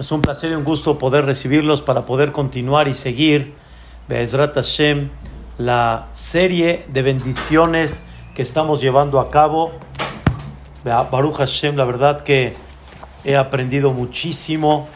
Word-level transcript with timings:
Es 0.00 0.10
un 0.12 0.22
placer 0.22 0.50
y 0.50 0.54
un 0.54 0.64
gusto 0.64 0.96
poder 0.96 1.26
recibirlos 1.26 1.82
para 1.82 2.06
poder 2.06 2.32
continuar 2.32 2.88
y 2.88 2.94
seguir 2.94 3.52
Be'ezrat 4.08 4.54
Hashem, 4.54 5.10
la 5.58 6.08
serie 6.12 6.86
de 6.88 7.02
bendiciones 7.02 8.02
que 8.34 8.40
estamos 8.40 8.80
llevando 8.80 9.20
a 9.20 9.30
cabo. 9.30 9.70
Baruch 10.84 11.34
Hashem, 11.34 11.76
la 11.76 11.84
verdad 11.84 12.22
que 12.22 12.54
he 13.26 13.36
aprendido 13.36 13.92
muchísimo. 13.92 14.88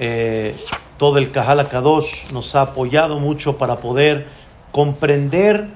Eh, 0.00 0.56
todo 0.98 1.18
el 1.18 1.30
Kahal 1.30 1.68
Kadosh 1.68 2.32
nos 2.32 2.56
ha 2.56 2.62
apoyado 2.62 3.20
mucho 3.20 3.56
para 3.56 3.76
poder 3.76 4.26
comprender 4.72 5.68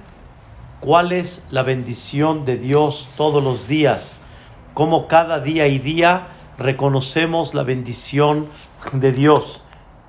cuál 0.80 1.12
es 1.12 1.44
la 1.52 1.62
bendición 1.62 2.44
de 2.44 2.56
Dios 2.56 3.12
todos 3.16 3.40
los 3.40 3.68
días, 3.68 4.16
cómo 4.74 5.06
cada 5.06 5.38
día 5.38 5.68
y 5.68 5.78
día 5.78 6.26
reconocemos 6.58 7.54
la 7.54 7.62
bendición 7.62 8.46
de 8.92 9.12
Dios. 9.12 9.62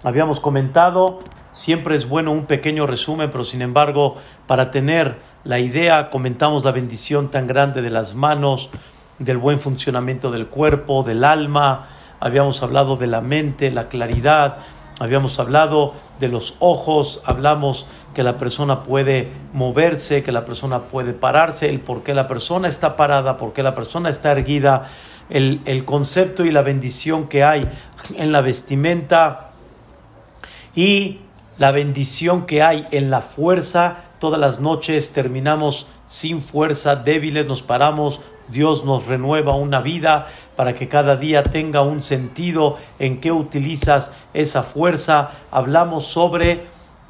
Habíamos 0.04 0.40
comentado, 0.40 1.20
siempre 1.52 1.96
es 1.96 2.08
bueno 2.08 2.32
un 2.32 2.46
pequeño 2.46 2.86
resumen, 2.86 3.32
pero 3.32 3.44
sin 3.44 3.62
embargo, 3.62 4.16
para 4.48 4.72
tener 4.72 5.18
la 5.44 5.60
idea, 5.60 6.10
comentamos 6.10 6.64
la 6.64 6.72
bendición 6.72 7.32
tan 7.32 7.48
grande 7.48 7.82
de 7.82 7.90
las 7.90 8.16
manos, 8.16 8.70
del 9.20 9.38
buen 9.38 9.60
funcionamiento 9.60 10.32
del 10.32 10.48
cuerpo, 10.48 11.04
del 11.04 11.24
alma, 11.24 11.88
habíamos 12.20 12.62
hablado 12.64 12.98
de 12.98 13.08
la 13.08 13.22
mente, 13.22 13.72
la 13.72 13.88
claridad, 13.88 14.58
habíamos 15.00 15.40
hablado 15.40 15.94
de 16.20 16.28
los 16.28 16.56
ojos, 16.60 17.22
hablamos 17.26 17.88
que 18.14 18.24
la 18.24 18.38
persona 18.38 18.84
puede 18.84 19.32
moverse, 19.54 20.24
que 20.24 20.32
la 20.32 20.46
persona 20.46 20.84
puede 20.84 21.14
pararse, 21.14 21.70
el 21.70 21.82
por 21.82 22.04
qué 22.04 22.14
la 22.14 22.28
persona 22.28 22.68
está 22.68 22.96
parada, 22.96 23.38
por 23.38 23.54
qué 23.54 23.62
la 23.62 23.76
persona 23.76 24.10
está 24.10 24.32
erguida, 24.32 24.90
el, 25.30 25.86
concepto 25.86 26.46
y 26.46 26.52
la 26.52 26.62
bendición 26.62 27.28
que 27.28 27.44
hay 27.44 27.70
en 28.16 28.32
la 28.32 28.42
vestimenta 28.42 29.52
y 30.76 31.20
la 31.58 31.72
bendición 31.72 32.46
que 32.46 32.62
hay 32.62 32.88
en 32.92 33.10
la 33.10 33.22
fuerza. 33.22 34.04
Todas 34.20 34.40
las 34.40 34.60
noches 34.60 35.12
terminamos 35.12 35.88
sin 36.08 36.42
fuerza, 36.42 36.96
débiles, 36.96 37.48
nos 37.48 37.62
paramos, 37.62 38.22
Dios 38.48 38.86
nos 38.86 39.08
renueva 39.08 39.56
una 39.56 39.82
vida 39.82 40.28
para 40.56 40.76
que 40.76 40.88
cada 40.88 41.16
día 41.18 41.44
tenga 41.44 41.82
un 41.82 42.02
sentido 42.02 42.78
en 43.00 43.20
qué 43.20 43.32
utilizas 43.32 44.12
esa 44.34 44.64
fuerza. 44.64 45.32
Hablamos 45.50 46.06
sobre 46.06 46.66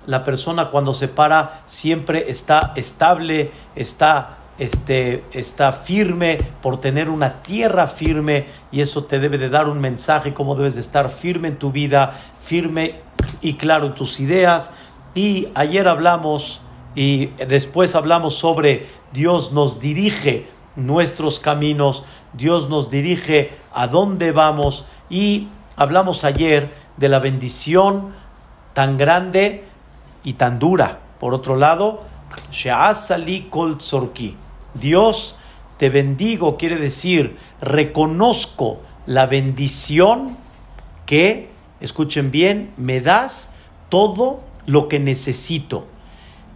la 0.05 0.23
persona 0.23 0.69
cuando 0.69 0.93
se 0.93 1.07
para 1.07 1.63
siempre 1.65 2.29
está 2.29 2.71
estable, 2.75 3.51
está 3.75 4.37
este, 4.57 5.23
está 5.33 5.71
firme 5.71 6.37
por 6.61 6.79
tener 6.79 7.09
una 7.09 7.41
tierra 7.41 7.87
firme 7.87 8.45
y 8.71 8.81
eso 8.81 9.03
te 9.03 9.19
debe 9.19 9.37
de 9.37 9.49
dar 9.49 9.67
un 9.67 9.79
mensaje 9.79 10.33
cómo 10.33 10.55
debes 10.55 10.75
de 10.75 10.81
estar 10.81 11.09
firme 11.09 11.49
en 11.49 11.59
tu 11.59 11.71
vida, 11.71 12.17
firme 12.41 12.95
y 13.41 13.55
claro 13.55 13.87
en 13.87 13.95
tus 13.95 14.19
ideas. 14.19 14.71
Y 15.13 15.49
ayer 15.55 15.87
hablamos 15.87 16.61
y 16.95 17.27
después 17.47 17.95
hablamos 17.95 18.35
sobre 18.35 18.87
Dios 19.11 19.51
nos 19.51 19.79
dirige 19.79 20.47
nuestros 20.75 21.39
caminos, 21.39 22.03
Dios 22.33 22.69
nos 22.69 22.89
dirige 22.89 23.51
a 23.73 23.87
dónde 23.87 24.31
vamos 24.31 24.85
y 25.09 25.49
hablamos 25.75 26.23
ayer 26.23 26.73
de 26.97 27.09
la 27.09 27.19
bendición 27.19 28.13
tan 28.73 28.97
grande 28.97 29.65
y 30.23 30.33
tan 30.33 30.59
dura. 30.59 30.99
Por 31.19 31.33
otro 31.33 31.55
lado, 31.55 32.03
She'asali 32.51 33.47
Kol 33.49 33.77
Tzorki 33.77 34.35
Dios, 34.79 35.35
te 35.77 35.89
bendigo, 35.89 36.57
quiere 36.57 36.77
decir, 36.77 37.37
reconozco 37.61 38.79
la 39.05 39.25
bendición 39.25 40.37
que, 41.05 41.49
escuchen 41.79 42.31
bien, 42.31 42.73
me 42.77 43.01
das 43.01 43.53
todo 43.89 44.41
lo 44.65 44.87
que 44.87 44.99
necesito. 44.99 45.85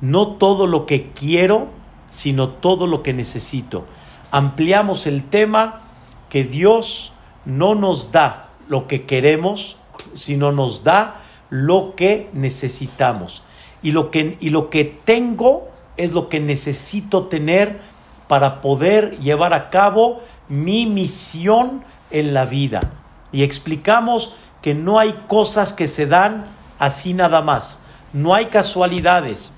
No 0.01 0.35
todo 0.37 0.65
lo 0.65 0.85
que 0.85 1.11
quiero, 1.11 1.67
sino 2.09 2.49
todo 2.49 2.87
lo 2.87 3.03
que 3.03 3.13
necesito. 3.13 3.85
Ampliamos 4.31 5.08
el 5.08 5.23
tema 5.23 5.81
que 6.29 6.43
Dios 6.43 7.11
no 7.45 7.75
nos 7.75 8.11
da 8.11 8.49
lo 8.67 8.87
que 8.87 9.05
queremos, 9.05 9.77
sino 10.13 10.52
nos 10.52 10.83
da 10.83 11.21
lo 11.49 11.95
que 11.95 12.29
necesitamos. 12.33 13.43
Y 13.81 13.91
lo 13.91 14.11
que, 14.11 14.37
y 14.39 14.49
lo 14.49 14.69
que 14.69 14.85
tengo 14.85 15.67
es 15.97 16.11
lo 16.11 16.29
que 16.29 16.39
necesito 16.39 17.27
tener 17.27 17.81
para 18.29 18.61
poder 18.61 19.19
llevar 19.21 19.55
a 19.55 19.71
cabo 19.71 20.21
mi 20.49 20.85
misión 20.85 21.83
en 22.11 22.35
la 22.35 22.45
vida. 22.45 22.91
Y 23.31 23.41
explicamos 23.41 24.35
que 24.61 24.75
no 24.75 24.99
hay 24.99 25.23
cosas 25.27 25.73
que 25.73 25.87
se 25.87 26.05
dan 26.05 26.45
así 26.77 27.15
nada 27.15 27.41
más. 27.41 27.79
No 28.13 28.35
hay 28.35 28.45
casualidades. 28.45 29.51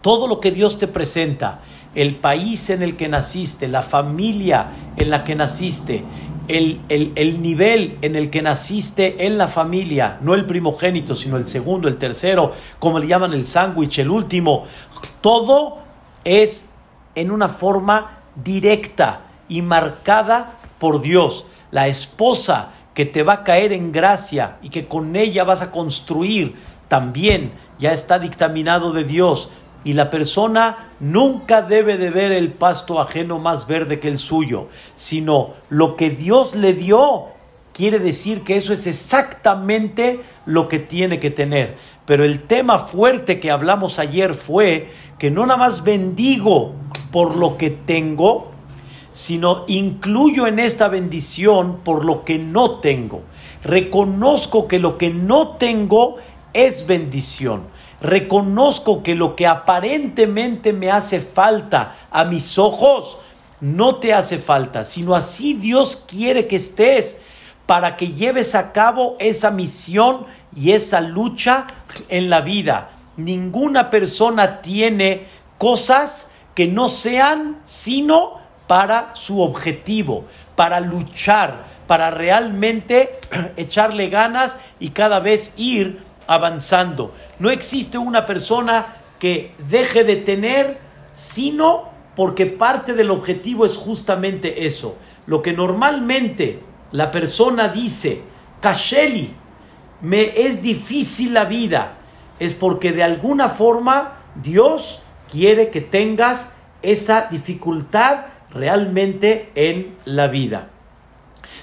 Todo 0.00 0.26
lo 0.26 0.40
que 0.40 0.50
Dios 0.50 0.78
te 0.78 0.88
presenta, 0.88 1.60
el 1.94 2.16
país 2.16 2.70
en 2.70 2.82
el 2.82 2.96
que 2.96 3.08
naciste, 3.08 3.68
la 3.68 3.82
familia 3.82 4.70
en 4.96 5.08
la 5.08 5.22
que 5.22 5.36
naciste, 5.36 6.04
el, 6.48 6.80
el, 6.88 7.40
nivel 7.40 7.98
en 8.02 8.16
el 8.16 8.30
que 8.30 8.42
naciste 8.42 9.26
en 9.26 9.38
la 9.38 9.46
familia, 9.46 10.18
no 10.22 10.34
el 10.34 10.44
primogénito, 10.44 11.14
sino 11.14 11.36
el 11.36 11.46
segundo, 11.46 11.86
el 11.86 11.98
tercero, 11.98 12.50
como 12.80 12.98
le 12.98 13.06
llaman 13.06 13.32
el 13.32 13.46
sándwich, 13.46 14.00
el 14.00 14.10
último, 14.10 14.64
todo 15.20 15.78
es 16.24 16.71
en 17.14 17.30
una 17.30 17.48
forma 17.48 18.18
directa 18.36 19.22
y 19.48 19.62
marcada 19.62 20.52
por 20.78 21.00
Dios. 21.02 21.46
La 21.70 21.86
esposa 21.86 22.70
que 22.94 23.06
te 23.06 23.22
va 23.22 23.32
a 23.34 23.44
caer 23.44 23.72
en 23.72 23.92
gracia 23.92 24.58
y 24.62 24.68
que 24.68 24.86
con 24.86 25.16
ella 25.16 25.44
vas 25.44 25.62
a 25.62 25.70
construir 25.70 26.56
también 26.88 27.52
ya 27.78 27.92
está 27.92 28.18
dictaminado 28.18 28.92
de 28.92 29.04
Dios. 29.04 29.50
Y 29.84 29.94
la 29.94 30.10
persona 30.10 30.92
nunca 31.00 31.62
debe 31.62 31.98
de 31.98 32.10
ver 32.10 32.30
el 32.30 32.52
pasto 32.52 33.00
ajeno 33.00 33.38
más 33.38 33.66
verde 33.66 33.98
que 33.98 34.08
el 34.08 34.18
suyo, 34.18 34.68
sino 34.94 35.54
lo 35.70 35.96
que 35.96 36.10
Dios 36.10 36.54
le 36.54 36.74
dio 36.74 37.31
quiere 37.72 37.98
decir 37.98 38.42
que 38.42 38.56
eso 38.56 38.72
es 38.72 38.86
exactamente 38.86 40.20
lo 40.46 40.68
que 40.68 40.78
tiene 40.78 41.20
que 41.20 41.30
tener. 41.30 41.76
Pero 42.06 42.24
el 42.24 42.42
tema 42.42 42.78
fuerte 42.78 43.40
que 43.40 43.50
hablamos 43.50 43.98
ayer 43.98 44.34
fue 44.34 44.88
que 45.18 45.30
no 45.30 45.46
nada 45.46 45.58
más 45.58 45.84
bendigo 45.84 46.74
por 47.10 47.36
lo 47.36 47.56
que 47.56 47.70
tengo, 47.70 48.50
sino 49.12 49.64
incluyo 49.68 50.46
en 50.46 50.58
esta 50.58 50.88
bendición 50.88 51.80
por 51.84 52.04
lo 52.04 52.24
que 52.24 52.38
no 52.38 52.80
tengo. 52.80 53.22
Reconozco 53.62 54.66
que 54.66 54.78
lo 54.78 54.98
que 54.98 55.10
no 55.10 55.56
tengo 55.56 56.16
es 56.52 56.86
bendición. 56.86 57.64
Reconozco 58.00 59.02
que 59.04 59.14
lo 59.14 59.36
que 59.36 59.46
aparentemente 59.46 60.72
me 60.72 60.90
hace 60.90 61.20
falta 61.20 62.08
a 62.10 62.24
mis 62.24 62.58
ojos, 62.58 63.18
no 63.60 63.96
te 63.96 64.12
hace 64.12 64.38
falta, 64.38 64.84
sino 64.84 65.14
así 65.14 65.54
Dios 65.54 66.04
quiere 66.08 66.48
que 66.48 66.56
estés 66.56 67.20
para 67.66 67.96
que 67.96 68.08
lleves 68.08 68.54
a 68.54 68.72
cabo 68.72 69.16
esa 69.18 69.50
misión 69.50 70.26
y 70.54 70.72
esa 70.72 71.00
lucha 71.00 71.66
en 72.08 72.30
la 72.30 72.40
vida. 72.40 72.90
Ninguna 73.16 73.90
persona 73.90 74.62
tiene 74.62 75.26
cosas 75.58 76.30
que 76.54 76.66
no 76.66 76.88
sean 76.88 77.60
sino 77.64 78.40
para 78.66 79.10
su 79.14 79.40
objetivo, 79.40 80.24
para 80.56 80.80
luchar, 80.80 81.64
para 81.86 82.10
realmente 82.10 83.18
echarle 83.56 84.08
ganas 84.08 84.56
y 84.80 84.90
cada 84.90 85.20
vez 85.20 85.52
ir 85.56 86.02
avanzando. 86.26 87.12
No 87.38 87.50
existe 87.50 87.98
una 87.98 88.26
persona 88.26 88.96
que 89.18 89.54
deje 89.68 90.04
de 90.04 90.16
tener, 90.16 90.78
sino 91.12 91.90
porque 92.16 92.46
parte 92.46 92.94
del 92.94 93.10
objetivo 93.10 93.64
es 93.64 93.76
justamente 93.76 94.66
eso. 94.66 94.96
Lo 95.26 95.42
que 95.42 95.52
normalmente 95.52 96.60
la 96.92 97.10
persona 97.10 97.68
dice, 97.68 98.22
Kasheli, 98.60 99.34
me 100.02 100.22
es 100.40 100.62
difícil 100.62 101.34
la 101.34 101.44
vida, 101.44 101.94
es 102.38 102.54
porque 102.54 102.92
de 102.92 103.02
alguna 103.02 103.48
forma 103.48 104.20
Dios 104.42 105.02
quiere 105.30 105.70
que 105.70 105.80
tengas 105.80 106.54
esa 106.82 107.28
dificultad 107.30 108.26
realmente 108.50 109.50
en 109.54 109.96
la 110.04 110.28
vida. 110.28 110.68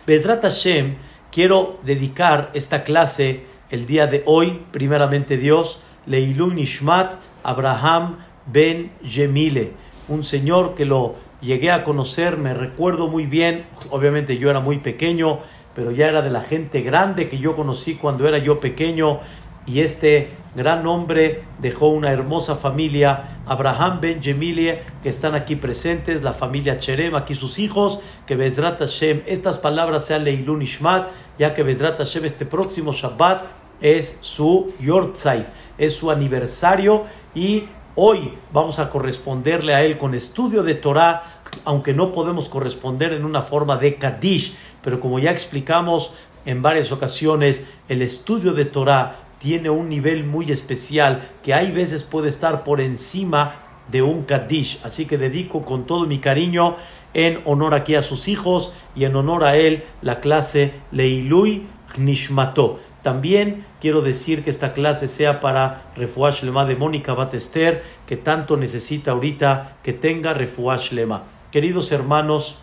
Bedrat 0.07 0.41
Hashem, 0.41 0.95
quiero 1.31 1.79
dedicar 1.83 2.49
esta 2.53 2.83
clase 2.83 3.43
el 3.69 3.85
día 3.85 4.07
de 4.07 4.23
hoy, 4.25 4.65
primeramente 4.71 5.37
Dios, 5.37 5.81
Leilun 6.05 6.55
Nishmat 6.55 7.15
Abraham 7.43 8.17
Ben 8.47 8.91
Yemile, 9.03 9.73
un 10.07 10.23
señor 10.23 10.73
que 10.75 10.85
lo 10.85 11.15
llegué 11.41 11.71
a 11.71 11.83
conocer, 11.83 12.37
me 12.37 12.53
recuerdo 12.53 13.07
muy 13.07 13.25
bien, 13.25 13.65
obviamente 13.89 14.37
yo 14.37 14.49
era 14.49 14.59
muy 14.59 14.79
pequeño, 14.79 15.39
pero 15.75 15.91
ya 15.91 16.07
era 16.07 16.21
de 16.21 16.29
la 16.29 16.41
gente 16.41 16.81
grande 16.81 17.29
que 17.29 17.37
yo 17.37 17.55
conocí 17.55 17.95
cuando 17.95 18.27
era 18.27 18.37
yo 18.37 18.59
pequeño 18.59 19.19
y 19.65 19.81
este 19.81 20.31
gran 20.55 20.85
hombre 20.87 21.43
dejó 21.59 21.89
una 21.89 22.11
hermosa 22.11 22.55
familia, 22.55 23.41
Abraham 23.45 23.99
Ben 24.01 24.21
Jemilie, 24.21 24.79
que 25.03 25.09
están 25.09 25.35
aquí 25.35 25.55
presentes, 25.55 26.23
la 26.23 26.33
familia 26.33 26.79
Cherem, 26.79 27.15
aquí 27.15 27.35
sus 27.35 27.59
hijos, 27.59 27.99
que 28.25 28.35
Bezrat 28.35 28.79
Hashem, 28.79 29.21
estas 29.27 29.59
palabras 29.59 30.05
sean 30.05 30.23
Leilun 30.23 30.63
Ishmat, 30.63 31.09
ya 31.37 31.53
que 31.53 31.61
Bezrat 31.61 31.97
Hashem 31.97 32.25
este 32.25 32.45
próximo 32.45 32.93
Shabbat 32.93 33.43
es 33.79 34.17
su 34.21 34.73
Yortzeit, 34.79 35.45
es 35.77 35.95
su 35.95 36.09
aniversario 36.09 37.03
y 37.35 37.65
hoy 38.01 38.31
vamos 38.53 38.79
a 38.79 38.89
corresponderle 38.89 39.73
a 39.73 39.83
él 39.83 39.97
con 39.97 40.13
estudio 40.13 40.63
de 40.63 40.73
Torah, 40.73 41.41
aunque 41.65 41.93
no 41.93 42.13
podemos 42.13 42.47
corresponder 42.47 43.11
en 43.11 43.25
una 43.25 43.41
forma 43.41 43.75
de 43.75 43.95
Kaddish, 43.95 44.55
pero 44.81 45.01
como 45.01 45.19
ya 45.19 45.31
explicamos 45.31 46.13
en 46.45 46.61
varias 46.61 46.93
ocasiones, 46.93 47.65
el 47.89 48.01
estudio 48.01 48.53
de 48.53 48.63
Torah 48.63 49.17
tiene 49.39 49.69
un 49.69 49.89
nivel 49.89 50.23
muy 50.23 50.49
especial 50.49 51.27
que 51.43 51.53
hay 51.53 51.73
veces 51.73 52.05
puede 52.05 52.29
estar 52.29 52.63
por 52.63 52.79
encima 52.79 53.55
de 53.91 54.01
un 54.01 54.23
Kaddish. 54.23 54.79
Así 54.85 55.05
que 55.05 55.17
dedico 55.17 55.65
con 55.65 55.85
todo 55.85 56.05
mi 56.05 56.19
cariño 56.19 56.77
en 57.13 57.41
honor 57.43 57.73
aquí 57.73 57.95
a 57.95 58.01
sus 58.01 58.29
hijos 58.29 58.71
y 58.95 59.03
en 59.03 59.17
honor 59.17 59.43
a 59.43 59.57
él 59.57 59.83
la 60.01 60.21
clase 60.21 60.71
Leilui 60.93 61.67
Nishmato. 61.97 62.79
También 63.01 63.65
quiero 63.79 64.01
decir 64.01 64.43
que 64.43 64.49
esta 64.49 64.73
clase 64.73 65.07
sea 65.07 65.39
para 65.39 65.91
Refuash 65.95 66.43
Lema 66.43 66.65
de 66.65 66.75
Mónica 66.75 67.13
Batester, 67.13 67.83
que 68.05 68.17
tanto 68.17 68.57
necesita 68.57 69.11
ahorita 69.11 69.77
que 69.83 69.93
tenga 69.93 70.33
Refuash 70.33 70.91
Lema. 70.91 71.23
Queridos 71.51 71.91
hermanos, 71.91 72.57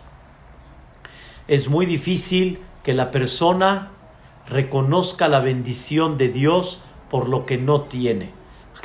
es 1.47 1.69
muy 1.69 1.85
difícil 1.85 2.59
que 2.83 2.93
la 2.93 3.11
persona 3.11 3.91
reconozca 4.49 5.27
la 5.27 5.39
bendición 5.39 6.17
de 6.17 6.29
Dios 6.29 6.81
por 7.09 7.29
lo 7.29 7.45
que 7.45 7.57
no 7.57 7.81
tiene. 7.81 8.31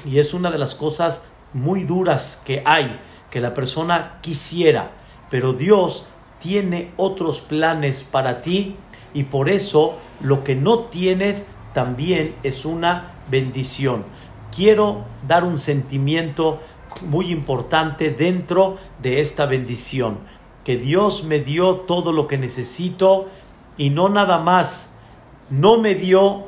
Y 0.05 0.19
es 0.19 0.35
una 0.35 0.51
de 0.51 0.59
las 0.59 0.75
cosas 0.75 1.27
muy 1.53 1.85
duras 1.85 2.43
que 2.45 2.63
hay, 2.65 3.01
que 3.31 3.41
la 3.41 3.55
persona 3.55 4.19
quisiera, 4.23 4.93
pero 5.31 5.53
Dios 5.53 6.07
tiene 6.41 6.93
otros 6.97 7.41
planes 7.41 8.03
para 8.03 8.43
ti 8.43 8.77
y 9.15 9.25
por 9.25 9.49
eso 9.49 9.99
lo 10.21 10.45
que 10.45 10.55
no 10.55 10.81
tienes 10.81 11.49
también 11.75 12.35
es 12.43 12.65
una 12.65 13.13
bendición. 13.31 14.05
Quiero 14.55 15.05
dar 15.27 15.45
un 15.45 15.59
sentimiento 15.59 16.61
muy 17.01 17.31
importante 17.31 18.11
dentro 18.11 18.77
de 19.01 19.21
esta 19.21 19.47
bendición, 19.47 20.19
que 20.65 20.77
Dios 20.77 21.25
me 21.25 21.41
dio 21.41 21.77
todo 21.77 22.13
lo 22.13 22.27
que 22.27 22.39
necesito 22.39 23.29
y 23.77 23.91
no 23.91 24.09
nada 24.09 24.39
más 24.39 24.95
no 25.51 25.79
me 25.79 25.95
dio, 25.95 26.47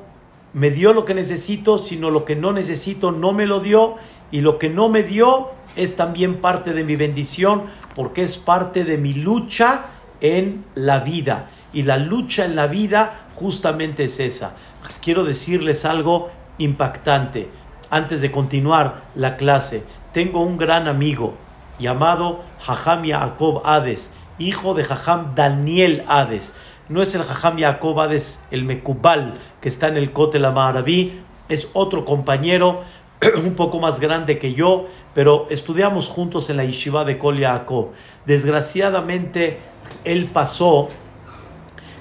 me 0.53 0.71
dio 0.71 0.93
lo 0.93 1.05
que 1.05 1.15
necesito, 1.15 1.79
sino 1.79 2.11
lo 2.11 2.25
que 2.25 2.37
no 2.37 2.53
necesito 2.53 3.11
no 3.11 3.32
me 3.32 3.47
lo 3.47 3.61
dio 3.61 3.97
y 4.31 4.41
lo 4.41 4.59
que 4.59 4.69
no 4.69 4.88
me 4.88 5.03
dio 5.03 5.50
es 5.76 5.97
también 5.97 6.41
parte 6.41 6.73
de 6.73 6.85
mi 6.85 6.97
bendición 6.97 7.65
porque 7.94 8.23
es 8.23 8.37
parte 8.37 8.85
de 8.85 8.99
mi 8.99 9.15
lucha 9.15 9.87
en 10.21 10.65
la 10.75 11.00
vida. 11.00 11.50
Y 11.73 11.82
la 11.82 11.99
lucha 11.99 12.44
en 12.44 12.55
la 12.55 12.67
vida 12.69 13.26
justamente 13.35 14.05
es 14.05 14.21
esa. 14.21 14.55
Quiero 15.03 15.25
decirles 15.25 15.85
algo 15.85 16.31
impactante. 16.59 17.49
Antes 17.91 18.21
de 18.21 18.31
continuar 18.31 19.03
la 19.15 19.37
clase, 19.37 19.85
tengo 20.13 20.43
un 20.43 20.57
gran 20.57 20.89
amigo 20.89 21.35
llamado 21.79 22.43
Jajam 22.61 23.05
Yaakov 23.05 23.63
Hades, 23.65 24.13
hijo 24.39 24.75
de 24.75 24.85
Jajam 24.85 25.35
Daniel 25.35 26.05
Hades 26.09 26.53
no 26.89 27.01
es 27.01 27.15
el 27.15 27.23
Jajam 27.23 27.57
Yaakov 27.57 27.99
Hades, 27.99 28.41
el 28.51 28.65
Mekubal, 28.65 29.35
que 29.61 29.69
está 29.69 29.89
en 29.89 29.97
el 29.97 30.13
Kotel 30.13 30.45
Amaraví, 30.45 31.21
es 31.49 31.69
otro 31.73 32.05
compañero, 32.05 32.83
un 33.45 33.55
poco 33.55 33.81
más 33.81 34.01
grande 34.01 34.39
que 34.39 34.53
yo, 34.53 34.87
pero 35.15 35.47
estudiamos 35.51 36.09
juntos 36.09 36.51
en 36.51 36.59
la 36.59 36.65
Yeshiva 36.65 37.05
de 37.05 37.19
Kol 37.19 37.39
Yaakov. 37.39 37.93
Desgraciadamente, 38.27 39.61
él 40.05 40.27
pasó 40.27 40.89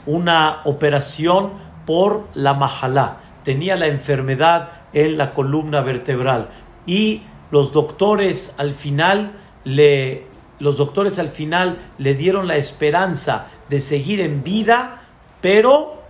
una 0.06 0.60
operación 0.66 1.52
por 1.86 2.28
la 2.34 2.54
majalá, 2.54 3.18
tenía 3.44 3.76
la 3.76 3.88
enfermedad 3.88 4.70
en 4.94 5.18
la 5.18 5.32
columna 5.32 5.82
vertebral 5.82 6.50
y 6.86 7.24
los 7.52 7.74
doctores 7.74 8.56
al 8.58 8.72
final 8.72 9.34
le 9.64 10.34
los 10.60 10.78
doctores 10.78 11.20
al 11.20 11.28
final 11.28 11.78
le 11.98 12.16
dieron 12.16 12.48
la 12.48 12.56
esperanza 12.56 13.48
de 13.68 13.82
seguir 13.82 14.22
en 14.22 14.44
vida, 14.44 15.02
pero 15.42 16.02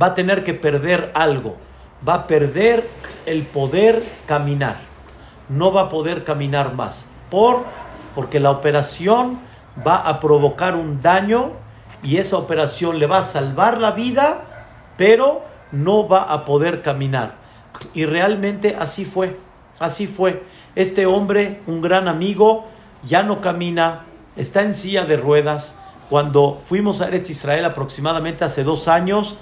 va 0.00 0.08
a 0.08 0.14
tener 0.14 0.44
que 0.44 0.52
perder 0.52 1.10
algo. 1.14 1.56
Va 2.06 2.14
a 2.14 2.26
perder 2.26 2.90
el 3.24 3.46
poder 3.46 4.04
caminar. 4.26 4.76
No 5.48 5.72
va 5.72 5.82
a 5.82 5.88
poder 5.88 6.24
caminar 6.24 6.74
más. 6.74 7.08
Por, 7.30 7.64
porque 8.14 8.40
la 8.40 8.50
operación 8.50 9.38
va 9.86 10.06
a 10.06 10.20
provocar 10.20 10.76
un 10.76 11.00
daño 11.00 11.52
y 12.02 12.18
esa 12.18 12.36
operación 12.36 12.98
le 12.98 13.06
va 13.06 13.18
a 13.18 13.22
salvar 13.22 13.78
la 13.78 13.92
vida, 13.92 14.51
pero 14.96 15.42
no 15.72 16.08
va 16.08 16.24
a 16.24 16.44
poder 16.44 16.82
caminar. 16.82 17.34
Y 17.94 18.04
realmente 18.04 18.76
así 18.78 19.04
fue. 19.04 19.36
Así 19.78 20.06
fue. 20.06 20.42
Este 20.74 21.06
hombre, 21.06 21.60
un 21.66 21.82
gran 21.82 22.08
amigo, 22.08 22.66
ya 23.06 23.22
no 23.22 23.40
camina, 23.40 24.04
está 24.36 24.62
en 24.62 24.74
silla 24.74 25.04
de 25.04 25.16
ruedas. 25.16 25.76
Cuando 26.08 26.60
fuimos 26.64 27.00
a 27.00 27.08
Eretz 27.08 27.30
Israel 27.30 27.64
aproximadamente 27.64 28.44
hace 28.44 28.64
dos 28.64 28.86
años, 28.88 29.36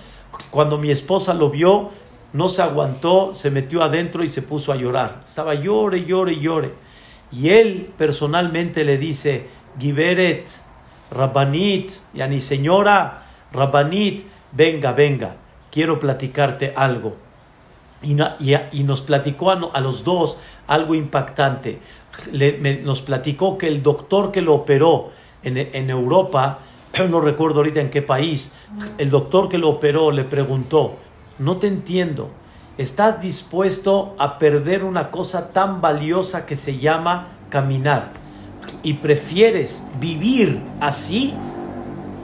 cuando 0.51 0.79
mi 0.79 0.91
esposa 0.91 1.35
lo 1.35 1.51
vio, 1.51 1.91
no 2.33 2.49
se 2.49 2.63
aguantó, 2.63 3.35
se 3.35 3.51
metió 3.51 3.83
adentro 3.83 4.23
y 4.23 4.31
se 4.31 4.43
puso 4.43 4.73
a 4.73 4.77
llorar. 4.77 5.23
Estaba 5.27 5.55
llore, 5.55 6.05
llore, 6.05 6.39
llore. 6.39 6.75
Y 7.33 7.51
él 7.51 7.93
personalmente 7.97 8.85
le 8.85 8.99
dice, 8.99 9.49
Giberet, 9.79 10.51
Rabbanit, 11.11 11.93
yani 12.15 12.41
señora, 12.41 13.25
Rabbanit, 13.53 14.25
venga, 14.53 14.93
venga, 14.93 15.37
quiero 15.71 15.99
platicarte 15.99 16.73
algo. 16.77 17.17
Y, 18.03 18.15
nos 18.85 19.03
platicó 19.03 19.51
a, 19.51 19.81
los 19.81 20.05
dos 20.05 20.39
algo 20.67 20.95
impactante. 20.95 21.81
nos 22.83 23.03
platicó 23.03 23.59
que 23.59 23.69
el 23.69 23.83
doctor 23.83 24.33
que 24.33 24.41
lo 24.41 24.55
operó 24.55 25.11
en, 25.43 25.59
en 25.59 25.91
Europa, 25.91 26.61
no 27.11 27.21
recuerdo 27.21 27.59
ahorita 27.59 27.81
en 27.81 27.91
qué 27.91 28.03
país, 28.03 28.55
el 28.99 29.11
doctor 29.11 29.49
que 29.49 29.59
lo 29.59 29.69
operó 29.69 30.11
le 30.11 30.25
preguntó, 30.25 30.97
no 31.39 31.57
te 31.59 31.67
entiendo, 31.67 32.31
¿estás 32.79 33.21
dispuesto 33.21 34.15
a 34.19 34.39
perder 34.39 34.85
una 34.85 35.11
cosa 35.11 35.53
tan 35.53 35.81
valiosa 35.81 36.47
que 36.47 36.57
se 36.57 36.79
llama 36.79 37.29
caminar? 37.51 38.13
¿Y 38.83 38.95
prefieres 38.95 39.87
vivir 39.99 40.61
así? 40.81 41.35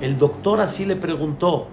El 0.00 0.18
doctor 0.18 0.60
así 0.60 0.84
le 0.84 0.96
preguntó, 0.96 1.68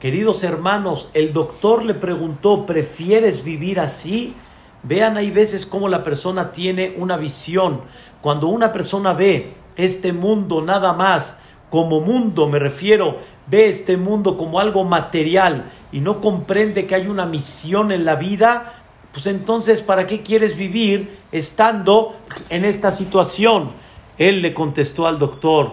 queridos 0.00 0.44
hermanos, 0.44 1.08
el 1.14 1.32
doctor 1.32 1.84
le 1.84 1.94
preguntó, 1.94 2.66
¿prefieres 2.66 3.44
vivir 3.44 3.80
así? 3.80 4.34
Vean, 4.82 5.16
hay 5.16 5.30
veces 5.30 5.66
cómo 5.66 5.88
la 5.88 6.02
persona 6.02 6.52
tiene 6.52 6.94
una 6.98 7.16
visión. 7.16 7.80
Cuando 8.20 8.48
una 8.48 8.72
persona 8.72 9.12
ve 9.12 9.54
este 9.76 10.12
mundo 10.12 10.62
nada 10.62 10.92
más 10.92 11.40
como 11.70 12.00
mundo, 12.00 12.48
me 12.48 12.58
refiero, 12.58 13.18
ve 13.48 13.68
este 13.68 13.96
mundo 13.96 14.36
como 14.36 14.60
algo 14.60 14.84
material 14.84 15.70
y 15.92 16.00
no 16.00 16.20
comprende 16.20 16.86
que 16.86 16.94
hay 16.94 17.08
una 17.08 17.26
misión 17.26 17.92
en 17.92 18.04
la 18.04 18.16
vida, 18.16 18.74
pues 19.12 19.26
entonces, 19.26 19.80
¿para 19.80 20.06
qué 20.06 20.22
quieres 20.22 20.56
vivir 20.56 21.18
estando 21.32 22.16
en 22.50 22.64
esta 22.64 22.92
situación? 22.92 23.70
Él 24.18 24.42
le 24.42 24.54
contestó 24.54 25.06
al 25.06 25.18
doctor, 25.18 25.72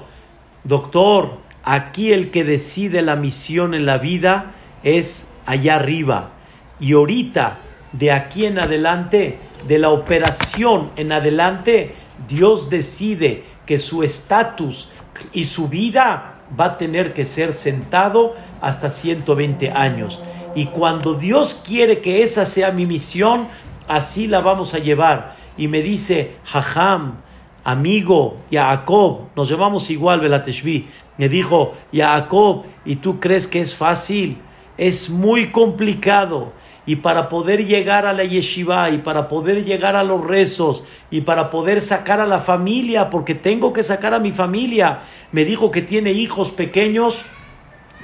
doctor, 0.63 1.42
aquí 1.63 2.11
el 2.11 2.31
que 2.31 2.43
decide 2.43 3.01
la 3.01 3.15
misión 3.15 3.73
en 3.73 3.85
la 3.85 3.97
vida 3.97 4.51
es 4.83 5.31
allá 5.45 5.75
arriba. 5.75 6.31
Y 6.79 6.93
ahorita 6.93 7.59
de 7.93 8.11
aquí 8.11 8.45
en 8.45 8.59
adelante, 8.59 9.39
de 9.67 9.79
la 9.79 9.89
operación 9.89 10.91
en 10.97 11.11
adelante, 11.11 11.95
Dios 12.27 12.69
decide 12.69 13.45
que 13.65 13.77
su 13.77 14.03
estatus 14.03 14.89
y 15.31 15.45
su 15.45 15.69
vida 15.69 16.41
va 16.59 16.65
a 16.65 16.77
tener 16.77 17.13
que 17.13 17.23
ser 17.23 17.53
sentado 17.53 18.35
hasta 18.61 18.89
120 18.89 19.71
años. 19.71 20.21
Y 20.55 20.65
cuando 20.65 21.13
Dios 21.15 21.61
quiere 21.65 22.01
que 22.01 22.23
esa 22.23 22.45
sea 22.45 22.71
mi 22.71 22.85
misión, 22.85 23.47
así 23.87 24.27
la 24.27 24.41
vamos 24.41 24.73
a 24.73 24.79
llevar. 24.79 25.35
Y 25.57 25.67
me 25.67 25.81
dice, 25.81 26.35
Jajam, 26.45 27.17
amigo, 27.63 28.37
Jacob, 28.51 29.29
nos 29.35 29.49
llamamos 29.49 29.89
igual, 29.89 30.19
Belateshvi. 30.19 30.87
Me 31.17 31.29
dijo, 31.29 31.75
Jacob, 31.93 32.63
¿y 32.85 32.97
tú 32.97 33.19
crees 33.19 33.47
que 33.47 33.61
es 33.61 33.75
fácil? 33.75 34.37
Es 34.77 35.09
muy 35.09 35.51
complicado 35.51 36.53
y 36.85 36.97
para 36.97 37.29
poder 37.29 37.65
llegar 37.65 38.05
a 38.05 38.13
la 38.13 38.23
yeshiva 38.23 38.89
y 38.89 38.97
para 38.97 39.27
poder 39.27 39.63
llegar 39.63 39.95
a 39.95 40.03
los 40.03 40.25
rezos 40.25 40.83
y 41.09 41.21
para 41.21 41.49
poder 41.49 41.81
sacar 41.81 42.19
a 42.19 42.27
la 42.27 42.39
familia, 42.39 43.09
porque 43.09 43.35
tengo 43.35 43.71
que 43.71 43.83
sacar 43.83 44.13
a 44.13 44.19
mi 44.19 44.31
familia. 44.31 45.01
Me 45.31 45.45
dijo 45.45 45.71
que 45.71 45.81
tiene 45.81 46.11
hijos 46.11 46.51
pequeños, 46.51 47.23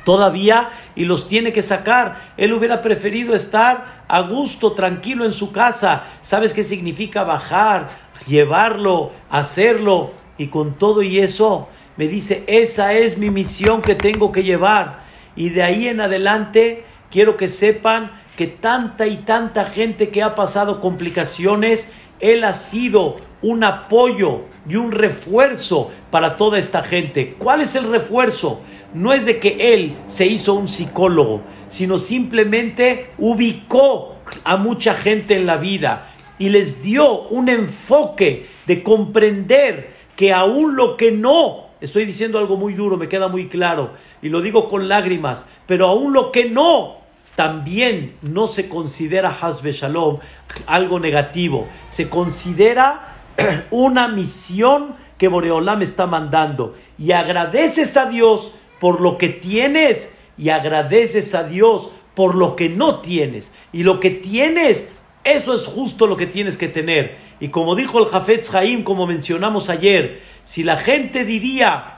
todavía 0.05 0.69
y 0.95 1.05
los 1.05 1.27
tiene 1.27 1.51
que 1.51 1.61
sacar. 1.61 2.33
Él 2.37 2.53
hubiera 2.53 2.81
preferido 2.81 3.35
estar 3.35 4.03
a 4.07 4.21
gusto, 4.21 4.73
tranquilo 4.73 5.25
en 5.25 5.33
su 5.33 5.51
casa. 5.51 6.05
¿Sabes 6.21 6.53
qué 6.53 6.63
significa 6.63 7.23
bajar, 7.23 7.89
llevarlo, 8.27 9.11
hacerlo? 9.29 10.11
Y 10.37 10.47
con 10.47 10.75
todo 10.75 11.01
y 11.01 11.19
eso, 11.19 11.67
me 11.99 12.07
dice, 12.07 12.45
esa 12.47 12.93
es 12.93 13.17
mi 13.17 13.29
misión 13.29 13.81
que 13.81 13.93
tengo 13.93 14.31
que 14.31 14.45
llevar. 14.45 15.01
Y 15.35 15.49
de 15.49 15.63
ahí 15.63 15.89
en 15.89 15.99
adelante, 15.99 16.85
quiero 17.11 17.35
que 17.35 17.49
sepan 17.49 18.11
que 18.37 18.47
tanta 18.47 19.05
y 19.05 19.17
tanta 19.17 19.65
gente 19.65 20.07
que 20.07 20.23
ha 20.23 20.33
pasado 20.33 20.79
complicaciones, 20.79 21.91
él 22.21 22.45
ha 22.45 22.53
sido 22.53 23.17
un 23.41 23.65
apoyo 23.65 24.43
y 24.65 24.77
un 24.77 24.93
refuerzo 24.93 25.91
para 26.09 26.37
toda 26.37 26.57
esta 26.57 26.83
gente. 26.83 27.35
¿Cuál 27.37 27.59
es 27.59 27.75
el 27.75 27.91
refuerzo? 27.91 28.61
No 28.93 29.11
es 29.11 29.25
de 29.25 29.39
que 29.39 29.73
él 29.73 29.97
se 30.05 30.25
hizo 30.25 30.53
un 30.53 30.69
psicólogo, 30.69 31.41
sino 31.67 31.97
simplemente 31.97 33.09
ubicó 33.17 34.15
a 34.45 34.55
mucha 34.55 34.93
gente 34.93 35.35
en 35.35 35.45
la 35.45 35.57
vida 35.57 36.13
y 36.37 36.47
les 36.47 36.81
dio 36.81 37.23
un 37.23 37.49
enfoque 37.49 38.45
de 38.67 38.83
comprender 38.83 39.95
que 40.15 40.31
aún 40.31 40.77
lo 40.77 40.95
que 40.95 41.11
no, 41.11 41.68
estoy 41.81 42.05
diciendo 42.05 42.39
algo 42.39 42.57
muy 42.57 42.73
duro, 42.73 42.97
me 42.97 43.09
queda 43.09 43.27
muy 43.27 43.47
claro, 43.47 43.91
y 44.21 44.29
lo 44.29 44.41
digo 44.41 44.69
con 44.69 44.87
lágrimas, 44.87 45.45
pero 45.65 45.87
aún 45.87 46.13
lo 46.13 46.31
que 46.31 46.49
no 46.49 46.97
también 47.35 48.15
no 48.21 48.47
se 48.47 48.67
considera 48.67 49.37
Hasbe 49.41 49.71
Shalom 49.71 50.19
algo 50.65 50.99
negativo, 50.99 51.67
se 51.87 52.09
considera 52.09 53.15
una 53.71 54.09
misión 54.09 54.95
que 55.17 55.27
Boreolam 55.27 55.81
está 55.83 56.07
mandando. 56.07 56.75
Y 56.97 57.11
agradeces 57.11 57.95
a 57.97 58.07
Dios 58.07 58.51
por 58.79 59.01
lo 59.01 59.17
que 59.17 59.29
tienes 59.29 60.15
y 60.37 60.49
agradeces 60.49 61.35
a 61.35 61.43
Dios 61.43 61.91
por 62.15 62.35
lo 62.35 62.55
que 62.55 62.69
no 62.69 63.01
tienes. 63.01 63.51
Y 63.71 63.83
lo 63.83 63.99
que 63.99 64.09
tienes, 64.09 64.89
eso 65.23 65.53
es 65.53 65.65
justo 65.65 66.07
lo 66.07 66.17
que 66.17 66.27
tienes 66.27 66.57
que 66.57 66.67
tener. 66.67 67.17
Y 67.39 67.49
como 67.49 67.75
dijo 67.75 67.99
el 67.99 68.05
Jafetz 68.05 68.53
Haim, 68.53 68.83
como 68.83 69.07
mencionamos 69.07 69.69
ayer, 69.69 70.21
si 70.43 70.63
la 70.63 70.77
gente 70.77 71.25
diría, 71.25 71.97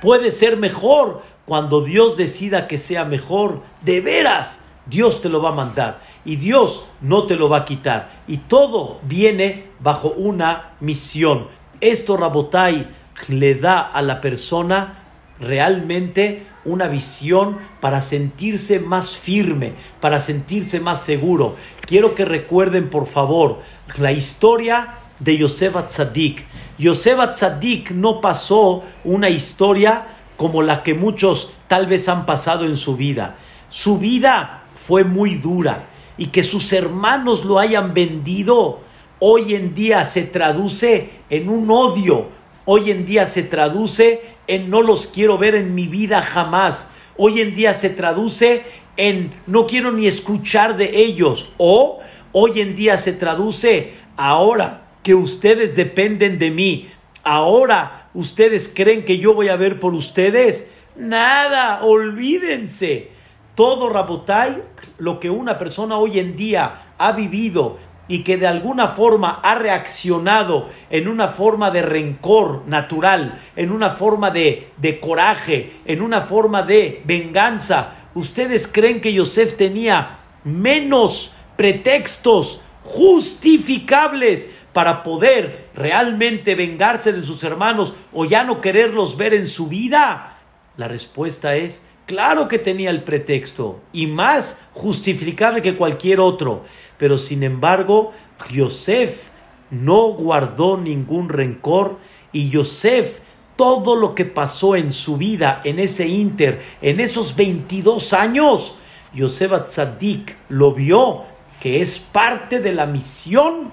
puede 0.00 0.30
ser 0.30 0.56
mejor, 0.56 1.22
cuando 1.44 1.80
Dios 1.80 2.16
decida 2.16 2.68
que 2.68 2.76
sea 2.76 3.04
mejor, 3.04 3.62
de 3.82 4.00
veras, 4.00 4.64
Dios 4.86 5.20
te 5.20 5.28
lo 5.28 5.42
va 5.42 5.50
a 5.50 5.54
mandar 5.54 6.00
y 6.24 6.36
Dios 6.36 6.86
no 7.00 7.26
te 7.26 7.36
lo 7.36 7.48
va 7.48 7.58
a 7.58 7.64
quitar. 7.64 8.10
Y 8.26 8.38
todo 8.38 9.00
viene 9.02 9.64
bajo 9.80 10.10
una 10.10 10.72
misión. 10.80 11.48
Esto, 11.80 12.16
Rabotai, 12.16 12.88
le 13.28 13.54
da 13.54 13.80
a 13.80 14.02
la 14.02 14.20
persona 14.20 15.04
realmente 15.40 16.46
una 16.72 16.88
visión 16.88 17.58
para 17.80 18.00
sentirse 18.00 18.78
más 18.80 19.16
firme, 19.16 19.74
para 20.00 20.20
sentirse 20.20 20.80
más 20.80 21.02
seguro. 21.02 21.56
Quiero 21.80 22.14
que 22.14 22.24
recuerden, 22.24 22.90
por 22.90 23.06
favor, 23.06 23.60
la 23.98 24.12
historia 24.12 24.94
de 25.18 25.38
Yosef 25.38 25.74
Tzadik. 25.86 26.44
Yosef 26.78 27.18
Tzadik 27.32 27.90
no 27.90 28.20
pasó 28.20 28.84
una 29.04 29.30
historia 29.30 30.06
como 30.36 30.62
la 30.62 30.82
que 30.82 30.94
muchos 30.94 31.52
tal 31.66 31.86
vez 31.86 32.08
han 32.08 32.26
pasado 32.26 32.64
en 32.64 32.76
su 32.76 32.96
vida. 32.96 33.36
Su 33.70 33.98
vida 33.98 34.64
fue 34.76 35.04
muy 35.04 35.34
dura 35.34 35.86
y 36.16 36.26
que 36.26 36.42
sus 36.42 36.72
hermanos 36.72 37.44
lo 37.44 37.58
hayan 37.58 37.94
vendido 37.94 38.80
hoy 39.20 39.54
en 39.54 39.74
día 39.74 40.04
se 40.04 40.22
traduce 40.22 41.10
en 41.30 41.48
un 41.48 41.70
odio, 41.70 42.28
hoy 42.70 42.90
en 42.90 43.06
día 43.06 43.24
se 43.24 43.42
traduce 43.42 44.20
en 44.46 44.68
no 44.68 44.82
los 44.82 45.06
quiero 45.06 45.38
ver 45.38 45.54
en 45.54 45.74
mi 45.74 45.86
vida 45.86 46.20
jamás, 46.20 46.90
hoy 47.16 47.40
en 47.40 47.54
día 47.54 47.72
se 47.72 47.88
traduce 47.88 48.64
en 48.98 49.32
no 49.46 49.66
quiero 49.66 49.92
ni 49.92 50.06
escuchar 50.06 50.76
de 50.76 50.98
ellos 51.02 51.48
o 51.56 52.00
hoy 52.32 52.60
en 52.60 52.76
día 52.76 52.98
se 52.98 53.14
traduce 53.14 53.94
ahora 54.18 54.88
que 55.02 55.14
ustedes 55.14 55.76
dependen 55.76 56.38
de 56.38 56.50
mí, 56.50 56.88
ahora 57.24 57.98
¿Ustedes 58.18 58.72
creen 58.74 59.04
que 59.04 59.18
yo 59.18 59.32
voy 59.32 59.48
a 59.48 59.56
ver 59.56 59.78
por 59.78 59.94
ustedes? 59.94 60.68
Nada, 60.96 61.84
olvídense. 61.84 63.10
Todo 63.54 63.90
Rabotai, 63.90 64.62
lo 64.98 65.20
que 65.20 65.30
una 65.30 65.56
persona 65.58 65.98
hoy 65.98 66.18
en 66.18 66.36
día 66.36 66.94
ha 66.98 67.12
vivido 67.12 67.78
y 68.08 68.24
que 68.24 68.38
de 68.38 68.46
alguna 68.46 68.88
forma 68.88 69.40
ha 69.42 69.54
reaccionado 69.54 70.70
en 70.90 71.06
una 71.06 71.28
forma 71.28 71.70
de 71.70 71.82
rencor 71.82 72.64
natural, 72.66 73.38
en 73.54 73.70
una 73.70 73.90
forma 73.90 74.30
de, 74.30 74.70
de 74.78 74.98
coraje, 74.98 75.80
en 75.84 76.02
una 76.02 76.22
forma 76.22 76.62
de 76.62 77.02
venganza. 77.04 77.92
¿Ustedes 78.14 78.66
creen 78.66 79.00
que 79.00 79.12
Yosef 79.12 79.56
tenía 79.56 80.18
menos 80.42 81.32
pretextos 81.56 82.60
justificables 82.82 84.48
para 84.72 85.02
poder 85.02 85.68
realmente 85.74 86.54
vengarse 86.54 87.12
de 87.12 87.22
sus 87.22 87.44
hermanos 87.44 87.94
o 88.12 88.24
ya 88.24 88.44
no 88.44 88.60
quererlos 88.60 89.16
ver 89.16 89.34
en 89.34 89.46
su 89.46 89.68
vida? 89.68 90.38
La 90.76 90.88
respuesta 90.88 91.56
es, 91.56 91.84
claro 92.06 92.48
que 92.48 92.58
tenía 92.58 92.90
el 92.90 93.02
pretexto 93.02 93.80
y 93.92 94.06
más 94.06 94.60
justificable 94.72 95.60
que 95.60 95.76
cualquier 95.76 96.20
otro, 96.20 96.64
pero 96.98 97.16
sin 97.16 97.42
embargo, 97.42 98.12
Yosef 98.50 99.30
no 99.70 100.08
guardó 100.08 100.76
ningún 100.76 101.28
rencor 101.28 101.98
y 102.32 102.50
Yosef 102.50 103.20
todo 103.56 103.96
lo 103.96 104.14
que 104.14 104.24
pasó 104.24 104.76
en 104.76 104.92
su 104.92 105.16
vida, 105.16 105.60
en 105.64 105.78
ese 105.78 106.06
inter, 106.06 106.62
en 106.80 107.00
esos 107.00 107.34
22 107.34 108.12
años, 108.12 108.78
Yosef 109.14 109.52
Atzadik 109.52 110.36
lo 110.48 110.72
vio 110.74 111.24
que 111.60 111.80
es 111.80 111.98
parte 111.98 112.60
de 112.60 112.72
la 112.72 112.86
misión 112.86 113.72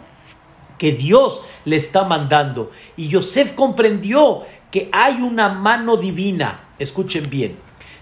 que 0.78 0.92
Dios 0.92 1.42
le 1.66 1.76
está 1.76 2.04
mandando. 2.04 2.72
Y 2.98 3.08
Yosef 3.10 3.54
comprendió 3.54 4.44
que 4.72 4.90
hay 4.92 5.22
una 5.22 5.50
mano 5.50 5.98
divina. 5.98 6.70
Escuchen 6.80 7.30
bien. 7.30 7.58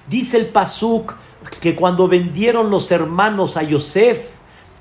Dice 0.08 0.38
el 0.38 0.48
Pasuk 0.48 1.15
que 1.60 1.75
cuando 1.75 2.08
vendieron 2.08 2.70
los 2.70 2.92
hermanos 2.92 3.58
a 3.58 3.63
Yosef, 3.63 4.30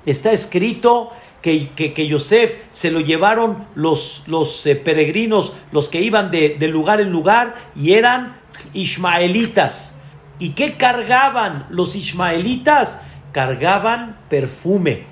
está 0.05 0.31
escrito 0.31 1.11
que, 1.41 1.69
que, 1.75 2.07
Yosef 2.07 2.55
se 2.69 2.89
lo 2.89 3.01
llevaron 3.01 3.67
los, 3.75 4.23
los 4.27 4.65
eh, 4.65 4.75
peregrinos, 4.75 5.53
los 5.71 5.89
que 5.89 6.01
iban 6.01 6.31
de, 6.31 6.55
de 6.57 6.67
lugar 6.69 7.01
en 7.01 7.11
lugar, 7.11 7.55
y 7.75 7.93
eran 7.93 8.37
ismaelitas. 8.73 9.93
¿Y 10.39 10.51
qué 10.51 10.77
cargaban 10.77 11.67
los 11.69 11.95
ismaelitas? 11.95 13.01
Cargaban 13.33 14.17
perfume. 14.29 15.03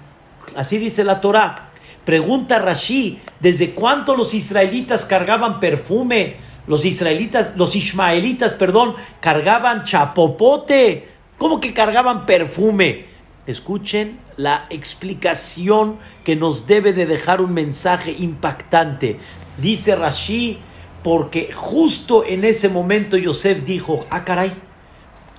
Así 0.55 0.77
dice 0.77 1.03
la 1.03 1.21
Torah. 1.21 1.71
Pregunta 2.05 2.59
Rashi, 2.59 3.19
¿desde 3.39 3.71
cuánto 3.71 4.15
los 4.15 4.33
israelitas 4.33 5.05
cargaban 5.05 5.59
perfume? 5.59 6.37
Los 6.65 6.85
israelitas, 6.85 7.53
los 7.57 7.75
ismaelitas, 7.75 8.53
perdón, 8.53 8.95
cargaban 9.19 9.83
chapopote. 9.83 11.09
¿Cómo 11.37 11.59
que 11.59 11.73
cargaban 11.73 12.25
perfume? 12.25 13.10
Escuchen 13.51 14.19
la 14.37 14.65
explicación 14.69 15.97
que 16.23 16.35
nos 16.35 16.65
debe 16.65 16.93
de 16.93 17.05
dejar 17.05 17.41
un 17.41 17.53
mensaje 17.53 18.15
impactante. 18.17 19.19
Dice 19.57 19.95
Rashi, 19.95 20.57
porque 21.03 21.51
justo 21.53 22.25
en 22.25 22.45
ese 22.45 22.69
momento 22.69 23.17
Yosef 23.17 23.63
dijo, 23.63 24.05
ah 24.09 24.25
caray, 24.25 24.53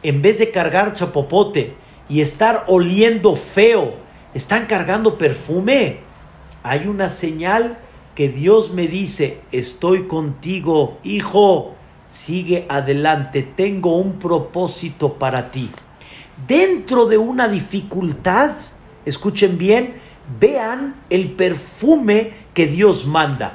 en 0.02 0.22
vez 0.22 0.38
de 0.38 0.50
cargar 0.50 0.94
chapopote 0.94 1.74
y 2.08 2.20
estar 2.20 2.64
oliendo 2.68 3.34
feo, 3.34 3.94
¿están 4.34 4.66
cargando 4.66 5.18
perfume? 5.18 6.12
hay 6.62 6.86
una 6.86 7.10
señal 7.10 7.78
que 8.14 8.28
Dios 8.28 8.72
me 8.72 8.86
dice, 8.86 9.40
estoy 9.52 10.06
contigo, 10.06 10.98
hijo, 11.02 11.74
sigue 12.10 12.66
adelante, 12.68 13.42
tengo 13.42 13.96
un 13.96 14.18
propósito 14.18 15.14
para 15.14 15.50
ti. 15.50 15.70
Dentro 16.46 17.06
de 17.06 17.18
una 17.18 17.46
dificultad, 17.46 18.52
escuchen 19.04 19.58
bien, 19.58 19.94
vean 20.40 20.96
el 21.10 21.32
perfume 21.32 22.32
que 22.54 22.66
Dios 22.66 23.06
manda. 23.06 23.54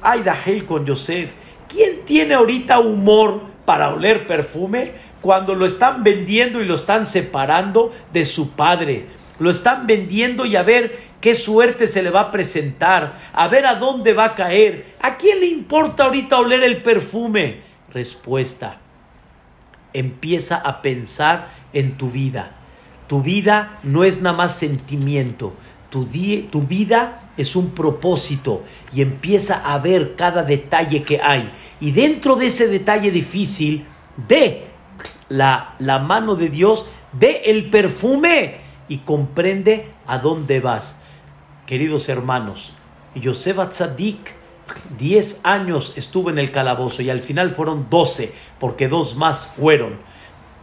Ay, 0.00 0.22
Dahel 0.22 0.64
con 0.64 0.86
Yosef, 0.86 1.32
¿quién 1.68 2.04
tiene 2.04 2.34
ahorita 2.34 2.80
humor 2.80 3.42
para 3.64 3.92
oler 3.92 4.26
perfume 4.26 4.92
cuando 5.20 5.54
lo 5.54 5.66
están 5.66 6.02
vendiendo 6.02 6.60
y 6.60 6.64
lo 6.64 6.74
están 6.74 7.06
separando 7.06 7.92
de 8.12 8.24
su 8.24 8.50
padre? 8.50 9.06
Lo 9.38 9.50
están 9.50 9.86
vendiendo 9.86 10.46
y 10.46 10.56
a 10.56 10.62
ver 10.62 10.96
qué 11.20 11.34
suerte 11.34 11.86
se 11.86 12.02
le 12.02 12.10
va 12.10 12.20
a 12.20 12.30
presentar, 12.30 13.18
a 13.32 13.48
ver 13.48 13.66
a 13.66 13.74
dónde 13.74 14.12
va 14.12 14.26
a 14.26 14.34
caer. 14.34 14.94
¿A 15.00 15.16
quién 15.16 15.40
le 15.40 15.46
importa 15.46 16.04
ahorita 16.04 16.38
oler 16.38 16.62
el 16.62 16.82
perfume? 16.82 17.62
Respuesta. 17.92 18.81
Empieza 19.92 20.56
a 20.56 20.82
pensar 20.82 21.50
en 21.72 21.96
tu 21.96 22.10
vida. 22.10 22.52
Tu 23.06 23.22
vida 23.22 23.78
no 23.82 24.04
es 24.04 24.22
nada 24.22 24.36
más 24.36 24.56
sentimiento. 24.56 25.54
Tu, 25.90 26.06
tu 26.50 26.62
vida 26.62 27.30
es 27.36 27.54
un 27.56 27.70
propósito 27.72 28.64
y 28.92 29.02
empieza 29.02 29.56
a 29.56 29.78
ver 29.78 30.16
cada 30.16 30.42
detalle 30.42 31.02
que 31.02 31.20
hay. 31.20 31.50
Y 31.80 31.90
dentro 31.90 32.36
de 32.36 32.46
ese 32.46 32.68
detalle 32.68 33.10
difícil, 33.10 33.84
ve 34.16 34.64
la, 35.28 35.74
la 35.78 35.98
mano 35.98 36.36
de 36.36 36.48
Dios, 36.48 36.86
ve 37.12 37.42
el 37.46 37.70
perfume 37.70 38.60
y 38.88 38.98
comprende 38.98 39.88
a 40.06 40.18
dónde 40.18 40.60
vas. 40.60 41.00
Queridos 41.66 42.08
hermanos, 42.08 42.74
Yosef 43.14 43.58
Atzadik, 43.58 44.34
10 44.98 45.40
años 45.44 45.92
estuvo 45.96 46.30
en 46.30 46.38
el 46.38 46.50
calabozo 46.50 47.02
y 47.02 47.10
al 47.10 47.20
final 47.20 47.50
fueron 47.50 47.88
12, 47.90 48.32
porque 48.58 48.88
dos 48.88 49.16
más 49.16 49.46
fueron. 49.46 49.98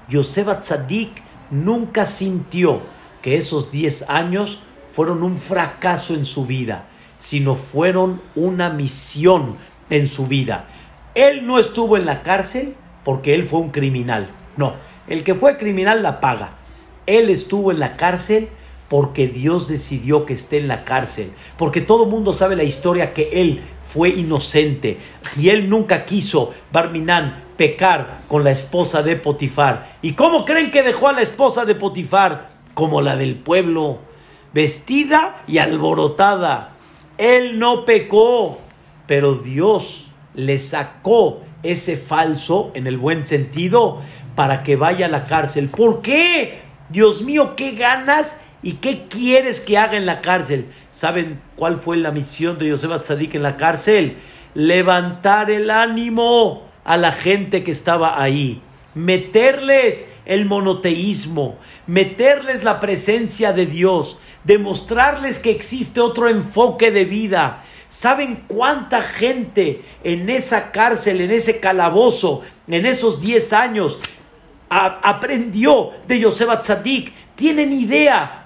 Yosef 0.07 0.47
Atzadik 0.47 1.23
nunca 1.51 2.05
sintió 2.05 2.81
que 3.21 3.37
esos 3.37 3.71
10 3.71 4.09
años 4.09 4.59
fueron 4.87 5.23
un 5.23 5.37
fracaso 5.37 6.13
en 6.13 6.25
su 6.25 6.45
vida, 6.45 6.85
sino 7.17 7.55
fueron 7.55 8.21
una 8.35 8.69
misión 8.69 9.57
en 9.89 10.07
su 10.07 10.27
vida. 10.27 10.67
Él 11.15 11.45
no 11.45 11.59
estuvo 11.59 11.97
en 11.97 12.05
la 12.05 12.21
cárcel 12.23 12.75
porque 13.03 13.33
él 13.33 13.43
fue 13.43 13.59
un 13.59 13.69
criminal. 13.69 14.29
No, 14.57 14.75
el 15.07 15.23
que 15.23 15.35
fue 15.35 15.57
criminal 15.57 16.03
la 16.03 16.19
paga. 16.19 16.51
Él 17.05 17.29
estuvo 17.29 17.71
en 17.71 17.79
la 17.79 17.93
cárcel 17.93 18.49
porque 18.89 19.27
Dios 19.27 19.67
decidió 19.67 20.25
que 20.25 20.33
esté 20.33 20.57
en 20.57 20.67
la 20.67 20.83
cárcel. 20.83 21.31
Porque 21.57 21.81
todo 21.81 22.03
el 22.03 22.09
mundo 22.09 22.33
sabe 22.33 22.55
la 22.55 22.63
historia 22.63 23.13
que 23.13 23.29
él 23.33 23.61
fue 23.89 24.09
inocente 24.09 24.99
y 25.35 25.49
él 25.49 25.67
nunca 25.67 26.05
quiso, 26.05 26.53
Barminán, 26.71 27.43
pecar 27.57 28.21
con 28.27 28.43
la 28.43 28.51
esposa 28.51 29.01
de 29.01 29.15
Potifar. 29.15 29.97
¿Y 30.03 30.13
cómo 30.13 30.45
creen 30.45 30.69
que 30.69 30.83
dejó 30.83 31.07
a 31.07 31.13
la 31.13 31.23
esposa 31.23 31.65
de 31.65 31.73
Potifar? 31.73 32.51
Como 32.75 33.01
la 33.01 33.15
del 33.15 33.35
pueblo, 33.35 33.97
vestida 34.53 35.41
y 35.47 35.57
alborotada. 35.57 36.73
Él 37.17 37.57
no 37.57 37.83
pecó, 37.83 38.59
pero 39.07 39.33
Dios 39.33 40.11
le 40.35 40.59
sacó 40.59 41.41
ese 41.63 41.97
falso, 41.97 42.71
en 42.75 42.85
el 42.85 42.97
buen 42.97 43.23
sentido, 43.23 44.01
para 44.35 44.63
que 44.63 44.75
vaya 44.75 45.07
a 45.07 45.09
la 45.09 45.23
cárcel. 45.23 45.67
¿Por 45.67 46.03
qué? 46.03 46.61
Dios 46.89 47.23
mío, 47.23 47.55
¿qué 47.55 47.71
ganas 47.71 48.39
y 48.61 48.73
qué 48.73 49.07
quieres 49.09 49.59
que 49.59 49.79
haga 49.79 49.97
en 49.97 50.05
la 50.05 50.21
cárcel? 50.21 50.67
¿Saben 50.99 51.39
cuál 51.55 51.77
fue 51.77 51.95
la 51.95 52.11
misión 52.11 52.57
de 52.57 52.67
Yosef 52.67 52.91
Atzadik 52.91 53.33
en 53.33 53.41
la 53.41 53.55
cárcel? 53.55 54.17
Levantar 54.53 55.49
el 55.49 55.71
ánimo 55.71 56.67
a 56.83 56.97
la 56.97 57.13
gente 57.13 57.63
que 57.63 57.71
estaba 57.71 58.21
ahí. 58.21 58.61
Meterles 58.95 60.11
el 60.25 60.45
monoteísmo, 60.45 61.57
meterles 61.87 62.65
la 62.65 62.81
presencia 62.81 63.53
de 63.53 63.65
Dios, 63.65 64.19
demostrarles 64.43 65.39
que 65.39 65.51
existe 65.51 66.01
otro 66.01 66.27
enfoque 66.27 66.91
de 66.91 67.05
vida. 67.05 67.63
¿Saben 67.87 68.43
cuánta 68.49 69.01
gente 69.01 69.85
en 70.03 70.29
esa 70.29 70.69
cárcel, 70.71 71.21
en 71.21 71.31
ese 71.31 71.61
calabozo, 71.61 72.41
en 72.67 72.85
esos 72.85 73.21
10 73.21 73.53
años, 73.53 73.99
aprendió 74.67 75.91
de 76.09 76.19
Yosef 76.19 76.49
Atzadik? 76.49 77.13
¿Tienen 77.37 77.71
idea 77.71 78.38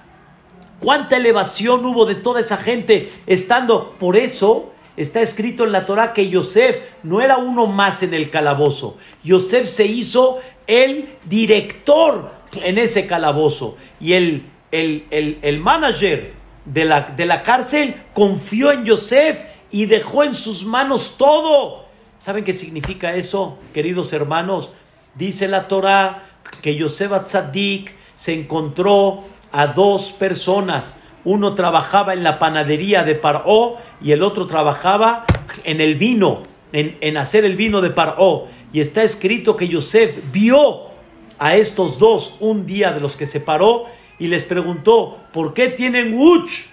cuánta 0.80 1.16
elevación 1.16 1.84
hubo 1.84 2.06
de 2.06 2.14
toda 2.14 2.40
esa 2.40 2.56
gente 2.56 3.12
estando? 3.26 3.94
Por 3.98 4.16
eso 4.16 4.72
está 4.96 5.20
escrito 5.20 5.64
en 5.64 5.72
la 5.72 5.86
Torah 5.86 6.12
que 6.12 6.28
Yosef 6.28 6.78
no 7.02 7.20
era 7.20 7.38
uno 7.38 7.66
más 7.66 8.02
en 8.02 8.14
el 8.14 8.30
calabozo. 8.30 8.96
Yosef 9.22 9.66
se 9.66 9.86
hizo 9.86 10.38
el 10.66 11.08
director 11.24 12.32
en 12.52 12.78
ese 12.78 13.06
calabozo. 13.06 13.76
Y 14.00 14.14
el, 14.14 14.46
el, 14.70 15.06
el, 15.10 15.38
el 15.42 15.60
manager 15.60 16.34
de 16.64 16.84
la, 16.84 17.02
de 17.02 17.26
la 17.26 17.42
cárcel 17.42 17.94
confió 18.12 18.72
en 18.72 18.84
Yosef 18.84 19.40
y 19.70 19.86
dejó 19.86 20.24
en 20.24 20.34
sus 20.34 20.64
manos 20.64 21.16
todo. 21.18 21.84
¿Saben 22.18 22.44
qué 22.44 22.52
significa 22.52 23.14
eso, 23.16 23.58
queridos 23.74 24.12
hermanos? 24.12 24.70
Dice 25.14 25.48
la 25.48 25.68
Torah 25.68 26.22
que 26.62 26.76
Yosef 26.76 27.12
Atzadik 27.12 27.92
se 28.16 28.32
encontró 28.32 29.24
a 29.54 29.68
dos 29.68 30.12
personas. 30.12 30.98
Uno 31.24 31.54
trabajaba 31.54 32.12
en 32.12 32.22
la 32.22 32.38
panadería 32.38 33.04
de 33.04 33.14
Paró 33.14 33.78
y 34.02 34.12
el 34.12 34.22
otro 34.22 34.46
trabajaba 34.46 35.24
en 35.62 35.80
el 35.80 35.94
vino, 35.94 36.42
en, 36.72 36.98
en 37.00 37.16
hacer 37.16 37.44
el 37.44 37.56
vino 37.56 37.80
de 37.80 37.90
Paró. 37.90 38.48
Y 38.72 38.80
está 38.80 39.04
escrito 39.04 39.56
que 39.56 39.68
Yosef 39.68 40.18
vio 40.32 40.92
a 41.38 41.56
estos 41.56 41.98
dos 41.98 42.36
un 42.40 42.66
día 42.66 42.92
de 42.92 43.00
los 43.00 43.16
que 43.16 43.26
se 43.26 43.40
paró 43.40 43.86
y 44.18 44.26
les 44.26 44.44
preguntó, 44.44 45.18
¿por 45.32 45.54
qué 45.54 45.68
tienen 45.68 46.14
uch? 46.18 46.66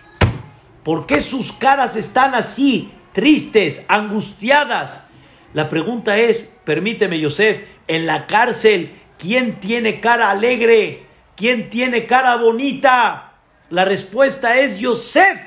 ¿Por 0.84 1.06
qué 1.06 1.22
sus 1.22 1.52
caras 1.52 1.96
están 1.96 2.34
así, 2.34 2.92
tristes, 3.14 3.84
angustiadas? 3.88 5.06
La 5.54 5.70
pregunta 5.70 6.18
es, 6.18 6.56
permíteme 6.64 7.20
Yosef, 7.20 7.62
en 7.88 8.06
la 8.06 8.26
cárcel, 8.26 8.94
¿quién 9.18 9.60
tiene 9.60 10.00
cara 10.00 10.32
alegre? 10.32 11.11
¿Quién 11.42 11.72
tiene 11.72 12.06
cara 12.06 12.36
bonita? 12.36 13.32
La 13.72 13.84
respuesta 13.84 14.60
es 14.60 14.78
Yosef. 14.78 15.40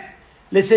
Les, 0.50 0.72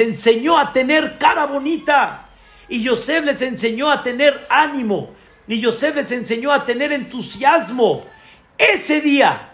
enseñó 0.00 0.58
a 0.58 0.72
tener 0.72 1.18
cara 1.18 1.44
bonita. 1.44 2.28
Y 2.70 2.82
Yosef 2.82 3.26
les 3.26 3.42
enseñó 3.42 3.90
a 3.90 4.02
tener 4.02 4.46
ánimo. 4.48 5.10
Y 5.46 5.60
Yosef 5.60 5.96
les 5.96 6.10
enseñó 6.12 6.50
a 6.50 6.64
tener 6.64 6.92
entusiasmo. 6.92 8.06
Ese 8.56 9.02
día 9.02 9.50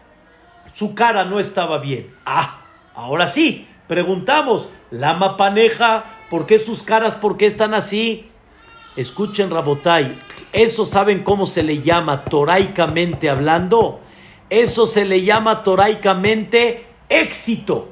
su 0.75 0.94
cara 0.94 1.25
no 1.25 1.40
estaba 1.40 1.79
bien. 1.79 2.14
Ah, 2.25 2.61
ahora 2.94 3.27
sí, 3.27 3.66
preguntamos, 3.88 4.68
la 4.92 5.14
mapaneja, 5.14 6.05
¿por 6.31 6.46
qué 6.46 6.61
sus 6.61 6.85
caras, 6.85 7.16
por 7.16 7.37
qué 7.37 7.46
están 7.46 7.75
así? 7.75 8.31
Escuchen, 8.94 9.51
Rabotai, 9.51 10.16
eso 10.53 10.85
saben 10.85 11.25
cómo 11.25 11.46
se 11.46 11.64
le 11.64 11.83
llama 11.83 12.23
toraicamente 12.27 13.29
hablando. 13.29 14.03
Eso 14.51 14.89
se 14.89 15.05
le 15.05 15.23
llama 15.23 15.63
toraicamente 15.63 16.85
éxito. 17.09 17.89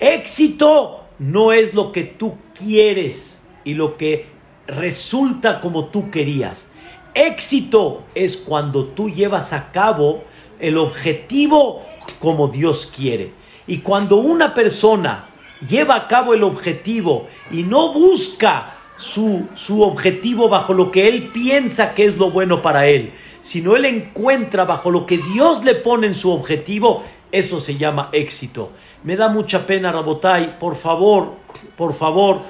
Éxito 0.00 1.04
no 1.18 1.52
es 1.52 1.74
lo 1.74 1.92
que 1.92 2.04
tú 2.04 2.36
quieres 2.54 3.44
y 3.62 3.74
lo 3.74 3.96
que 3.96 4.26
resulta 4.66 5.60
como 5.60 5.86
tú 5.86 6.10
querías. 6.10 6.68
Éxito 7.14 8.04
es 8.14 8.36
cuando 8.36 8.86
tú 8.86 9.10
llevas 9.10 9.52
a 9.52 9.70
cabo 9.70 10.24
el 10.58 10.78
objetivo 10.78 11.82
como 12.18 12.48
Dios 12.48 12.90
quiere. 12.94 13.32
Y 13.66 13.78
cuando 13.78 14.16
una 14.16 14.54
persona 14.54 15.28
lleva 15.68 15.94
a 15.94 16.08
cabo 16.08 16.34
el 16.34 16.42
objetivo 16.42 17.28
y 17.50 17.62
no 17.62 17.92
busca 17.92 18.76
su, 18.96 19.46
su 19.54 19.82
objetivo 19.82 20.48
bajo 20.48 20.72
lo 20.72 20.90
que 20.90 21.08
él 21.08 21.30
piensa 21.32 21.94
que 21.94 22.04
es 22.04 22.16
lo 22.16 22.30
bueno 22.30 22.62
para 22.62 22.86
él, 22.86 23.12
sino 23.44 23.76
él 23.76 23.84
encuentra 23.84 24.64
bajo 24.64 24.90
lo 24.90 25.04
que 25.04 25.18
Dios 25.18 25.64
le 25.64 25.74
pone 25.74 26.06
en 26.06 26.14
su 26.14 26.30
objetivo, 26.30 27.04
eso 27.30 27.60
se 27.60 27.76
llama 27.76 28.08
éxito. 28.12 28.70
Me 29.02 29.16
da 29.16 29.28
mucha 29.28 29.66
pena, 29.66 29.92
Rabotai, 29.92 30.58
por 30.58 30.76
favor, 30.76 31.34
por 31.76 31.92
favor, 31.92 32.40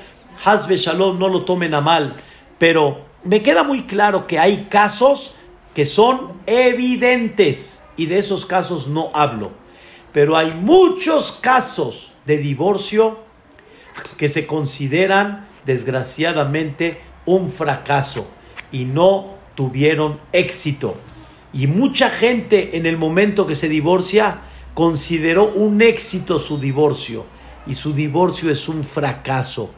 Hazbe 0.45 0.77
Shalom, 0.77 1.19
no 1.19 1.29
lo 1.29 1.45
tomen 1.45 1.75
a 1.75 1.81
mal, 1.81 2.15
pero 2.59 3.07
me 3.25 3.43
queda 3.43 3.65
muy 3.65 3.87
claro 3.87 4.29
que 4.29 4.39
hay 4.39 4.69
casos 4.71 5.35
que 5.75 5.85
son 5.85 6.35
evidentes 6.47 7.83
y 7.97 8.07
de 8.07 8.19
esos 8.19 8.47
casos 8.47 8.87
no 8.87 9.11
hablo. 9.15 9.51
Pero 10.13 10.37
hay 10.37 10.53
muchos 10.53 11.33
casos 11.33 12.13
de 12.25 12.39
divorcio 12.39 13.19
que 14.17 14.29
se 14.29 14.47
consideran 14.47 15.49
desgraciadamente 15.67 17.01
un 17.27 17.51
fracaso 17.51 18.29
y 18.71 18.85
no 18.85 19.34
tuvieron 19.55 20.21
éxito. 20.33 20.97
Y 21.53 21.67
mucha 21.67 22.11
gente 22.11 22.77
en 22.77 22.87
el 22.87 22.97
momento 22.97 23.47
que 23.47 23.55
se 23.55 23.69
divorcia 23.69 24.41
consideró 24.75 25.45
un 25.45 25.83
éxito 25.83 26.39
su 26.39 26.59
divorcio 26.59 27.27
y 27.67 27.75
su 27.75 27.93
divorcio 27.93 28.51
es 28.51 28.69
un 28.69 28.83
fracaso 28.83 29.71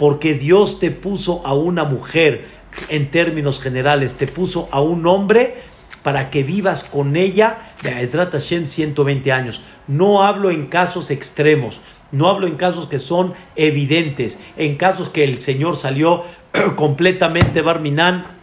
porque 0.00 0.32
Dios 0.32 0.80
te 0.80 0.90
puso 0.90 1.46
a 1.46 1.52
una 1.52 1.84
mujer 1.84 2.46
en 2.88 3.10
términos 3.10 3.60
generales, 3.60 4.14
te 4.14 4.26
puso 4.26 4.66
a 4.70 4.80
un 4.80 5.06
hombre 5.06 5.56
para 6.02 6.30
que 6.30 6.42
vivas 6.42 6.84
con 6.84 7.16
ella 7.16 7.74
Ezrat 7.84 8.32
Hashem 8.32 8.64
120 8.64 9.30
años. 9.30 9.60
No 9.86 10.22
hablo 10.22 10.50
en 10.50 10.68
casos 10.68 11.10
extremos, 11.10 11.82
no 12.12 12.30
hablo 12.30 12.46
en 12.46 12.56
casos 12.56 12.86
que 12.86 12.98
son 12.98 13.34
evidentes, 13.56 14.40
en 14.56 14.76
casos 14.76 15.10
que 15.10 15.22
el 15.22 15.42
Señor 15.42 15.76
salió 15.76 16.24
completamente 16.76 17.60
Barminan, 17.60 18.39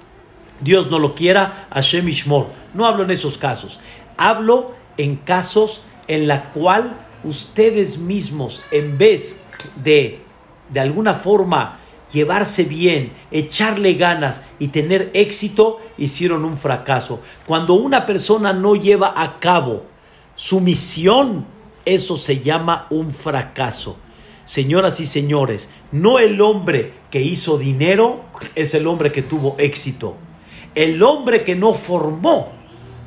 Dios 0.60 0.90
no 0.90 1.00
lo 1.00 1.16
quiera, 1.16 1.68
Hashem 1.72 2.08
Ishmor. 2.10 2.48
No 2.74 2.86
hablo 2.86 3.04
en 3.04 3.12
esos 3.12 3.38
casos. 3.38 3.80
Hablo 4.18 4.72
en 4.98 5.18
casos 5.18 5.82
en 6.08 6.28
la 6.28 6.52
cual 6.52 7.06
ustedes 7.24 7.98
mismos, 7.98 8.62
en 8.72 8.98
vez 8.98 9.44
de 9.84 10.22
de 10.70 10.80
alguna 10.80 11.14
forma 11.14 11.80
llevarse 12.12 12.64
bien, 12.64 13.14
echarle 13.32 13.96
ganas 13.96 14.46
y 14.60 14.70
tener 14.70 15.12
éxito, 15.14 15.80
hicieron 15.98 16.46
un 16.46 16.58
fracaso. 16.58 17.22
Cuando 17.46 17.74
una 17.74 18.06
persona 18.06 18.54
no 18.54 18.76
lleva 18.76 19.14
a 19.16 19.40
cabo 19.40 19.84
su 20.36 20.62
misión, 20.62 21.46
eso 21.86 22.18
se 22.18 22.42
llama 22.42 22.88
un 22.90 23.12
fracaso. 23.12 23.98
Señoras 24.46 25.00
y 25.02 25.06
señores, 25.06 25.70
no 25.92 26.20
el 26.20 26.40
hombre 26.40 26.94
que 27.12 27.22
hizo 27.22 27.58
dinero 27.58 28.22
es 28.56 28.74
el 28.74 28.88
hombre 28.88 29.12
que 29.12 29.22
tuvo 29.22 29.56
éxito. 29.58 30.16
El 30.78 31.02
hombre 31.02 31.44
que 31.44 31.56
no 31.56 31.74
formó 31.74 32.52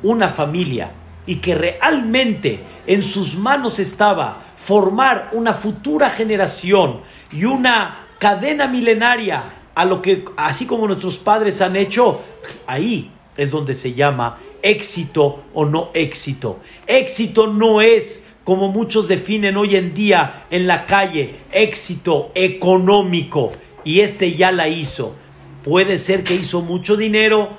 una 0.03 0.27
familia 0.27 0.91
y 1.25 1.37
que 1.37 1.55
realmente 1.55 2.59
en 2.85 3.01
sus 3.01 3.37
manos 3.37 3.79
estaba 3.79 4.43
formar 4.57 5.29
una 5.31 5.53
futura 5.53 6.09
generación 6.09 6.99
y 7.31 7.45
una 7.45 8.07
cadena 8.19 8.67
milenaria 8.67 9.43
a 9.73 9.85
lo 9.85 10.01
que 10.01 10.25
así 10.35 10.65
como 10.65 10.85
nuestros 10.85 11.17
padres 11.17 11.61
han 11.61 11.77
hecho, 11.77 12.19
ahí 12.67 13.09
es 13.37 13.51
donde 13.51 13.73
se 13.73 13.93
llama 13.93 14.39
éxito 14.61 15.43
o 15.53 15.63
no 15.63 15.91
éxito. 15.93 16.59
Éxito 16.87 17.47
no 17.47 17.79
es 17.79 18.27
como 18.43 18.67
muchos 18.67 19.07
definen 19.07 19.55
hoy 19.55 19.77
en 19.77 19.93
día 19.93 20.45
en 20.51 20.67
la 20.67 20.83
calle, 20.85 21.39
éxito 21.53 22.31
económico 22.35 23.53
y 23.85 24.01
este 24.01 24.33
ya 24.33 24.51
la 24.51 24.67
hizo. 24.67 25.15
Puede 25.63 25.97
ser 25.97 26.23
que 26.23 26.35
hizo 26.35 26.61
mucho 26.61 26.95
dinero, 26.95 27.49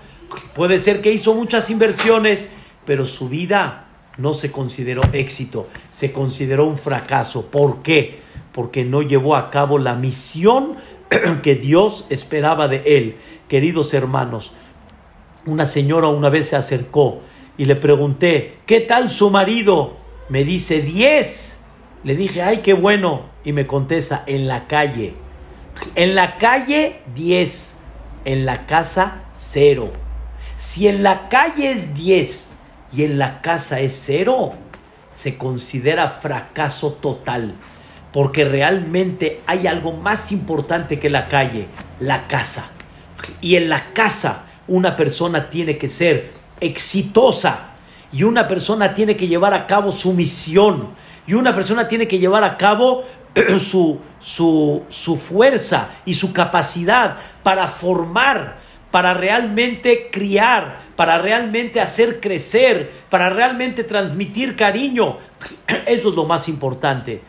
puede 0.55 0.79
ser 0.79 1.01
que 1.01 1.13
hizo 1.13 1.35
muchas 1.35 1.71
inversiones, 1.71 2.49
pero 2.85 3.07
su 3.07 3.29
vida 3.29 3.87
no 4.19 4.35
se 4.35 4.51
consideró 4.51 5.03
éxito, 5.13 5.69
se 5.91 6.13
consideró 6.13 6.67
un 6.67 6.79
fracaso. 6.79 7.47
¿Por 7.51 7.83
qué? 7.83 8.21
Porque 8.53 8.85
no 8.85 9.03
llevó 9.03 9.37
a 9.37 9.51
cabo 9.51 9.79
la 9.79 9.95
misión 9.95 10.77
que 11.43 11.55
Dios 11.55 12.07
esperaba 12.11 12.69
de 12.69 12.83
él. 12.99 13.17
Queridos 13.49 13.95
hermanos, 13.95 14.53
una 15.47 15.67
señora 15.67 16.09
una 16.09 16.29
vez 16.29 16.49
se 16.49 16.57
acercó 16.57 17.21
y 17.57 17.67
le 17.67 17.77
pregunté, 17.77 18.59
¿qué 18.67 18.81
tal 18.81 19.11
su 19.11 19.31
marido? 19.31 19.97
Me 20.29 20.45
dice, 20.45 20.81
diez. 20.81 21.61
Le 22.05 22.17
dije, 22.17 22.43
ay, 22.43 22.59
qué 22.59 22.73
bueno. 22.73 23.27
Y 23.45 23.53
me 23.53 23.67
contesta, 23.67 24.25
en 24.27 24.49
la 24.49 24.67
calle. 24.67 25.15
En 25.95 26.15
la 26.15 26.39
calle, 26.39 27.01
diez. 27.15 27.77
En 28.25 28.47
la 28.47 28.67
casa, 28.67 29.23
cero. 29.35 29.91
Si 30.57 30.89
en 30.89 31.03
la 31.03 31.29
calle 31.29 31.71
es 31.71 31.95
diez 31.95 32.51
y 32.93 33.05
en 33.05 33.19
la 33.19 33.41
casa 33.41 33.81
es 33.81 34.01
cero, 34.05 34.53
se 35.15 35.37
considera 35.37 36.09
fracaso 36.09 36.93
total. 36.93 37.55
Porque 38.13 38.45
realmente 38.45 39.41
hay 39.47 39.67
algo 39.67 39.93
más 39.93 40.33
importante 40.33 40.99
que 40.99 41.11
la 41.11 41.29
calle, 41.29 41.67
la 41.99 42.29
casa. 42.29 42.67
Y 43.41 43.57
en 43.57 43.69
la 43.69 43.93
casa 43.93 44.45
una 44.69 44.97
persona 44.97 45.51
tiene 45.51 45.79
que 45.79 45.89
ser 45.89 46.31
exitosa 46.61 47.71
y 48.13 48.23
una 48.23 48.47
persona 48.47 48.95
tiene 48.95 49.17
que 49.17 49.29
llevar 49.29 49.55
a 49.55 49.67
cabo 49.67 49.91
su 49.93 50.13
misión 50.13 50.91
y 51.27 51.35
una 51.35 51.55
persona 51.55 51.89
tiene 51.89 52.09
que 52.09 52.19
llevar 52.19 52.45
a 52.45 52.57
cabo 52.57 53.05
su, 53.59 53.99
su, 54.23 54.85
su 54.89 55.19
fuerza 55.19 55.91
y 56.07 56.15
su 56.15 56.33
capacidad 56.33 57.19
para 57.43 57.67
formar, 57.67 58.61
para 58.91 59.13
realmente 59.13 60.09
criar, 60.11 60.81
para 60.97 61.19
realmente 61.19 61.81
hacer 61.81 62.21
crecer, 62.21 62.91
para 63.11 63.29
realmente 63.29 63.85
transmitir 63.85 64.57
cariño. 64.57 65.19
Eso 65.87 66.09
es 66.09 66.15
lo 66.15 66.25
más 66.25 66.49
importante. 66.49 67.21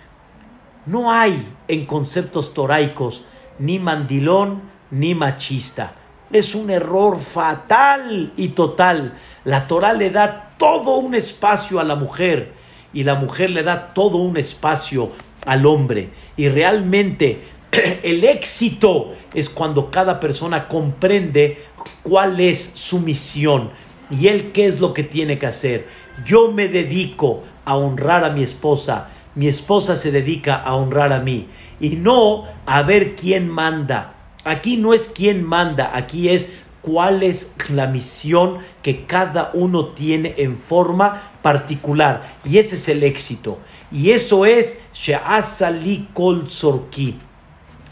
No 0.86 1.12
hay 1.12 1.46
en 1.68 1.86
conceptos 1.86 2.54
toraicos 2.54 3.24
ni 3.60 3.80
mandilón 3.80 4.62
ni 4.92 5.16
machista 5.16 5.94
es 6.34 6.56
un 6.56 6.70
error 6.70 7.20
fatal 7.20 8.34
y 8.36 8.50
total. 8.50 9.14
La 9.46 9.68
Torah 9.68 9.94
le 9.94 10.10
da 10.10 10.52
todo 10.58 10.98
un 10.98 11.16
espacio 11.16 11.80
a 11.80 11.84
la 11.84 11.96
mujer 11.96 12.54
y 12.92 13.04
la 13.04 13.16
mujer 13.16 13.52
le 13.52 13.64
da 13.64 13.94
todo 13.94 14.18
un 14.18 14.36
espacio 14.38 15.12
al 15.46 15.66
hombre. 15.66 16.10
Y 16.38 16.50
realmente 16.50 17.40
el 18.04 18.24
éxito 18.24 19.14
es 19.34 19.50
cuando 19.50 19.90
cada 19.92 20.20
persona 20.20 20.68
comprende 20.68 21.64
cuál 22.02 22.40
es 22.40 22.72
su 22.76 23.00
misión 23.00 23.72
y 24.10 24.28
él 24.28 24.52
qué 24.52 24.68
es 24.68 24.80
lo 24.80 24.94
que 24.94 25.04
tiene 25.04 25.40
que 25.40 25.48
hacer. 25.48 25.88
Yo 26.26 26.52
me 26.52 26.68
dedico 26.68 27.44
a 27.66 27.76
honrar 27.76 28.24
a 28.24 28.30
mi 28.30 28.44
esposa, 28.44 29.10
mi 29.36 29.48
esposa 29.48 29.96
se 29.96 30.12
dedica 30.12 30.56
a 30.56 30.76
honrar 30.76 31.12
a 31.12 31.20
mí 31.20 31.48
y 31.80 31.92
no 31.92 32.46
a 32.66 32.84
ver 32.84 33.16
quién 33.16 33.50
manda 33.50 34.14
Aquí 34.46 34.76
no 34.76 34.94
es 34.94 35.10
quién 35.14 35.44
manda, 35.44 35.92
aquí 35.96 36.28
es 36.28 36.52
cuál 36.82 37.24
es 37.24 37.54
la 37.70 37.88
misión 37.88 38.58
que 38.82 39.06
cada 39.06 39.52
uno 39.54 39.88
tiene 39.90 40.36
en 40.38 40.58
forma 40.58 41.32
particular. 41.42 42.36
Y 42.44 42.58
ese 42.58 42.76
es 42.76 42.90
el 42.90 43.04
éxito. 43.04 43.58
Y 43.94 44.10
eso 44.10 44.46
es 44.46 44.82
She'asali 44.94 46.10
Kol 46.14 46.50
Sorki. 46.50 47.16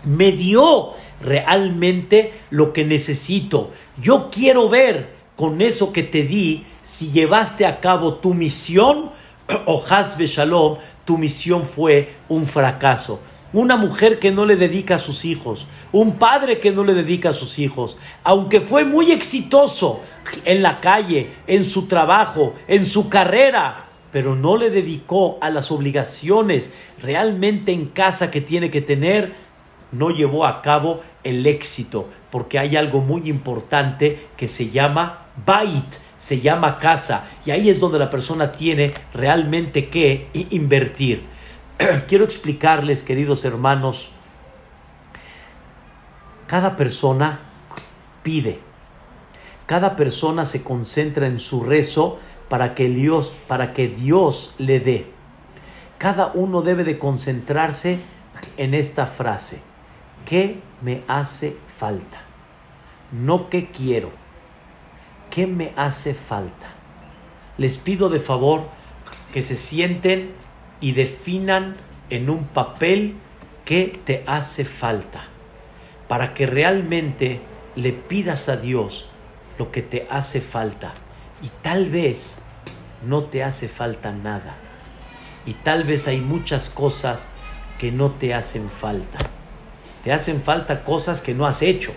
Me 0.03 0.31
dio 0.31 0.93
realmente 1.21 2.33
lo 2.49 2.73
que 2.73 2.83
necesito. 2.83 3.71
Yo 4.01 4.29
quiero 4.31 4.67
ver 4.67 5.13
con 5.35 5.61
eso 5.61 5.93
que 5.93 6.01
te 6.01 6.23
di 6.23 6.65
si 6.81 7.11
llevaste 7.11 7.67
a 7.67 7.79
cabo 7.79 8.15
tu 8.15 8.33
misión 8.33 9.11
o 9.65 9.83
Hasbe 9.87 10.25
Shalom, 10.25 10.77
tu 11.05 11.19
misión 11.19 11.63
fue 11.63 12.15
un 12.27 12.47
fracaso 12.47 13.19
una 13.53 13.75
mujer 13.75 14.19
que 14.19 14.31
no 14.31 14.45
le 14.45 14.55
dedica 14.55 14.95
a 14.95 14.99
sus 14.99 15.25
hijos, 15.25 15.67
un 15.91 16.13
padre 16.13 16.59
que 16.59 16.71
no 16.71 16.83
le 16.83 16.93
dedica 16.93 17.29
a 17.29 17.33
sus 17.33 17.59
hijos, 17.59 17.97
aunque 18.23 18.61
fue 18.61 18.85
muy 18.85 19.11
exitoso 19.11 19.99
en 20.45 20.61
la 20.61 20.79
calle, 20.79 21.33
en 21.47 21.65
su 21.65 21.87
trabajo, 21.87 22.53
en 22.67 22.85
su 22.85 23.09
carrera, 23.09 23.87
pero 24.11 24.35
no 24.35 24.57
le 24.57 24.69
dedicó 24.69 25.37
a 25.41 25.49
las 25.49 25.71
obligaciones 25.71 26.71
realmente 27.01 27.71
en 27.71 27.87
casa 27.87 28.31
que 28.31 28.41
tiene 28.41 28.71
que 28.71 28.81
tener, 28.81 29.33
no 29.91 30.09
llevó 30.09 30.45
a 30.45 30.61
cabo 30.61 31.01
el 31.23 31.45
éxito, 31.45 32.09
porque 32.29 32.59
hay 32.59 32.75
algo 32.75 33.01
muy 33.01 33.29
importante 33.29 34.27
que 34.37 34.47
se 34.47 34.69
llama 34.69 35.27
bait, 35.45 35.95
se 36.17 36.41
llama 36.41 36.77
casa, 36.77 37.25
y 37.45 37.51
ahí 37.51 37.69
es 37.69 37.79
donde 37.79 37.99
la 37.99 38.09
persona 38.09 38.51
tiene 38.51 38.91
realmente 39.13 39.89
que 39.89 40.27
invertir. 40.33 41.23
quiero 42.07 42.25
explicarles, 42.25 43.03
queridos 43.03 43.45
hermanos, 43.45 44.09
cada 46.47 46.75
persona 46.75 47.39
pide, 48.23 48.59
cada 49.65 49.95
persona 49.95 50.45
se 50.45 50.63
concentra 50.63 51.27
en 51.27 51.39
su 51.39 51.63
rezo 51.63 52.19
para 52.51 52.75
que 52.75 52.89
Dios, 52.89 53.33
para 53.47 53.71
que 53.71 53.87
Dios 53.87 54.53
le 54.57 54.81
dé. 54.81 55.05
Cada 55.97 56.33
uno 56.33 56.61
debe 56.61 56.83
de 56.83 56.99
concentrarse 56.99 57.99
en 58.57 58.73
esta 58.73 59.05
frase. 59.05 59.61
¿Qué 60.25 60.59
me 60.81 61.03
hace 61.07 61.55
falta? 61.77 62.23
No 63.13 63.49
qué 63.49 63.67
quiero. 63.71 64.11
¿Qué 65.29 65.47
me 65.47 65.71
hace 65.77 66.13
falta? 66.13 66.73
Les 67.57 67.77
pido 67.77 68.09
de 68.09 68.19
favor 68.19 68.63
que 69.31 69.41
se 69.41 69.55
sienten 69.55 70.33
y 70.81 70.91
definan 70.91 71.77
en 72.09 72.29
un 72.29 72.43
papel 72.43 73.15
qué 73.63 73.97
te 74.03 74.25
hace 74.27 74.65
falta, 74.65 75.23
para 76.09 76.33
que 76.33 76.47
realmente 76.47 77.39
le 77.77 77.93
pidas 77.93 78.49
a 78.49 78.57
Dios 78.57 79.07
lo 79.57 79.71
que 79.71 79.81
te 79.81 80.05
hace 80.09 80.41
falta. 80.41 80.91
Y 81.41 81.49
tal 81.61 81.89
vez 81.89 82.39
no 83.05 83.25
te 83.25 83.43
hace 83.43 83.67
falta 83.67 84.11
nada. 84.11 84.55
Y 85.45 85.53
tal 85.53 85.83
vez 85.83 86.07
hay 86.07 86.21
muchas 86.21 86.69
cosas 86.69 87.29
que 87.79 87.91
no 87.91 88.11
te 88.11 88.33
hacen 88.33 88.69
falta. 88.69 89.17
Te 90.03 90.13
hacen 90.13 90.41
falta 90.41 90.83
cosas 90.83 91.21
que 91.21 91.33
no 91.33 91.45
has 91.45 91.61
hecho. 91.61 91.93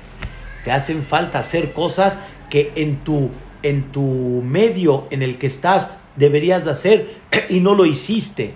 Te 0.65 0.73
hacen 0.73 1.03
falta 1.03 1.39
hacer 1.39 1.73
cosas 1.73 2.19
que 2.49 2.73
en 2.77 3.05
tu, 3.05 3.31
en 3.63 3.93
tu 3.93 4.03
medio 4.43 5.07
en 5.11 5.23
el 5.23 5.39
que 5.39 5.47
estás 5.47 5.91
deberías 6.17 6.65
de 6.65 6.71
hacer 6.71 7.21
y 7.49 7.61
no 7.61 7.75
lo 7.75 7.85
hiciste 7.85 8.55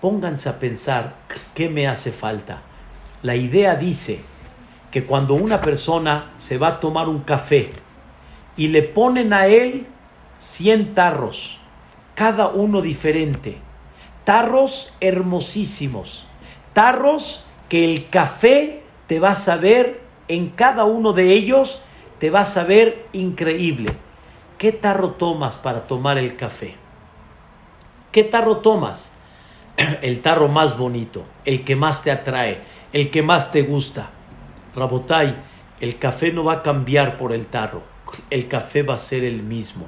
pónganse 0.00 0.48
a 0.48 0.58
pensar 0.60 1.16
qué 1.54 1.68
me 1.68 1.88
hace 1.88 2.12
falta. 2.12 2.62
La 3.22 3.34
idea 3.34 3.74
dice 3.74 4.20
que 4.90 5.04
cuando 5.04 5.34
una 5.34 5.60
persona 5.60 6.32
se 6.36 6.58
va 6.58 6.68
a 6.68 6.80
tomar 6.80 7.08
un 7.08 7.20
café 7.20 7.70
y 8.56 8.68
le 8.68 8.82
ponen 8.82 9.32
a 9.32 9.46
él 9.46 9.86
100 10.38 10.94
tarros, 10.94 11.58
cada 12.14 12.48
uno 12.48 12.80
diferente, 12.82 13.58
tarros 14.24 14.92
hermosísimos, 15.00 16.26
tarros 16.72 17.44
que 17.68 17.84
el 17.84 18.08
café 18.10 18.82
te 19.06 19.20
va 19.20 19.30
a 19.30 19.34
saber 19.34 20.00
en 20.28 20.50
cada 20.50 20.84
uno 20.84 21.12
de 21.12 21.32
ellos, 21.32 21.80
te 22.18 22.30
va 22.30 22.40
a 22.40 22.46
saber 22.46 23.06
increíble. 23.12 23.92
¿Qué 24.58 24.72
tarro 24.72 25.12
tomas 25.12 25.56
para 25.56 25.86
tomar 25.86 26.18
el 26.18 26.36
café? 26.36 26.74
¿Qué 28.10 28.24
tarro 28.24 28.58
tomas? 28.58 29.12
el 30.02 30.20
tarro 30.20 30.48
más 30.48 30.78
bonito, 30.78 31.24
el 31.44 31.64
que 31.64 31.76
más 31.76 32.02
te 32.02 32.10
atrae, 32.10 32.62
el 32.92 33.10
que 33.10 33.22
más 33.22 33.52
te 33.52 33.62
gusta. 33.62 34.10
Rabotai, 34.74 35.36
el 35.80 35.98
café 35.98 36.32
no 36.32 36.44
va 36.44 36.54
a 36.54 36.62
cambiar 36.62 37.18
por 37.18 37.32
el 37.32 37.46
tarro, 37.46 37.82
el 38.30 38.48
café 38.48 38.82
va 38.82 38.94
a 38.94 38.98
ser 38.98 39.24
el 39.24 39.42
mismo. 39.42 39.86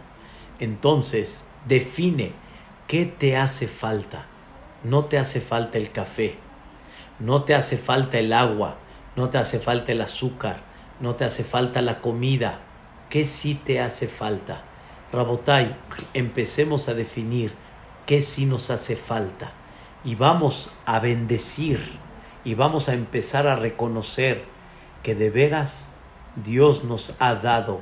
Entonces, 0.61 1.45
define 1.67 2.33
qué 2.87 3.07
te 3.07 3.37
hace 3.37 3.69
falta. 3.69 4.27
No 4.85 5.05
te 5.05 5.19
hace 5.19 5.41
falta 5.41 5.79
el 5.79 5.91
café, 5.91 6.37
no 7.19 7.43
te 7.43 7.55
hace 7.55 7.77
falta 7.77 8.19
el 8.19 8.33
agua, 8.33 8.77
no 9.17 9.29
te 9.29 9.39
hace 9.39 9.59
falta 9.59 9.93
el 9.93 10.01
azúcar, 10.01 10.61
no 11.01 11.17
te 11.17 11.25
hace 11.25 11.43
falta 11.45 11.83
la 11.83 12.01
comida. 12.01 12.61
¿Qué 13.11 13.25
sí 13.25 13.55
te 13.55 13.81
hace 13.81 14.07
falta? 14.07 14.63
Rabotai, 15.13 15.77
empecemos 16.15 16.89
a 16.89 16.95
definir 16.95 17.53
qué 18.07 18.21
sí 18.21 18.47
nos 18.47 18.71
hace 18.71 18.95
falta 18.95 19.53
y 20.05 20.15
vamos 20.15 20.71
a 20.87 21.01
bendecir 21.01 21.81
y 22.45 22.55
vamos 22.55 22.89
a 22.89 22.95
empezar 22.95 23.47
a 23.47 23.57
reconocer 23.57 24.45
que 25.03 25.15
de 25.15 25.31
veras 25.31 25.91
Dios 26.37 26.85
nos 26.85 27.17
ha 27.19 27.35
dado 27.35 27.81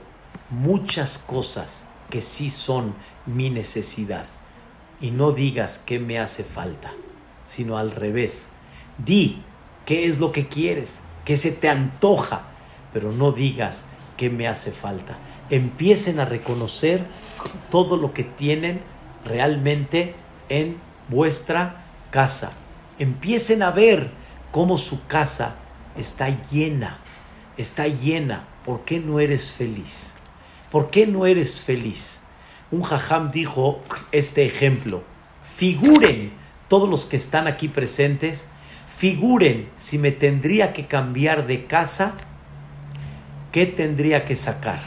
muchas 0.51 1.19
cosas 1.19 1.89
que 2.11 2.23
sí 2.23 2.51
son 2.51 2.95
mi 3.27 3.51
necesidad. 3.51 4.27
Y 5.01 5.11
no 5.11 5.33
digas 5.33 5.83
qué 5.85 5.99
me 5.99 6.19
hace 6.19 6.45
falta, 6.45 6.93
sino 7.45 7.77
al 7.79 7.91
revés. 7.91 8.49
Di 8.99 9.43
qué 9.85 10.07
es 10.07 10.19
lo 10.19 10.33
que 10.33 10.49
quieres, 10.49 11.01
qué 11.25 11.37
se 11.37 11.53
te 11.53 11.69
antoja, 11.69 12.43
pero 12.93 13.13
no 13.13 13.33
digas 13.33 13.87
qué 14.17 14.31
me 14.31 14.49
hace 14.49 14.73
falta. 14.73 15.19
Empiecen 15.51 16.19
a 16.19 16.25
reconocer 16.25 17.05
todo 17.71 17.97
lo 17.97 18.13
que 18.13 18.25
tienen 18.25 18.81
realmente 19.25 20.15
en 20.49 20.79
vuestra 21.09 21.85
casa. 22.11 22.53
Empiecen 22.99 23.63
a 23.63 23.71
ver 23.71 24.11
cómo 24.51 24.79
su 24.79 25.07
casa 25.07 25.57
está 25.97 26.31
llena, 26.31 26.99
está 27.57 27.87
llena. 27.87 28.49
¿Por 28.65 28.85
qué 28.85 28.99
no 28.99 29.21
eres 29.21 29.53
feliz? 29.53 30.16
¿Por 30.71 30.91
qué 30.91 31.07
no 31.07 31.27
eres 31.27 31.61
feliz? 31.61 32.21
Un 32.71 32.83
jajam 32.83 33.31
dijo 33.31 33.81
este 34.11 34.47
ejemplo. 34.47 35.03
Figuren 35.45 36.33
todos 36.69 36.89
los 36.89 37.05
que 37.05 37.17
están 37.17 37.47
aquí 37.47 37.69
presentes, 37.69 38.49
figuren 38.97 39.69
si 39.77 39.99
me 39.99 40.11
tendría 40.11 40.73
que 40.73 40.87
cambiar 40.87 41.47
de 41.47 41.67
casa, 41.67 42.15
¿qué 43.53 43.67
tendría 43.67 44.25
que 44.25 44.35
sacar? 44.35 44.81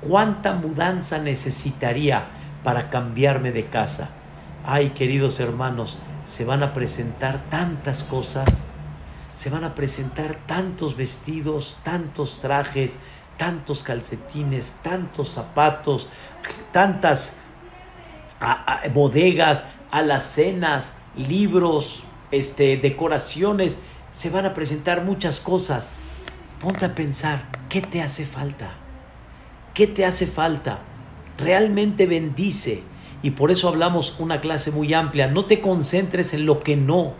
¿Cuánta 0.00 0.54
mudanza 0.54 1.18
necesitaría 1.18 2.26
para 2.64 2.90
cambiarme 2.90 3.52
de 3.52 3.66
casa? 3.66 4.10
Ay, 4.64 4.90
queridos 4.90 5.38
hermanos, 5.38 5.98
se 6.24 6.44
van 6.44 6.62
a 6.64 6.72
presentar 6.72 7.44
tantas 7.48 8.02
cosas, 8.02 8.48
se 9.34 9.50
van 9.50 9.64
a 9.64 9.74
presentar 9.74 10.34
tantos 10.46 10.96
vestidos, 10.96 11.78
tantos 11.84 12.40
trajes, 12.40 12.96
tantos 13.36 13.82
calcetines, 13.82 14.80
tantos 14.82 15.30
zapatos, 15.30 16.08
tantas 16.72 17.36
bodegas, 18.92 19.64
alacenas, 19.90 20.94
libros, 21.16 22.02
este, 22.30 22.76
decoraciones, 22.76 23.78
se 24.12 24.30
van 24.30 24.46
a 24.46 24.54
presentar 24.54 25.04
muchas 25.04 25.40
cosas. 25.40 25.90
Ponte 26.60 26.84
a 26.84 26.94
pensar, 26.94 27.48
¿qué 27.68 27.80
te 27.80 28.02
hace 28.02 28.24
falta? 28.24 28.72
¿Qué 29.74 29.86
te 29.86 30.04
hace 30.04 30.26
falta? 30.26 30.80
Realmente 31.38 32.06
bendice. 32.06 32.82
Y 33.22 33.30
por 33.32 33.50
eso 33.50 33.68
hablamos 33.68 34.16
una 34.18 34.40
clase 34.40 34.70
muy 34.70 34.92
amplia. 34.92 35.28
No 35.28 35.46
te 35.46 35.60
concentres 35.60 36.34
en 36.34 36.44
lo 36.44 36.60
que 36.60 36.76
no, 36.76 37.14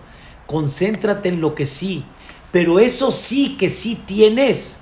concéntrate 0.47 1.29
en 1.29 1.41
lo 1.41 1.55
que 1.55 1.67
sí. 1.67 2.05
Pero 2.51 2.81
eso 2.81 3.13
sí 3.13 3.57
que 3.57 3.71
sí 3.71 3.95
tienes, 3.95 4.81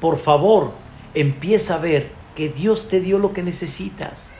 por 0.00 0.18
favor, 0.18 0.72
empieza 1.14 1.74
a 1.74 1.78
ver 1.78 2.10
que 2.34 2.48
Dios 2.48 2.88
te 2.88 3.00
dio 3.00 3.18
lo 3.18 3.32
que 3.32 3.42
necesitas 3.42 4.30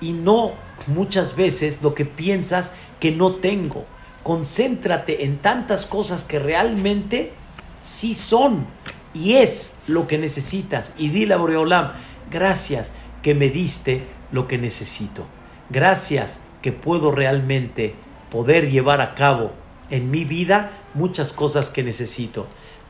y 0.00 0.12
no 0.12 0.52
muchas 0.86 1.36
veces 1.36 1.82
lo 1.82 1.94
que 1.94 2.04
piensas 2.04 2.72
que 3.00 3.12
no 3.12 3.36
tengo. 3.36 3.84
Concéntrate 4.22 5.24
en 5.24 5.38
tantas 5.38 5.86
cosas 5.86 6.24
que 6.24 6.38
realmente 6.38 7.32
sí 7.80 8.14
son 8.14 8.66
y 9.14 9.34
es 9.34 9.76
lo 9.86 10.06
que 10.06 10.18
necesitas. 10.18 10.92
Y 10.98 11.10
dile 11.10 11.34
a 11.34 11.36
Boreolam, 11.38 11.92
gracias 12.30 12.92
que 13.22 13.34
me 13.34 13.50
diste 13.50 14.02
lo 14.32 14.48
que 14.48 14.58
necesito. 14.58 15.26
Gracias 15.70 16.42
que 16.62 16.72
puedo 16.72 17.10
realmente 17.12 17.94
poder 18.30 18.70
llevar 18.70 19.00
a 19.00 19.14
cabo 19.14 19.52
en 19.90 20.10
mi 20.10 20.24
vida 20.24 20.72
muchas 20.94 21.32
cosas 21.32 21.70
que 21.70 21.82
necesito. 21.82 22.46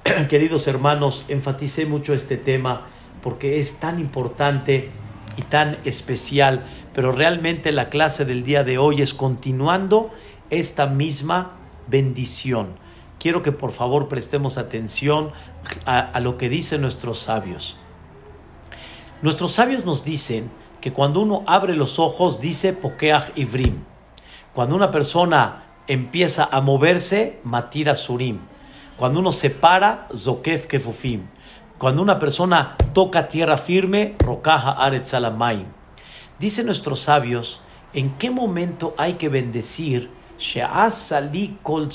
Queridos 0.29 0.67
hermanos, 0.69 1.25
enfaticé 1.29 1.87
mucho 1.87 2.15
este 2.15 2.37
tema 2.37 2.87
porque 3.23 3.59
es 3.59 3.79
tan 3.79 3.99
importante 3.99 4.91
y 5.37 5.43
tan 5.43 5.79
especial, 5.85 6.65
pero 6.95 7.13
realmente 7.13 7.73
la 7.73 7.89
clase 7.89 8.25
del 8.25 8.45
día 8.45 8.63
de 8.63 8.79
hoy 8.79 9.03
es 9.03 9.15
continuando 9.15 10.11
esta 10.51 10.87
misma 10.87 11.53
bendición. 11.89 12.77
Quiero 13.19 13.43
que 13.43 13.53
por 13.53 13.73
favor 13.73 14.09
prestemos 14.09 14.59
atención 14.59 15.33
a, 15.87 16.21
lo 16.21 16.39
que 16.39 16.49
dicen 16.49 16.83
nuestros 16.83 17.19
sabios. 17.19 17.77
Nuestros 19.23 19.53
sabios 19.53 19.85
nos 19.85 20.05
dicen 20.05 20.51
que 20.81 20.93
cuando 20.93 21.21
uno 21.21 21.43
abre 21.47 21.75
los 21.75 21.99
ojos 21.99 22.41
dice 22.41 22.73
Pokeach 22.73 23.33
Ivrim. 23.37 23.83
Cuando 24.55 24.77
una 24.77 24.91
persona 24.91 25.65
empieza 25.89 26.49
a 26.51 26.61
moverse, 26.61 27.41
Matira 27.43 27.95
Surim. 27.95 28.41
Cuando 28.97 29.21
uno 29.21 29.31
se 29.31 29.51
para, 29.51 30.09
Zokef 30.15 30.67
Kefufim. 30.67 31.27
Cuando 31.79 32.01
una 32.01 32.19
persona 32.19 32.77
toca 32.95 33.29
tierra 33.29 33.59
firme, 33.59 34.17
rocaja 34.19 34.73
aretzalamay. 34.73 35.67
Dicen 36.39 36.65
nuestros 36.65 37.01
sabios, 37.01 37.61
¿en 37.93 38.17
qué 38.17 38.31
momento 38.31 38.95
hay 38.97 39.15
que 39.15 39.29
bendecir 39.29 40.11
She'asali 40.39 41.59
kol 41.63 41.91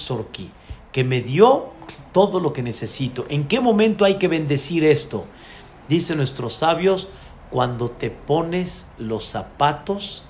Que 0.91 1.03
me 1.03 1.21
dio 1.21 1.71
todo 2.11 2.39
lo 2.39 2.53
que 2.53 2.61
necesito. 2.61 3.25
¿En 3.29 3.47
qué 3.47 3.59
momento 3.59 4.05
hay 4.05 4.15
que 4.15 4.27
bendecir 4.27 4.83
esto? 4.83 5.25
Dicen 5.87 6.17
nuestros 6.17 6.53
sabios, 6.53 7.07
cuando 7.49 7.89
te 7.89 8.11
pones 8.11 8.87
los 8.97 9.25
zapatos 9.25 10.23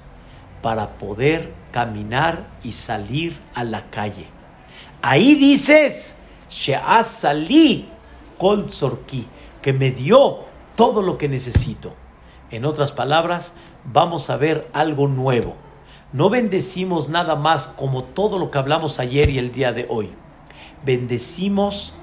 para 0.62 0.98
poder 0.98 1.54
caminar 1.72 2.50
y 2.64 2.72
salir 2.72 3.38
a 3.54 3.64
la 3.64 3.90
calle. 3.90 4.28
Ahí 5.02 5.36
dices, 5.36 6.18
She'asali 6.52 7.88
kol 8.38 8.68
que 9.62 9.74
me 9.74 9.92
dio 9.92 10.40
todo 10.76 11.02
lo 11.02 11.18
que 11.18 11.30
necesito. 11.30 11.94
En 12.52 12.66
otras 12.66 12.92
palabras, 12.92 13.54
vamos 13.86 14.30
a 14.30 14.36
ver 14.36 14.70
algo 14.74 15.08
nuevo. 15.08 15.56
No 16.12 16.30
bendecimos 16.30 17.08
nada 17.08 17.36
más 17.36 17.68
como 17.68 18.04
todo 18.04 18.38
lo 18.38 18.52
que 18.52 18.58
hablamos 18.58 19.00
ayer 19.00 19.30
y 19.30 19.38
el 19.38 19.54
día 19.54 19.72
de 19.72 19.86
hoy. 19.90 20.12
Bendecimos 20.84 21.94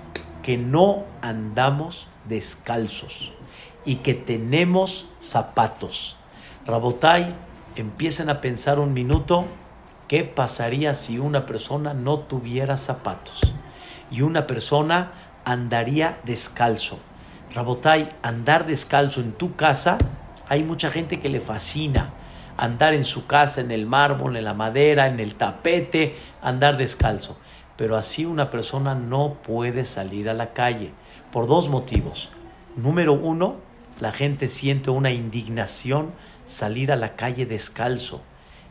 que 0.42 0.56
no 0.56 1.04
andamos 1.20 2.08
descalzos 2.26 3.32
y 3.84 3.96
que 3.96 4.14
tenemos 4.14 5.08
zapatos. 5.18 6.16
Rabotai, 6.66 7.34
empiecen 7.76 8.30
a 8.30 8.40
pensar 8.40 8.78
un 8.78 8.94
minuto 8.94 9.44
qué 10.06 10.24
pasaría 10.24 10.94
si 10.94 11.18
una 11.18 11.44
persona 11.44 11.92
no 11.92 12.20
tuviera 12.20 12.78
zapatos 12.78 13.42
y 14.10 14.22
una 14.22 14.46
persona 14.46 15.12
andaría 15.44 16.20
descalzo. 16.24 16.98
Rabotai, 17.54 18.08
andar 18.22 18.66
descalzo 18.66 19.20
en 19.20 19.32
tu 19.32 19.56
casa, 19.56 19.98
hay 20.48 20.62
mucha 20.62 20.90
gente 20.90 21.20
que 21.20 21.28
le 21.28 21.40
fascina 21.40 22.12
andar 22.58 22.92
en 22.92 23.04
su 23.04 23.26
casa, 23.26 23.60
en 23.62 23.70
el 23.70 23.86
mármol, 23.86 24.36
en 24.36 24.44
la 24.44 24.52
madera, 24.52 25.06
en 25.06 25.20
el 25.20 25.36
tapete, 25.36 26.16
andar 26.42 26.76
descalzo. 26.76 27.38
Pero 27.76 27.96
así 27.96 28.26
una 28.26 28.50
persona 28.50 28.94
no 28.94 29.34
puede 29.34 29.84
salir 29.84 30.28
a 30.28 30.34
la 30.34 30.52
calle 30.52 30.92
por 31.30 31.46
dos 31.46 31.68
motivos. 31.68 32.30
Número 32.76 33.12
uno, 33.12 33.56
la 34.00 34.10
gente 34.10 34.48
siente 34.48 34.90
una 34.90 35.12
indignación 35.12 36.12
salir 36.44 36.90
a 36.90 36.96
la 36.96 37.14
calle 37.14 37.46
descalzo. 37.46 38.22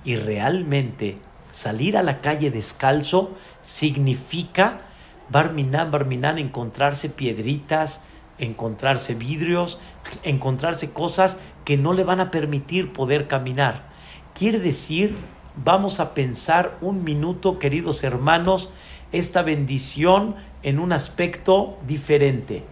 Y 0.03 0.17
realmente 0.17 1.17
salir 1.49 1.97
a 1.97 2.03
la 2.03 2.19
calle 2.19 2.51
descalzo 2.51 3.35
significa, 3.61 4.81
barminan, 5.29 5.91
barminan, 5.91 6.37
encontrarse 6.37 7.09
piedritas, 7.09 8.01
encontrarse 8.37 9.15
vidrios, 9.15 9.79
encontrarse 10.23 10.91
cosas 10.91 11.39
que 11.65 11.77
no 11.77 11.93
le 11.93 12.03
van 12.03 12.19
a 12.19 12.31
permitir 12.31 12.93
poder 12.93 13.27
caminar. 13.27 13.89
Quiere 14.33 14.59
decir, 14.59 15.17
vamos 15.55 15.99
a 15.99 16.13
pensar 16.13 16.77
un 16.81 17.03
minuto, 17.03 17.59
queridos 17.59 18.03
hermanos, 18.03 18.71
esta 19.11 19.41
bendición 19.41 20.35
en 20.63 20.79
un 20.79 20.91
aspecto 20.91 21.77
diferente. 21.87 22.63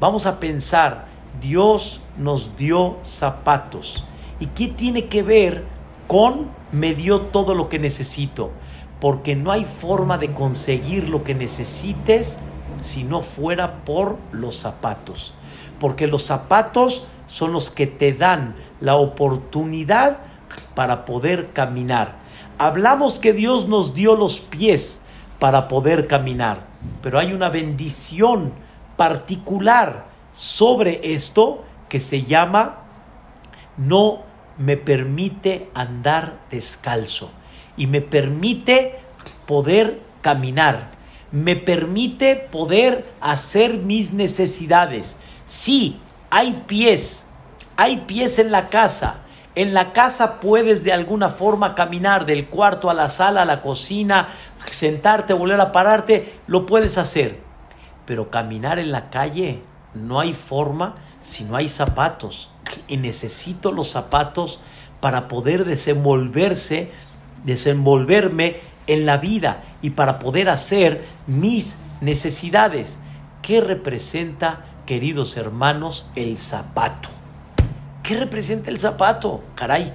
Vamos 0.00 0.26
a 0.26 0.40
pensar, 0.40 1.06
Dios 1.40 2.00
nos 2.18 2.56
dio 2.56 2.98
zapatos. 3.04 4.04
¿Y 4.40 4.46
qué 4.46 4.68
tiene 4.68 5.06
que 5.06 5.22
ver 5.22 5.64
con 6.08 6.50
me 6.72 6.94
dio 6.94 7.20
todo 7.22 7.54
lo 7.54 7.68
que 7.68 7.78
necesito? 7.78 8.50
Porque 9.02 9.34
no 9.34 9.50
hay 9.50 9.64
forma 9.64 10.16
de 10.16 10.32
conseguir 10.32 11.08
lo 11.08 11.24
que 11.24 11.34
necesites 11.34 12.38
si 12.78 13.02
no 13.02 13.20
fuera 13.22 13.82
por 13.84 14.16
los 14.30 14.54
zapatos. 14.54 15.34
Porque 15.80 16.06
los 16.06 16.22
zapatos 16.22 17.04
son 17.26 17.52
los 17.52 17.72
que 17.72 17.88
te 17.88 18.12
dan 18.12 18.54
la 18.80 18.94
oportunidad 18.94 20.18
para 20.76 21.04
poder 21.04 21.52
caminar. 21.52 22.14
Hablamos 22.58 23.18
que 23.18 23.32
Dios 23.32 23.66
nos 23.66 23.92
dio 23.92 24.14
los 24.14 24.38
pies 24.38 25.00
para 25.40 25.66
poder 25.66 26.06
caminar, 26.06 26.60
pero 27.02 27.18
hay 27.18 27.32
una 27.32 27.48
bendición 27.48 28.52
particular 28.96 30.06
sobre 30.32 31.00
esto 31.12 31.64
que 31.88 31.98
se 31.98 32.22
llama 32.22 32.82
no 33.76 34.20
me 34.58 34.76
permite 34.76 35.72
andar 35.74 36.38
descalzo 36.52 37.32
y 37.76 37.86
me 37.86 38.00
permite 38.00 38.98
poder 39.46 40.00
caminar, 40.20 40.90
me 41.30 41.56
permite 41.56 42.36
poder 42.36 43.06
hacer 43.20 43.78
mis 43.78 44.12
necesidades. 44.12 45.16
Sí, 45.46 45.98
hay 46.30 46.64
pies, 46.66 47.26
hay 47.76 47.98
pies 47.98 48.38
en 48.38 48.52
la 48.52 48.68
casa. 48.68 49.18
En 49.54 49.74
la 49.74 49.92
casa 49.92 50.40
puedes 50.40 50.82
de 50.82 50.92
alguna 50.92 51.28
forma 51.28 51.74
caminar 51.74 52.24
del 52.24 52.48
cuarto 52.48 52.88
a 52.88 52.94
la 52.94 53.08
sala, 53.08 53.42
a 53.42 53.44
la 53.44 53.60
cocina, 53.60 54.28
sentarte, 54.70 55.34
volver 55.34 55.60
a 55.60 55.72
pararte, 55.72 56.38
lo 56.46 56.64
puedes 56.64 56.96
hacer. 56.96 57.40
Pero 58.06 58.30
caminar 58.30 58.78
en 58.78 58.92
la 58.92 59.10
calle 59.10 59.62
no 59.94 60.20
hay 60.20 60.32
forma 60.32 60.94
si 61.20 61.44
no 61.44 61.56
hay 61.56 61.68
zapatos. 61.68 62.50
Y 62.88 62.96
necesito 62.96 63.72
los 63.72 63.90
zapatos 63.90 64.60
para 65.00 65.28
poder 65.28 65.64
desenvolverse, 65.64 66.92
desenvolverme 67.44 68.56
en 68.86 69.06
la 69.06 69.18
vida 69.18 69.62
y 69.80 69.90
para 69.90 70.18
poder 70.18 70.48
hacer 70.48 71.04
mis 71.26 71.78
necesidades. 72.00 72.98
¿Qué 73.42 73.60
representa, 73.60 74.64
queridos 74.86 75.36
hermanos, 75.36 76.06
el 76.16 76.36
zapato? 76.36 77.08
¿Qué 78.02 78.18
representa 78.18 78.70
el 78.70 78.78
zapato? 78.78 79.42
Caray, 79.54 79.92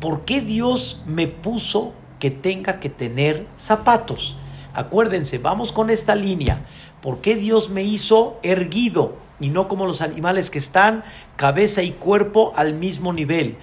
¿por 0.00 0.24
qué 0.24 0.40
Dios 0.40 1.02
me 1.06 1.26
puso 1.28 1.92
que 2.18 2.30
tenga 2.30 2.80
que 2.80 2.90
tener 2.90 3.46
zapatos? 3.56 4.36
Acuérdense, 4.74 5.38
vamos 5.38 5.72
con 5.72 5.90
esta 5.90 6.14
línea. 6.14 6.66
¿Por 7.00 7.20
qué 7.20 7.36
Dios 7.36 7.70
me 7.70 7.82
hizo 7.84 8.38
erguido 8.42 9.16
y 9.40 9.50
no 9.50 9.68
como 9.68 9.86
los 9.86 10.00
animales 10.00 10.50
que 10.50 10.58
están 10.58 11.04
cabeza 11.36 11.82
y 11.82 11.92
cuerpo 11.92 12.52
al 12.56 12.74
mismo 12.74 13.12
nivel? 13.12 13.56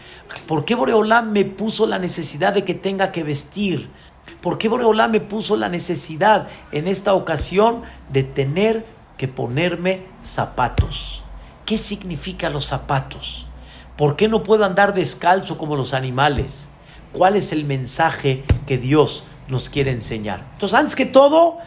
¿Por 0.47 0.65
qué 0.65 0.75
Boreolán 0.75 1.31
me 1.33 1.45
puso 1.45 1.87
la 1.87 1.99
necesidad 1.99 2.53
de 2.53 2.63
que 2.63 2.73
tenga 2.73 3.11
que 3.11 3.23
vestir? 3.23 3.89
¿Por 4.41 4.57
qué 4.57 4.69
Boreolán 4.69 5.11
me 5.11 5.21
puso 5.21 5.57
la 5.57 5.69
necesidad 5.69 6.47
en 6.71 6.87
esta 6.87 7.13
ocasión 7.13 7.81
de 8.11 8.23
tener 8.23 8.85
que 9.17 9.27
ponerme 9.27 10.05
zapatos? 10.23 11.23
¿Qué 11.65 11.77
significan 11.77 12.53
los 12.53 12.65
zapatos? 12.65 13.47
¿Por 13.97 14.15
qué 14.15 14.27
no 14.27 14.43
puedo 14.43 14.65
andar 14.65 14.93
descalzo 14.93 15.57
como 15.57 15.75
los 15.75 15.93
animales? 15.93 16.69
¿Cuál 17.11 17.35
es 17.35 17.51
el 17.53 17.63
mensaje 17.63 18.43
que 18.67 18.77
Dios 18.77 19.23
nos 19.47 19.69
quiere 19.69 19.91
enseñar? 19.91 20.45
Entonces, 20.53 20.77
antes 20.77 20.95
que 20.95 21.05
todo, 21.05 21.57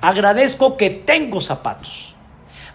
agradezco 0.00 0.76
que 0.76 0.90
tengo 0.90 1.40
zapatos. 1.40 2.13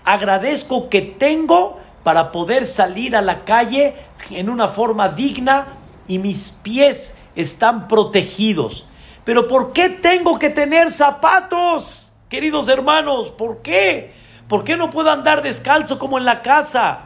Agradezco 0.10 0.90
que 0.90 1.04
tengo 1.04 1.78
para 2.02 2.32
poder 2.32 2.66
salir 2.66 3.16
a 3.16 3.22
la 3.22 3.46
calle 3.46 3.94
en 4.32 4.50
una 4.50 4.68
forma 4.68 5.10
digna 5.10 5.68
y 6.08 6.18
mis 6.18 6.50
pies 6.50 7.16
están 7.36 7.88
protegidos. 7.88 8.88
Pero 9.24 9.48
¿por 9.48 9.72
qué 9.72 9.88
tengo 9.88 10.40
que 10.40 10.50
tener 10.50 10.90
zapatos? 10.90 12.12
Queridos 12.28 12.70
hermanos, 12.70 13.30
¿por 13.30 13.62
qué? 13.62 14.12
¿Por 14.48 14.64
qué 14.64 14.78
no 14.78 14.90
puedo 14.90 15.12
andar 15.12 15.44
descalzo 15.44 16.00
como 16.00 16.18
en 16.18 16.26
la 16.26 16.42
casa? 16.42 17.02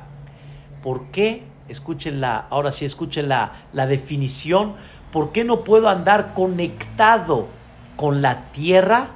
¿Por 0.82 1.08
qué 1.08 1.44
escúchenla, 1.68 2.48
ahora 2.50 2.72
sí 2.72 2.86
escuchen 2.86 3.28
la, 3.28 3.66
la 3.74 3.86
definición, 3.86 4.76
¿por 5.12 5.34
qué 5.34 5.44
no 5.44 5.66
puedo 5.66 5.90
andar 5.90 6.34
conectado 6.34 7.48
con 7.98 8.22
la 8.22 8.46
tierra 8.54 9.10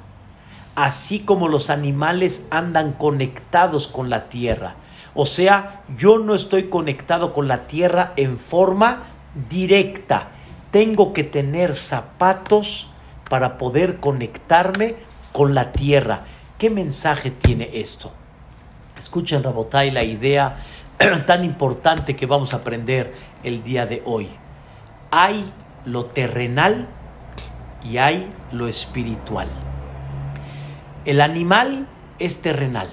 así 0.77 1.19
como 1.19 1.47
los 1.47 1.71
animales 1.71 2.45
andan 2.51 2.93
conectados 2.93 3.87
con 3.87 4.09
la 4.09 4.29
tierra? 4.29 4.75
O 5.15 5.25
sea, 5.25 5.81
yo 5.97 6.19
no 6.19 6.35
estoy 6.35 6.69
conectado 6.69 7.33
con 7.33 7.47
la 7.47 7.65
tierra 7.65 8.13
en 8.15 8.37
forma 8.37 9.03
directa. 9.49 10.29
Tengo 10.69 11.11
que 11.11 11.23
tener 11.23 11.73
zapatos 11.73 12.89
para 13.27 13.57
poder 13.57 13.99
conectarme 13.99 14.95
con 15.33 15.55
la 15.55 15.71
tierra. 15.71 16.21
¿Qué 16.59 16.69
mensaje 16.69 17.31
tiene 17.31 17.71
esto? 17.73 18.11
Escuchen, 18.95 19.43
Rabotay, 19.43 19.89
la 19.89 20.03
idea 20.03 20.57
tan 21.25 21.43
importante 21.43 22.15
que 22.15 22.27
vamos 22.27 22.53
a 22.53 22.57
aprender 22.57 23.13
el 23.43 23.63
día 23.63 23.87
de 23.87 24.03
hoy. 24.05 24.29
Hay 25.09 25.51
lo 25.85 26.05
terrenal 26.05 26.87
y 27.83 27.97
hay 27.97 28.29
lo 28.51 28.67
espiritual. 28.67 29.47
El 31.07 31.21
animal 31.21 31.87
es 32.19 32.41
terrenal. 32.41 32.89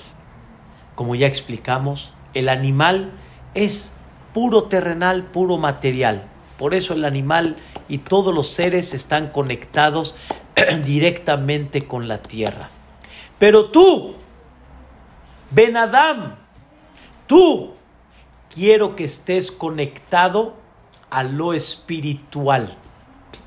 Como 0.95 1.17
ya 1.17 1.27
explicamos, 1.27 2.13
el 2.33 2.49
animal 2.49 3.11
es 3.55 3.93
puro 4.33 4.65
terrenal, 4.65 5.25
puro 5.25 5.59
material. 5.59 6.29
Por 6.57 6.75
eso 6.75 6.95
el 6.95 7.05
animal 7.07 7.57
y 7.89 7.99
todos 7.99 8.33
los 8.33 8.49
seres 8.49 8.95
están 8.95 9.31
conectados 9.31 10.15
directamente 10.85 11.89
con 11.89 12.07
la 12.07 12.23
tierra. 12.23 12.71
Pero 13.41 13.73
tú, 13.73 14.15
Ben 15.51 15.77
Adam, 15.77 16.37
tú 17.27 17.75
quiero 18.49 18.95
que 18.95 19.03
estés 19.03 19.51
conectado 19.51 20.55
a 21.11 21.25
lo 21.25 21.53
espiritual. 21.53 22.77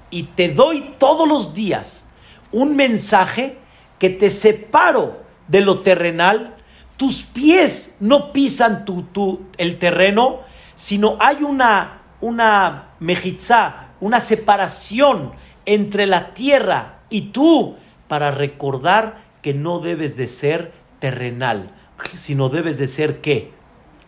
Y 0.09 0.23
te 0.23 0.49
doy 0.49 0.95
todos 0.97 1.25
los 1.25 1.53
días 1.53 2.07
un 2.51 2.75
mensaje 2.75 3.59
que 3.99 4.09
te 4.09 4.29
separo 4.29 5.23
de 5.47 5.61
lo 5.61 5.79
terrenal. 5.79 6.55
Tus 6.97 7.23
pies 7.23 7.97
no 7.99 8.33
pisan 8.33 8.85
tu, 8.85 9.45
el 9.57 9.79
terreno, 9.79 10.39
sino 10.75 11.17
hay 11.19 11.43
una, 11.43 12.01
una 12.21 12.89
mejizá, 12.99 13.89
una 13.99 14.19
separación 14.19 15.33
entre 15.65 16.05
la 16.05 16.33
tierra 16.33 16.99
y 17.09 17.29
tú 17.29 17.75
para 18.07 18.31
recordar 18.31 19.17
que 19.41 19.53
no 19.53 19.79
debes 19.79 20.17
de 20.17 20.27
ser 20.27 20.71
terrenal, 20.99 21.71
sino 22.15 22.49
debes 22.49 22.77
de 22.77 22.87
ser 22.87 23.21
qué? 23.21 23.57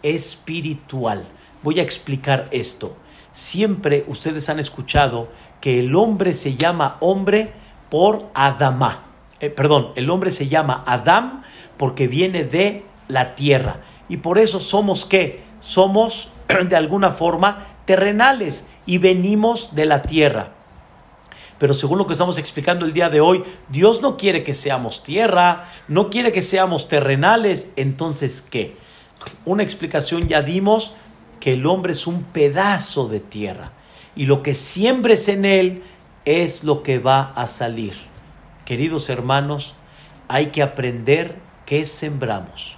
espiritual. 0.04 1.26
Voy 1.62 1.80
a 1.80 1.84
explicar 1.84 2.48
esto. 2.52 2.96
Siempre 3.32 4.06
ustedes 4.08 4.50
han 4.50 4.60
escuchado 4.60 5.30
que 5.62 5.80
el 5.80 5.96
hombre 5.96 6.34
se 6.34 6.56
llama 6.56 6.98
hombre 7.02 7.52
por 7.90 8.30
Adama. 8.34 9.09
Eh, 9.40 9.50
perdón, 9.50 9.92
el 9.96 10.10
hombre 10.10 10.32
se 10.32 10.48
llama 10.48 10.84
Adam 10.86 11.44
porque 11.78 12.08
viene 12.08 12.44
de 12.44 12.84
la 13.08 13.36
tierra. 13.36 13.82
Y 14.10 14.18
por 14.18 14.38
eso 14.38 14.60
somos 14.60 15.06
qué? 15.06 15.44
Somos 15.62 16.30
de 16.68 16.76
alguna 16.76 17.10
forma 17.10 17.66
terrenales 17.86 18.66
y 18.86 18.98
venimos 18.98 19.76
de 19.76 19.86
la 19.86 20.02
tierra. 20.02 20.52
Pero 21.58 21.74
según 21.74 21.98
lo 21.98 22.08
que 22.08 22.14
estamos 22.14 22.38
explicando 22.38 22.86
el 22.86 22.94
día 22.94 23.10
de 23.10 23.20
hoy, 23.20 23.44
Dios 23.68 24.02
no 24.02 24.16
quiere 24.16 24.44
que 24.44 24.54
seamos 24.54 25.04
tierra, 25.04 25.66
no 25.88 26.10
quiere 26.10 26.32
que 26.32 26.42
seamos 26.42 26.88
terrenales. 26.88 27.72
Entonces, 27.76 28.42
¿qué? 28.42 28.78
una 29.46 29.64
explicación 29.64 30.28
ya 30.28 30.42
dimos 30.42 30.94
que 31.40 31.54
el 31.54 31.66
hombre 31.66 31.94
es 31.94 32.08
un 32.08 32.24
pedazo 32.24 33.08
de 33.08 33.20
tierra 33.20 33.72
y 34.16 34.26
lo 34.26 34.44
que 34.44 34.54
siembres 34.54 35.28
en 35.28 35.46
él 35.46 35.84
es 36.26 36.64
lo 36.64 36.84
que 36.84 37.00
va 37.00 37.34
a 37.36 37.48
salir. 37.48 37.94
Queridos 38.70 39.10
hermanos, 39.10 39.74
hay 40.28 40.52
que 40.52 40.62
aprender 40.62 41.40
qué 41.66 41.88
sembramos. 41.88 42.78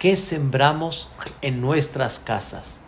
¿Qué 0.00 0.16
sembramos 0.16 1.08
en 1.40 1.60
nuestras 1.60 2.18
casas? 2.18 2.80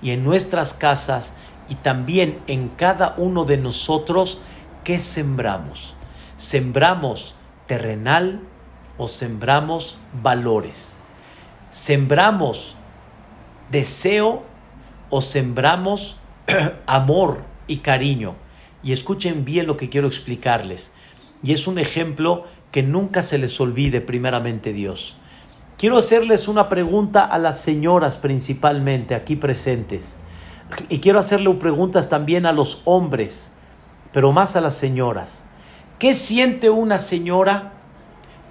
Y 0.00 0.12
en 0.12 0.24
nuestras 0.24 0.72
casas 0.72 1.34
y 1.68 1.74
también 1.74 2.38
en 2.46 2.70
cada 2.70 3.12
uno 3.18 3.44
de 3.44 3.58
nosotros, 3.58 4.38
¿qué 4.84 4.98
sembramos? 4.98 5.94
¿Sembramos 6.38 7.34
terrenal 7.66 8.40
o 8.96 9.06
sembramos 9.06 9.98
valores? 10.22 10.96
sembramos 11.68 12.74
deseo 13.70 14.44
o 15.10 15.20
sembramos 15.20 16.16
amor 16.86 17.44
y 17.66 17.80
cariño. 17.80 18.34
Y 18.82 18.94
escuchen 18.94 19.44
bien 19.44 19.66
lo 19.66 19.76
que 19.76 19.90
quiero 19.90 20.08
explicarles. 20.08 20.94
Y 21.42 21.52
es 21.52 21.66
un 21.66 21.78
ejemplo 21.78 22.44
que 22.70 22.82
nunca 22.82 23.22
se 23.22 23.38
les 23.38 23.60
olvide 23.60 24.00
primeramente 24.00 24.72
Dios. 24.72 25.16
Quiero 25.78 25.96
hacerles 25.96 26.46
una 26.46 26.68
pregunta 26.68 27.24
a 27.24 27.38
las 27.38 27.60
señoras 27.60 28.18
principalmente 28.18 29.14
aquí 29.14 29.36
presentes. 29.36 30.16
Y 30.88 31.00
quiero 31.00 31.18
hacerle 31.18 31.52
preguntas 31.54 32.08
también 32.08 32.46
a 32.46 32.52
los 32.52 32.82
hombres, 32.84 33.54
pero 34.12 34.32
más 34.32 34.56
a 34.56 34.60
las 34.60 34.74
señoras. 34.74 35.46
¿Qué 35.98 36.14
siente 36.14 36.70
una 36.70 36.98
señora 36.98 37.72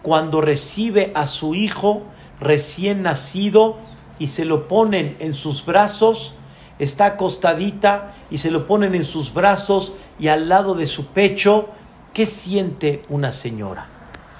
cuando 0.01 0.41
recibe 0.41 1.11
a 1.15 1.25
su 1.25 1.55
hijo 1.55 2.03
recién 2.39 3.03
nacido 3.03 3.77
y 4.17 4.27
se 4.27 4.45
lo 4.45 4.67
ponen 4.67 5.15
en 5.19 5.33
sus 5.33 5.65
brazos, 5.65 6.33
está 6.77 7.05
acostadita 7.05 8.13
y 8.29 8.37
se 8.37 8.51
lo 8.51 8.65
ponen 8.65 8.95
en 8.95 9.03
sus 9.03 9.33
brazos 9.33 9.93
y 10.19 10.27
al 10.27 10.49
lado 10.49 10.75
de 10.75 10.87
su 10.87 11.07
pecho, 11.07 11.69
¿qué 12.13 12.25
siente 12.25 13.01
una 13.09 13.31
señora? 13.31 13.87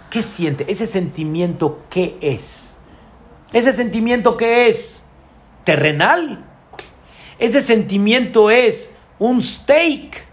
¿Qué 0.09 0.21
siente? 0.21 0.65
Ese 0.69 0.85
sentimiento, 0.85 1.83
¿qué 1.89 2.17
es? 2.21 2.77
Ese 3.53 3.71
sentimiento, 3.71 4.37
¿qué 4.37 4.67
es? 4.67 5.03
Terrenal. 5.63 6.45
Ese 7.37 7.61
sentimiento 7.61 8.49
es 8.49 8.95
un 9.17 9.41
steak. 9.41 10.25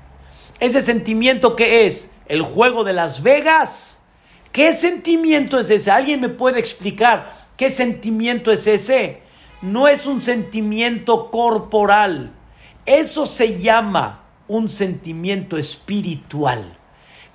Ese 0.60 0.80
sentimiento 0.80 1.56
que 1.56 1.86
es 1.86 2.10
el 2.26 2.42
juego 2.42 2.84
de 2.84 2.92
Las 2.92 3.22
Vegas. 3.22 4.00
¿Qué 4.52 4.72
sentimiento 4.72 5.58
es 5.58 5.70
ese? 5.70 5.90
¿Alguien 5.90 6.20
me 6.20 6.30
puede 6.30 6.58
explicar 6.58 7.32
qué 7.56 7.68
sentimiento 7.68 8.50
es 8.50 8.66
ese? 8.66 9.20
No 9.60 9.88
es 9.88 10.06
un 10.06 10.22
sentimiento 10.22 11.30
corporal. 11.30 12.32
Eso 12.86 13.26
se 13.26 13.60
llama 13.60 14.24
un 14.48 14.68
sentimiento 14.68 15.58
espiritual. 15.58 16.75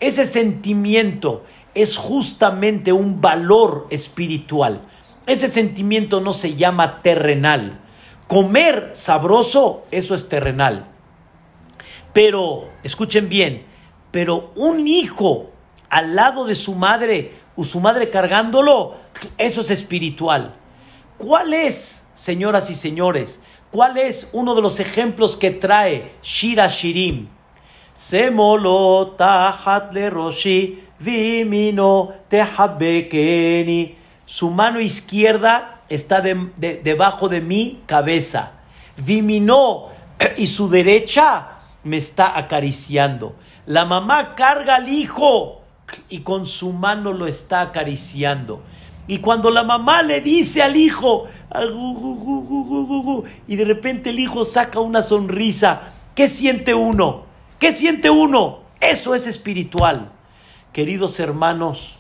Ese 0.02 0.26
sentimiento 0.26 1.46
es 1.76 1.96
justamente 1.96 2.92
un 2.92 3.22
valor 3.22 3.88
espiritual. 3.92 4.82
Ese 5.28 5.48
sentimiento 5.48 6.20
no 6.20 6.34
se 6.34 6.56
llama 6.56 7.02
terrenal. 7.04 7.80
Comer 8.28 8.90
sabroso, 8.94 9.86
eso 9.92 10.16
es 10.16 10.28
terrenal. 10.28 10.88
Pero, 12.14 12.68
escuchen 12.84 13.30
bien, 13.30 13.64
pero 14.10 14.52
un 14.56 14.88
hijo 14.88 15.52
al 15.90 16.16
lado 16.16 16.46
de 16.46 16.56
su 16.56 16.74
madre 16.74 17.34
o 17.56 17.64
su 17.64 17.80
madre 17.80 18.10
cargándolo, 18.10 18.96
eso 19.38 19.62
es 19.62 19.70
espiritual. 19.70 20.56
¿Cuál 21.20 21.54
es, 21.54 22.08
señoras 22.16 22.72
y 22.72 22.74
señores, 22.74 23.40
cuál 23.70 23.98
es 23.98 24.30
uno 24.34 24.56
de 24.56 24.64
los 24.64 24.80
ejemplos 24.80 25.38
que 25.38 25.52
trae 25.52 26.14
Shira 26.24 26.68
Shirim? 26.70 27.28
Tahat 29.18 29.94
le 29.94 30.10
roshi 30.10 30.80
vimino 31.00 32.14
tehabekeni. 32.30 33.96
Su 34.26 34.50
mano 34.50 34.80
izquierda 34.80 35.82
está 35.90 36.22
debajo 36.22 37.30
de 37.30 37.42
mi 37.42 37.82
cabeza. 37.86 38.54
Vimino 38.98 39.90
y 40.38 40.48
su 40.48 40.70
derecha 40.70 41.60
me 41.84 41.98
está 41.98 42.38
acariciando. 42.38 43.36
La 43.66 43.86
mamá 43.86 44.36
carga 44.36 44.76
al 44.76 44.90
hijo 44.90 45.62
y 46.10 46.22
con 46.22 46.46
su 46.46 46.74
mano 46.74 47.14
lo 47.14 47.28
está 47.28 47.62
acariciando. 47.62 48.64
Y 49.08 49.18
cuando 49.18 49.52
la 49.52 49.64
mamá 49.64 50.02
le 50.02 50.22
dice 50.22 50.64
al 50.64 50.76
hijo, 50.76 51.28
y 53.48 53.56
de 53.56 53.66
repente 53.66 54.12
el 54.12 54.20
hijo 54.20 54.46
saca 54.46 54.80
una 54.80 55.04
sonrisa, 55.04 55.82
¿qué 56.16 56.28
siente 56.28 56.74
uno? 56.74 57.31
¿Qué 57.62 57.72
siente 57.74 58.10
uno? 58.10 58.62
Eso 58.80 59.14
es 59.14 59.28
espiritual. 59.28 60.12
Queridos 60.74 61.20
hermanos, 61.20 62.00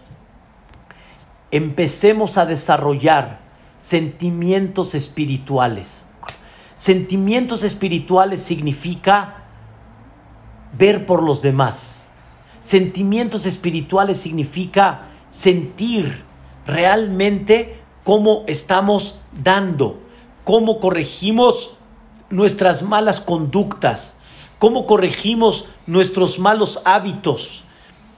empecemos 1.51 2.39
a 2.39 2.47
desarrollar 2.47 3.41
sentimientos 3.77 4.95
espirituales. 4.95 6.07
Sentimientos 6.73 7.63
espirituales 7.63 8.41
significa 8.41 9.43
ver 10.75 11.05
por 11.05 11.21
los 11.21 11.43
demás. 11.43 12.09
Sentimientos 12.59 13.45
espirituales 13.45 14.17
significa 14.17 15.09
sentir 15.29 16.23
realmente 16.65 17.79
cómo 18.03 18.45
estamos 18.47 19.19
dando, 19.31 20.01
cómo 20.43 20.79
corregimos 20.79 21.77
nuestras 22.31 22.81
malas 22.81 23.21
conductas, 23.21 24.17
cómo 24.61 24.85
corregimos 24.85 25.65
nuestros 25.87 26.37
malos 26.37 26.83
hábitos. 26.85 27.63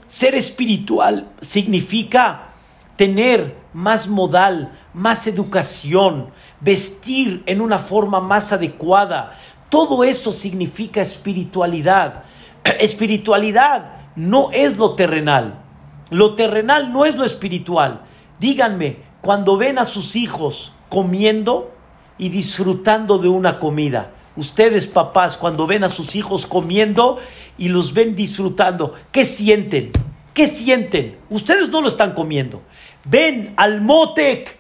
Ser 0.08 0.36
espiritual 0.36 1.30
significa 1.40 2.50
tener 2.98 3.56
más 3.72 4.10
modal, 4.10 4.78
más 4.94 5.26
educación, 5.26 6.32
vestir 6.60 7.44
en 7.46 7.62
una 7.62 7.80
forma 7.80 8.20
más 8.20 8.52
adecuada. 8.52 9.40
Todo 9.70 10.04
eso 10.04 10.34
significa 10.34 11.00
espiritualidad. 11.00 12.26
espiritualidad 12.82 13.94
no 14.18 14.52
es 14.52 14.76
lo 14.76 14.96
terrenal. 14.96 15.62
Lo 16.10 16.36
terrenal 16.36 16.92
no 16.92 17.06
es 17.06 17.16
lo 17.16 17.24
espiritual. 17.24 18.02
Díganme, 18.42 18.98
cuando 19.22 19.56
ven 19.56 19.80
a 19.80 19.86
sus 19.86 20.18
hijos 20.18 20.74
comiendo 20.90 21.72
y 22.18 22.28
disfrutando 22.28 23.18
de 23.18 23.30
una 23.30 23.60
comida, 23.62 24.12
ustedes 24.36 24.88
papás, 24.88 25.38
cuando 25.38 25.68
ven 25.68 25.84
a 25.84 25.90
sus 25.90 26.16
hijos 26.16 26.46
comiendo 26.46 27.20
y 27.58 27.70
los 27.70 27.94
ven 27.94 28.16
disfrutando, 28.16 28.94
¿qué 29.12 29.26
sienten? 29.26 29.92
¿Qué 30.34 30.48
sienten? 30.48 31.18
Ustedes 31.30 31.70
no 31.70 31.82
lo 31.82 31.88
están 31.88 32.14
comiendo. 32.14 32.62
Ven 33.06 33.54
al 33.58 33.82
Motec, 33.82 34.58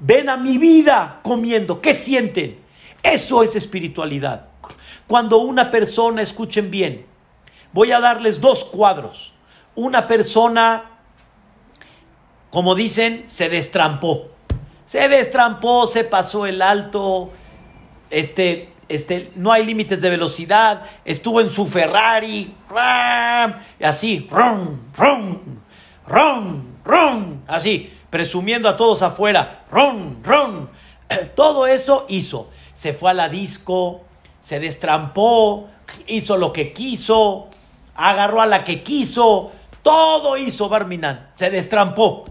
ven 0.00 0.28
a 0.28 0.36
mi 0.36 0.58
vida 0.58 1.20
comiendo. 1.22 1.80
¿Qué 1.80 1.94
sienten? 1.94 2.58
Eso 3.02 3.42
es 3.42 3.56
espiritualidad. 3.56 4.48
Cuando 5.06 5.38
una 5.38 5.70
persona, 5.70 6.20
escuchen 6.20 6.70
bien, 6.70 7.06
Voy 7.72 7.92
a 7.92 8.00
darles 8.00 8.40
dos 8.40 8.64
cuadros. 8.64 9.32
Una 9.74 10.06
persona, 10.06 10.84
como 12.50 12.74
dicen, 12.74 13.24
se 13.26 13.48
destrampó. 13.48 14.28
Se 14.86 15.08
destrampó, 15.08 15.86
se 15.86 16.04
pasó 16.04 16.46
el 16.46 16.62
alto, 16.62 17.28
este, 18.10 18.70
este, 18.88 19.32
no 19.36 19.52
hay 19.52 19.64
límites 19.64 20.00
de 20.00 20.10
velocidad, 20.10 20.82
estuvo 21.04 21.40
en 21.40 21.48
su 21.48 21.66
Ferrari, 21.66 22.54
y 23.78 23.84
así, 23.84 24.26
ron, 24.30 24.80
ron, 24.96 25.62
ron, 26.06 26.78
ron, 26.84 27.42
así, 27.46 27.92
presumiendo 28.10 28.68
a 28.68 28.76
todos 28.76 29.02
afuera, 29.02 29.64
ron, 29.70 30.18
ron. 30.24 30.70
Todo 31.34 31.66
eso 31.66 32.04
hizo. 32.08 32.50
Se 32.74 32.92
fue 32.92 33.10
a 33.10 33.14
la 33.14 33.28
disco, 33.28 34.02
se 34.40 34.60
destrampó, 34.60 35.68
hizo 36.06 36.36
lo 36.36 36.52
que 36.52 36.72
quiso, 36.72 37.48
agarró 37.94 38.40
a 38.40 38.46
la 38.46 38.62
que 38.62 38.82
quiso, 38.82 39.50
todo 39.82 40.36
hizo 40.36 40.68
Barminan, 40.68 41.30
se 41.34 41.50
destrampó 41.50 42.26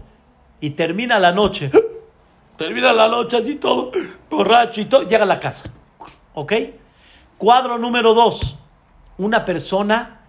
y 0.60 0.70
termina 0.70 1.18
la 1.18 1.32
noche. 1.32 1.70
Termina 2.56 2.92
la 2.92 3.06
noche 3.06 3.36
así 3.36 3.54
todo, 3.54 3.92
borracho 4.28 4.80
y 4.80 4.86
todo, 4.86 5.02
llega 5.02 5.22
a 5.22 5.26
la 5.26 5.38
casa. 5.38 5.72
¿Ok? 6.38 6.52
Cuadro 7.36 7.78
número 7.78 8.14
dos. 8.14 8.56
Una 9.16 9.44
persona 9.44 10.20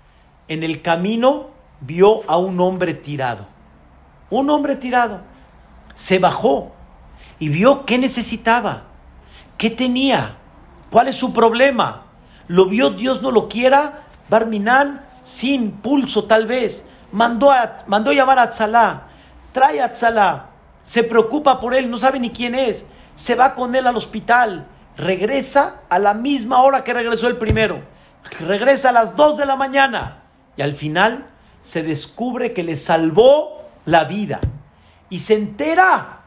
en 0.47 0.64
el 0.64 0.82
camino 0.82 1.51
vio 1.82 2.22
a 2.28 2.38
un 2.38 2.60
hombre 2.60 2.95
tirado. 2.95 3.45
Un 4.32 4.49
hombre 4.49 4.76
tirado. 4.76 5.22
Se 5.93 6.18
bajó 6.18 6.72
y 7.38 7.49
vio 7.49 7.86
qué 7.86 7.99
necesitaba, 7.99 8.86
qué 9.57 9.70
tenía, 9.70 10.38
cuál 10.89 11.10
es 11.10 11.16
su 11.16 11.32
problema. 11.32 12.05
Lo 12.47 12.66
vio, 12.66 12.89
Dios 12.89 13.22
no 13.22 13.30
lo 13.30 13.47
quiera, 13.47 14.05
Barminan 14.30 15.05
sin 15.22 15.74
pulso 15.74 16.24
tal 16.24 16.47
vez, 16.47 16.88
mandó, 17.12 17.51
a, 17.51 17.78
mandó 17.86 18.12
llamar 18.14 18.39
a 18.39 18.49
Tzalá, 18.49 19.03
trae 19.51 19.80
a 19.80 19.91
Tzalá, 19.91 20.47
se 20.84 21.03
preocupa 21.03 21.60
por 21.60 21.76
él, 21.76 21.91
no 21.91 21.97
sabe 21.97 22.20
ni 22.20 22.32
quién 22.32 22.55
es, 22.55 22.88
se 23.14 23.36
va 23.36 23.53
con 23.53 23.76
él 23.76 23.86
al 23.86 23.95
hospital, 23.95 24.66
regresa 25.00 25.82
a 25.89 25.97
la 25.97 26.14
misma 26.14 26.62
hora 26.62 26.84
que 26.84 26.93
regresó 26.93 27.28
el 27.28 27.38
primero, 27.38 27.82
regresa 28.41 28.89
a 28.89 28.91
las 28.91 29.16
2 29.16 29.38
de 29.38 29.45
la 29.45 29.56
mañana 29.56 30.24
y 30.58 30.62
al 30.62 30.74
final 30.74 31.28
se 31.62 31.84
descubre 31.84 32.54
que 32.54 32.64
le 32.64 32.76
salvó 32.76 33.64
la 33.86 34.04
vida 34.04 34.39
y 35.10 35.20
se 35.20 35.36
entera 35.36 36.20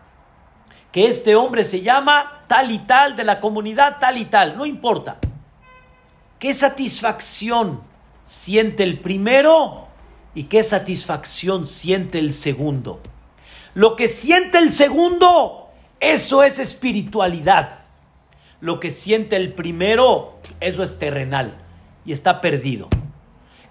que 0.91 1.07
este 1.07 1.37
hombre 1.37 1.65
se 1.65 1.83
llama 1.83 2.45
tal 2.49 2.71
y 2.71 2.79
tal 2.79 3.15
de 3.15 3.25
la 3.25 3.41
comunidad 3.41 3.99
tal 4.01 4.19
y 4.19 4.25
tal, 4.25 4.57
no 4.57 4.67
importa. 4.67 5.19
Qué 6.39 6.55
satisfacción 6.55 7.83
siente 8.25 8.83
el 8.83 9.01
primero 9.01 9.89
y 10.35 10.45
qué 10.45 10.65
satisfacción 10.65 11.67
siente 11.67 12.19
el 12.19 12.33
segundo. 12.33 13.01
Lo 13.75 13.97
que 13.97 14.09
siente 14.09 14.59
el 14.59 14.73
segundo, 14.73 15.71
eso 16.01 16.43
es 16.43 16.59
espiritualidad. 16.59 17.82
Lo 18.63 18.79
que 18.79 18.93
siente 18.93 19.35
el 19.35 19.55
primero, 19.55 20.39
eso 20.61 20.85
es 20.85 21.01
terrenal 21.01 21.59
y 22.05 22.13
está 22.13 22.41
perdido. 22.41 22.89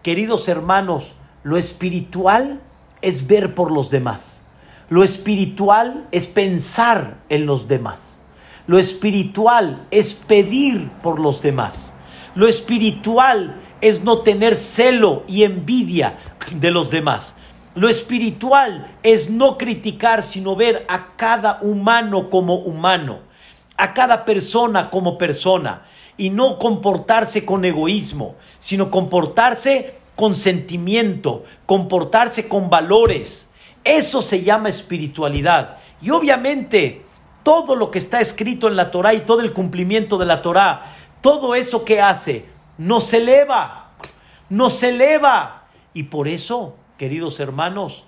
Queridos 0.04 0.50
hermanos, 0.50 1.14
lo 1.44 1.56
espiritual 1.56 2.60
es 3.02 3.26
ver 3.26 3.56
por 3.56 3.72
los 3.72 3.90
demás. 3.90 4.44
Lo 4.90 5.06
espiritual 5.06 6.10
es 6.12 6.28
pensar 6.28 7.24
en 7.30 7.46
los 7.46 7.70
demás. 7.70 8.20
Lo 8.68 8.80
espiritual 8.80 9.88
es 9.92 10.14
pedir 10.14 10.90
por 11.02 11.22
los 11.22 11.42
demás. 11.42 11.94
Lo 12.36 12.50
espiritual 12.50 13.62
es 13.80 14.04
no 14.04 14.24
tener 14.24 14.58
celo 14.58 15.24
y 15.26 15.44
envidia 15.44 16.18
de 16.54 16.70
los 16.70 16.92
demás. 16.92 17.38
Lo 17.76 17.88
espiritual 17.88 18.94
es 19.04 19.30
no 19.30 19.58
criticar, 19.58 20.22
sino 20.22 20.58
ver 20.58 20.86
a 20.90 21.16
cada 21.16 21.60
humano 21.62 22.30
como 22.30 22.56
humano, 22.56 23.31
a 23.78 23.94
cada 23.94 24.26
persona 24.26 24.90
como 24.90 25.18
persona, 25.18 25.86
y 26.18 26.30
no 26.30 26.60
comportarse 26.60 27.46
con 27.46 27.66
egoísmo, 27.66 28.36
sino 28.60 28.92
comportarse 28.92 29.96
con 30.16 30.36
sentimiento, 30.36 31.44
comportarse 31.66 32.48
con 32.48 32.70
valores. 32.70 33.50
Eso 33.84 34.22
se 34.22 34.44
llama 34.44 34.70
espiritualidad. 34.70 35.78
Y 36.02 36.12
obviamente 36.12 37.04
todo 37.42 37.76
lo 37.76 37.90
que 37.90 37.98
está 37.98 38.20
escrito 38.20 38.68
en 38.68 38.76
la 38.76 38.92
Torah 38.92 39.16
y 39.16 39.22
todo 39.22 39.42
el 39.42 39.54
cumplimiento 39.54 40.20
de 40.20 40.26
la 40.26 40.44
Torah 40.44 40.92
todo 41.22 41.54
eso 41.54 41.86
que 41.86 42.02
hace 42.02 42.46
nos 42.78 43.14
eleva, 43.14 43.92
nos 44.50 44.82
eleva. 44.84 45.68
Y 45.94 46.04
por 46.04 46.28
eso, 46.28 46.76
queridos 46.98 47.40
hermanos, 47.40 48.06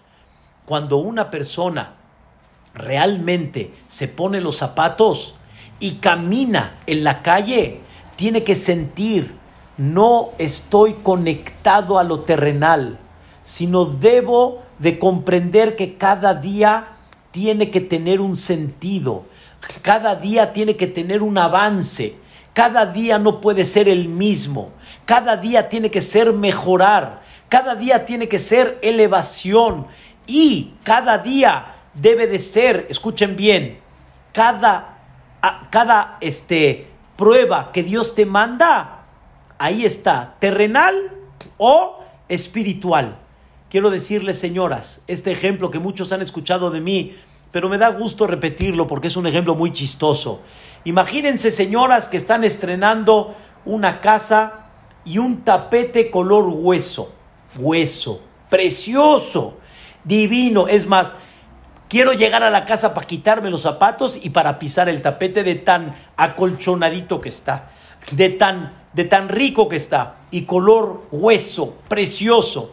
cuando 0.66 0.97
una 0.97 1.30
persona 1.30 1.95
realmente 2.74 3.74
se 3.88 4.07
pone 4.07 4.41
los 4.41 4.57
zapatos 4.57 5.36
y 5.84 5.96
camina 5.96 6.78
en 6.88 7.04
la 7.04 7.22
calle, 7.22 7.82
tiene 8.16 8.46
que 8.46 8.56
sentir, 8.56 9.36
no 9.76 10.30
estoy 10.38 10.94
conectado 11.04 12.00
a 12.00 12.06
lo 12.06 12.22
terrenal, 12.22 13.00
sino 13.42 13.84
debo 13.84 14.64
de 14.80 14.98
comprender 14.98 15.76
que 15.76 15.98
cada 15.98 16.36
día 16.36 16.88
tiene 17.32 17.70
que 17.70 17.82
tener 17.82 18.22
un 18.22 18.38
sentido, 18.38 19.26
cada 19.82 20.16
día 20.16 20.54
tiene 20.54 20.78
que 20.78 20.88
tener 20.88 21.22
un 21.22 21.38
avance, 21.38 22.16
cada 22.54 22.86
día 22.86 23.20
no 23.20 23.42
puede 23.42 23.66
ser 23.66 23.90
el 23.90 24.08
mismo, 24.08 24.70
cada 25.04 25.36
día 25.36 25.68
tiene 25.68 25.92
que 25.92 26.00
ser 26.00 26.32
mejorar, 26.32 27.24
cada 27.50 27.76
día 27.76 28.06
tiene 28.06 28.30
que 28.30 28.40
ser 28.40 28.80
elevación 28.82 29.88
y 30.28 30.76
cada 30.86 31.18
día 31.18 31.76
debe 31.94 32.28
de 32.28 32.40
ser, 32.40 32.88
escuchen 32.90 33.36
bien, 33.36 33.80
cada, 34.32 34.93
cada 35.70 36.18
este, 36.22 36.88
prueba 37.18 37.72
que 37.72 37.84
Dios 37.84 38.16
te 38.16 38.26
manda, 38.26 39.06
ahí 39.58 39.86
está, 39.86 40.36
terrenal 40.39 41.12
o 41.58 42.00
espiritual. 42.30 43.18
Quiero 43.70 43.89
decirles, 43.89 44.39
señoras, 44.39 45.04
este 45.08 45.32
ejemplo 45.32 45.72
que 45.72 45.80
muchos 45.80 46.12
han 46.12 46.22
escuchado 46.22 46.70
de 46.70 46.80
mí, 46.80 47.16
pero 47.52 47.70
me 47.70 47.78
da 47.78 47.89
gusto 47.89 48.26
repetirlo 48.28 48.88
porque 48.88 49.08
es 49.08 49.18
un 49.18 49.28
ejemplo 49.28 49.56
muy 49.56 49.72
chistoso. 49.72 50.41
Imagínense, 50.86 51.52
señoras, 51.52 52.08
que 52.08 52.18
están 52.18 52.44
estrenando 52.44 53.36
una 53.66 54.02
casa 54.02 54.68
y 55.06 55.18
un 55.18 55.41
tapete 55.44 56.10
color 56.10 56.46
hueso, 56.48 57.14
hueso, 57.58 58.22
precioso, 58.50 59.58
divino. 60.04 60.68
Es 60.68 60.88
más, 60.88 61.16
quiero 61.94 62.14
llegar 62.14 62.41
a 62.41 62.50
la 62.50 62.66
casa 62.66 62.96
para 62.96 63.06
quitarme 63.06 63.52
los 63.52 63.62
zapatos 63.62 64.18
y 64.20 64.32
para 64.32 64.58
pisar 64.58 64.89
el 64.89 65.04
tapete 65.04 65.44
de 65.44 65.54
tan 65.54 65.94
acolchonadito 66.18 67.22
que 67.22 67.30
está, 67.30 67.70
de 68.10 68.32
tan, 68.32 68.74
de 68.94 69.04
tan 69.04 69.30
rico 69.30 69.70
que 69.70 69.76
está, 69.76 70.16
y 70.32 70.46
color 70.46 71.04
hueso, 71.12 71.76
precioso. 71.88 72.72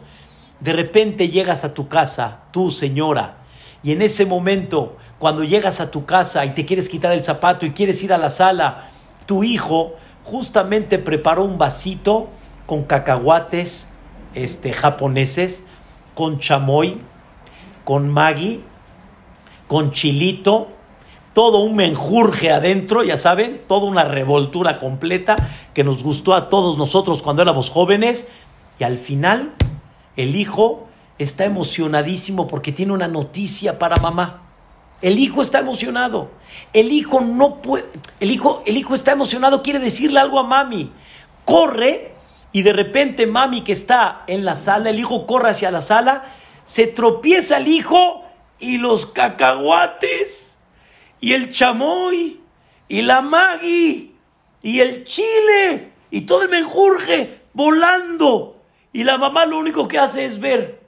De 0.59 0.73
repente 0.73 1.29
llegas 1.29 1.63
a 1.63 1.75
tu 1.75 1.87
casa, 1.87 2.39
tú 2.49 2.71
señora, 2.71 3.35
y 3.83 3.91
en 3.91 4.01
ese 4.01 4.25
momento, 4.25 4.97
cuando 5.19 5.43
llegas 5.43 5.81
a 5.81 5.91
tu 5.91 6.07
casa 6.07 6.43
y 6.45 6.55
te 6.55 6.65
quieres 6.65 6.89
quitar 6.89 7.11
el 7.11 7.21
zapato 7.21 7.67
y 7.67 7.73
quieres 7.73 8.01
ir 8.01 8.13
a 8.13 8.17
la 8.17 8.31
sala, 8.31 8.89
tu 9.27 9.43
hijo 9.43 9.93
justamente 10.23 10.97
preparó 10.97 11.43
un 11.43 11.59
vasito 11.59 12.27
con 12.65 12.85
cacahuates 12.85 13.93
este, 14.33 14.73
japoneses, 14.73 15.63
con 16.15 16.39
chamoy, 16.39 16.99
con 17.83 18.09
maggi, 18.09 18.63
con 19.71 19.91
chilito, 19.91 20.67
todo 21.33 21.59
un 21.59 21.77
menjurje 21.77 22.51
adentro, 22.51 23.05
ya 23.05 23.15
saben, 23.15 23.61
toda 23.69 23.85
una 23.85 24.03
revoltura 24.03 24.79
completa 24.79 25.37
que 25.73 25.85
nos 25.85 26.03
gustó 26.03 26.33
a 26.33 26.49
todos 26.49 26.77
nosotros 26.77 27.23
cuando 27.23 27.41
éramos 27.41 27.69
jóvenes. 27.69 28.27
Y 28.79 28.83
al 28.83 28.97
final 28.97 29.53
el 30.17 30.35
hijo 30.35 30.89
está 31.19 31.45
emocionadísimo 31.45 32.47
porque 32.47 32.73
tiene 32.73 32.91
una 32.91 33.07
noticia 33.07 33.79
para 33.79 33.95
mamá. 33.95 34.41
El 35.01 35.19
hijo 35.19 35.41
está 35.41 35.59
emocionado. 35.59 36.31
El 36.73 36.91
hijo 36.91 37.21
no 37.21 37.61
puede. 37.61 37.85
El 38.19 38.29
hijo, 38.29 38.63
el 38.65 38.75
hijo 38.75 38.93
está 38.93 39.13
emocionado, 39.13 39.61
quiere 39.61 39.79
decirle 39.79 40.19
algo 40.19 40.37
a 40.37 40.43
mami. 40.43 40.91
Corre 41.45 42.13
y 42.51 42.63
de 42.63 42.73
repente 42.73 43.25
mami 43.25 43.61
que 43.61 43.71
está 43.71 44.23
en 44.27 44.43
la 44.43 44.57
sala, 44.57 44.89
el 44.89 44.99
hijo 44.99 45.25
corre 45.25 45.51
hacia 45.51 45.71
la 45.71 45.79
sala, 45.79 46.23
se 46.65 46.87
tropieza 46.87 47.55
el 47.55 47.69
hijo 47.69 48.25
y 48.61 48.77
los 48.77 49.07
cacahuates 49.07 50.57
y 51.19 51.33
el 51.33 51.51
chamoy 51.51 52.39
y 52.87 53.01
la 53.01 53.21
magui 53.21 54.15
y 54.61 54.79
el 54.79 55.03
chile 55.03 55.91
y 56.09 56.21
todo 56.21 56.43
el 56.43 56.49
menjurje 56.49 57.41
volando 57.53 58.61
y 58.93 59.03
la 59.03 59.17
mamá 59.17 59.45
lo 59.45 59.57
único 59.57 59.87
que 59.87 59.97
hace 59.97 60.25
es 60.25 60.39
ver. 60.39 60.79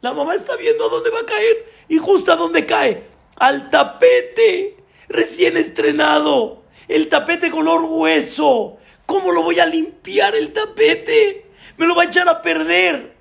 La 0.00 0.12
mamá 0.12 0.34
está 0.34 0.56
viendo 0.56 0.86
a 0.86 0.88
dónde 0.88 1.10
va 1.10 1.20
a 1.20 1.26
caer 1.26 1.66
y 1.88 1.98
justo 1.98 2.32
a 2.32 2.36
dónde 2.36 2.66
cae. 2.66 3.08
Al 3.38 3.70
tapete 3.70 4.76
recién 5.08 5.56
estrenado. 5.56 6.62
El 6.88 7.08
tapete 7.08 7.50
color 7.50 7.82
hueso. 7.84 8.78
¿Cómo 9.06 9.30
lo 9.30 9.42
voy 9.42 9.60
a 9.60 9.66
limpiar 9.66 10.34
el 10.34 10.52
tapete? 10.52 11.46
Me 11.76 11.86
lo 11.86 11.94
va 11.94 12.02
a 12.02 12.06
echar 12.06 12.28
a 12.28 12.42
perder. 12.42 13.11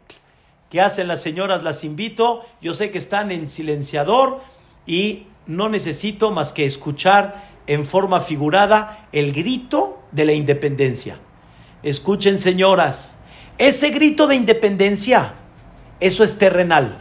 ¿Qué 0.71 0.79
hacen 0.79 1.09
las 1.09 1.21
señoras? 1.21 1.63
Las 1.63 1.83
invito. 1.83 2.45
Yo 2.61 2.73
sé 2.73 2.91
que 2.91 2.97
están 2.97 3.29
en 3.29 3.49
silenciador 3.49 4.39
y 4.87 5.27
no 5.45 5.67
necesito 5.67 6.31
más 6.31 6.53
que 6.53 6.65
escuchar 6.65 7.43
en 7.67 7.85
forma 7.85 8.21
figurada 8.21 9.09
el 9.11 9.33
grito 9.33 10.01
de 10.13 10.23
la 10.23 10.31
independencia. 10.31 11.19
Escuchen, 11.83 12.39
señoras, 12.39 13.19
ese 13.57 13.89
grito 13.89 14.27
de 14.27 14.35
independencia, 14.35 15.33
eso 15.99 16.23
es 16.23 16.37
terrenal. 16.37 16.97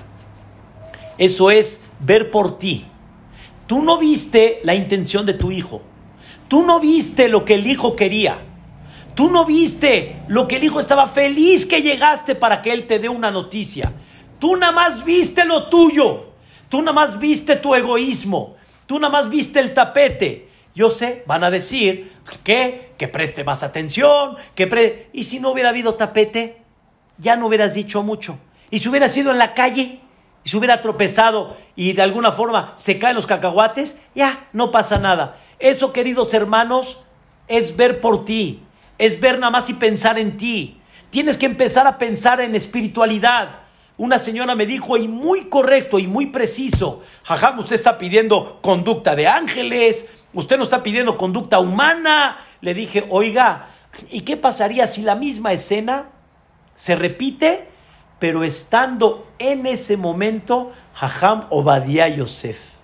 Eso 1.16 1.52
es 1.52 1.82
ver 2.00 2.32
por 2.32 2.58
ti. 2.58 2.86
Tú 3.68 3.82
no 3.82 3.98
viste 3.98 4.60
la 4.64 4.74
intención 4.74 5.26
de 5.26 5.34
tu 5.34 5.52
hijo. 5.52 5.80
Tú 6.48 6.64
no 6.64 6.80
viste 6.80 7.28
lo 7.28 7.44
que 7.44 7.54
el 7.54 7.68
hijo 7.68 7.94
quería. 7.94 8.49
Tú 9.14 9.30
no 9.30 9.44
viste 9.44 10.16
lo 10.28 10.48
que 10.48 10.56
el 10.56 10.64
hijo 10.64 10.80
estaba 10.80 11.06
feliz 11.06 11.66
que 11.66 11.82
llegaste 11.82 12.34
para 12.34 12.62
que 12.62 12.72
él 12.72 12.86
te 12.86 12.98
dé 12.98 13.08
una 13.08 13.30
noticia. 13.30 13.92
Tú 14.38 14.56
nada 14.56 14.72
más 14.72 15.04
viste 15.04 15.44
lo 15.44 15.68
tuyo. 15.68 16.26
Tú 16.68 16.80
nada 16.80 16.92
más 16.92 17.18
viste 17.18 17.56
tu 17.56 17.74
egoísmo. 17.74 18.56
Tú 18.86 18.98
nada 18.98 19.12
más 19.12 19.28
viste 19.28 19.60
el 19.60 19.74
tapete. 19.74 20.48
Yo 20.74 20.90
sé, 20.90 21.24
van 21.26 21.44
a 21.44 21.50
decir 21.50 22.12
que, 22.44 22.92
que 22.96 23.08
preste 23.08 23.44
más 23.44 23.62
atención, 23.62 24.36
que 24.54 24.66
pre... 24.66 25.10
Y 25.12 25.24
si 25.24 25.40
no 25.40 25.50
hubiera 25.50 25.70
habido 25.70 25.94
tapete, 25.94 26.62
ya 27.18 27.36
no 27.36 27.46
hubieras 27.46 27.74
dicho 27.74 28.02
mucho. 28.02 28.38
Y 28.70 28.78
si 28.78 28.88
hubiera 28.88 29.08
sido 29.08 29.32
en 29.32 29.38
la 29.38 29.52
calle, 29.52 30.00
y 30.44 30.48
se 30.48 30.56
hubiera 30.56 30.80
tropezado 30.80 31.56
y 31.76 31.92
de 31.92 32.02
alguna 32.02 32.32
forma 32.32 32.72
se 32.76 32.98
caen 32.98 33.16
los 33.16 33.26
cacahuates, 33.26 33.96
ya 34.14 34.48
no 34.52 34.70
pasa 34.70 34.98
nada. 34.98 35.36
Eso, 35.58 35.92
queridos 35.92 36.32
hermanos, 36.34 36.98
es 37.48 37.76
ver 37.76 38.00
por 38.00 38.24
ti, 38.24 38.62
es 39.00 39.18
ver 39.18 39.38
nada 39.38 39.50
más 39.50 39.70
y 39.70 39.74
pensar 39.74 40.18
en 40.18 40.36
ti. 40.36 40.78
Tienes 41.08 41.38
que 41.38 41.46
empezar 41.46 41.86
a 41.86 41.96
pensar 41.96 42.40
en 42.40 42.54
espiritualidad. 42.54 43.60
Una 43.96 44.18
señora 44.18 44.54
me 44.54 44.66
dijo, 44.66 44.96
y 44.98 45.08
muy 45.08 45.46
correcto 45.46 45.98
y 45.98 46.06
muy 46.06 46.26
preciso, 46.26 47.02
jajam, 47.24 47.58
usted 47.58 47.76
está 47.76 47.98
pidiendo 47.98 48.60
conducta 48.60 49.16
de 49.16 49.26
ángeles, 49.26 50.06
usted 50.34 50.58
no 50.58 50.64
está 50.64 50.82
pidiendo 50.82 51.16
conducta 51.16 51.60
humana. 51.60 52.38
Le 52.60 52.74
dije, 52.74 53.06
oiga, 53.08 53.68
¿y 54.10 54.20
qué 54.20 54.36
pasaría 54.36 54.86
si 54.86 55.02
la 55.02 55.14
misma 55.14 55.52
escena 55.52 56.10
se 56.76 56.94
repite, 56.94 57.68
pero 58.18 58.44
estando 58.44 59.26
en 59.38 59.66
ese 59.66 59.96
momento, 59.96 60.72
jajam 60.94 61.46
Obadiah 61.48 62.08
Yosef? 62.08 62.79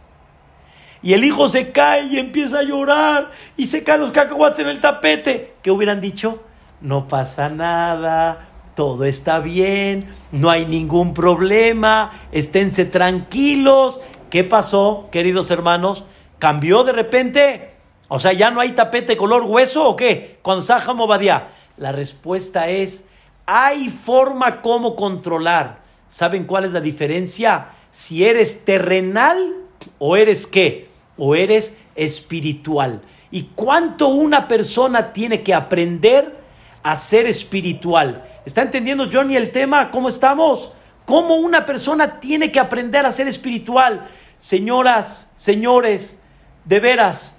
Y 1.06 1.14
el 1.14 1.22
hijo 1.22 1.48
se 1.48 1.70
cae 1.70 2.06
y 2.06 2.18
empieza 2.18 2.58
a 2.58 2.62
llorar 2.64 3.30
y 3.56 3.66
se 3.66 3.84
caen 3.84 4.00
los 4.00 4.10
cacahuates 4.10 4.58
en 4.58 4.66
el 4.66 4.80
tapete. 4.80 5.54
¿Qué 5.62 5.70
hubieran 5.70 6.00
dicho? 6.00 6.42
No 6.80 7.06
pasa 7.06 7.48
nada, 7.48 8.48
todo 8.74 9.04
está 9.04 9.38
bien, 9.38 10.12
no 10.32 10.50
hay 10.50 10.66
ningún 10.66 11.14
problema, 11.14 12.10
esténse 12.32 12.86
tranquilos. 12.86 14.00
¿Qué 14.30 14.42
pasó, 14.42 15.08
queridos 15.12 15.52
hermanos? 15.52 16.06
¿Cambió 16.40 16.82
de 16.82 16.90
repente? 16.90 17.74
O 18.08 18.18
sea, 18.18 18.32
¿ya 18.32 18.50
no 18.50 18.60
hay 18.60 18.70
tapete 18.70 19.16
color 19.16 19.44
hueso 19.44 19.88
o 19.88 19.94
qué? 19.94 20.40
Cuando 20.42 20.64
Saja 20.64 20.92
Movadía. 20.92 21.50
La 21.76 21.92
respuesta 21.92 22.68
es, 22.68 23.04
hay 23.46 23.90
forma 23.90 24.60
como 24.60 24.96
controlar. 24.96 25.82
¿Saben 26.08 26.46
cuál 26.46 26.64
es 26.64 26.72
la 26.72 26.80
diferencia? 26.80 27.68
Si 27.92 28.24
eres 28.24 28.64
terrenal 28.64 29.54
o 30.00 30.16
eres 30.16 30.48
qué? 30.48 30.85
O 31.16 31.34
eres 31.34 31.78
espiritual. 31.94 33.02
¿Y 33.30 33.50
cuánto 33.54 34.08
una 34.08 34.48
persona 34.48 35.12
tiene 35.12 35.42
que 35.42 35.54
aprender 35.54 36.36
a 36.82 36.96
ser 36.96 37.26
espiritual? 37.26 38.24
¿Está 38.44 38.62
entendiendo 38.62 39.08
Johnny 39.12 39.36
el 39.36 39.50
tema? 39.50 39.90
¿Cómo 39.90 40.08
estamos? 40.08 40.72
¿Cómo 41.04 41.36
una 41.36 41.66
persona 41.66 42.20
tiene 42.20 42.52
que 42.52 42.60
aprender 42.60 43.06
a 43.06 43.12
ser 43.12 43.28
espiritual? 43.28 44.06
Señoras, 44.38 45.32
señores, 45.36 46.18
de 46.64 46.80
veras, 46.80 47.36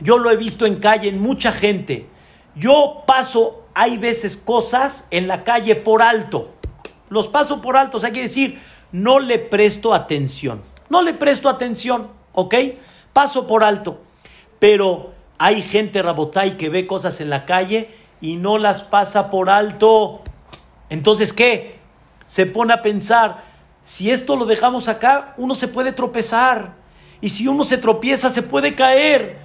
yo 0.00 0.18
lo 0.18 0.30
he 0.30 0.36
visto 0.36 0.66
en 0.66 0.76
calle, 0.76 1.08
en 1.08 1.20
mucha 1.20 1.52
gente. 1.52 2.06
Yo 2.54 3.04
paso, 3.06 3.66
hay 3.74 3.98
veces 3.98 4.36
cosas 4.36 5.06
en 5.10 5.26
la 5.26 5.44
calle 5.44 5.76
por 5.76 6.02
alto. 6.02 6.52
Los 7.08 7.28
paso 7.28 7.60
por 7.60 7.76
alto, 7.76 7.96
o 7.98 8.00
sea, 8.00 8.10
quiere 8.10 8.28
decir, 8.28 8.60
no 8.90 9.20
le 9.20 9.38
presto 9.38 9.94
atención. 9.94 10.62
No 10.88 11.02
le 11.02 11.14
presto 11.14 11.48
atención, 11.48 12.08
¿ok? 12.32 12.54
Paso 13.12 13.46
por 13.46 13.64
alto. 13.64 14.00
Pero 14.58 15.12
Hay 15.44 15.60
gente 15.60 16.00
rabotay 16.00 16.56
que 16.56 16.68
ve 16.68 16.86
cosas 16.86 17.20
en 17.20 17.28
la 17.28 17.46
calle 17.46 17.90
y 18.20 18.36
no 18.36 18.58
las 18.58 18.82
pasa 18.82 19.28
por 19.28 19.50
alto. 19.50 20.22
Entonces, 20.88 21.32
¿qué? 21.32 21.80
Se 22.26 22.46
pone 22.46 22.72
a 22.72 22.80
pensar, 22.80 23.42
si 23.82 24.12
esto 24.12 24.36
lo 24.36 24.46
dejamos 24.46 24.86
acá, 24.86 25.34
uno 25.38 25.56
se 25.56 25.66
puede 25.66 25.90
tropezar. 25.90 26.74
Y 27.20 27.30
si 27.30 27.48
uno 27.48 27.64
se 27.64 27.76
tropieza, 27.76 28.30
se 28.30 28.42
puede 28.42 28.76
caer. 28.76 29.38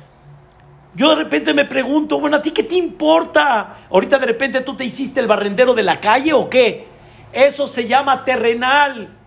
Yo 0.94 1.10
de 1.10 1.16
repente 1.16 1.56
me 1.56 1.66
pregunto, 1.66 2.20
bueno, 2.20 2.38
¿a 2.38 2.42
ti 2.44 2.52
qué 2.52 2.62
te 2.62 2.76
importa? 2.76 3.78
Ahorita 3.90 4.20
de 4.20 4.28
repente 4.28 4.62
tú 4.62 4.76
te 4.76 4.86
hiciste 4.86 5.20
el 5.20 5.26
barrendero 5.26 5.74
de 5.74 5.82
la 5.82 6.00
calle 6.00 6.34
o 6.34 6.48
qué? 6.48 6.86
Eso 7.34 7.66
se 7.66 7.88
llama 7.88 8.24
terrenal. 8.24 9.18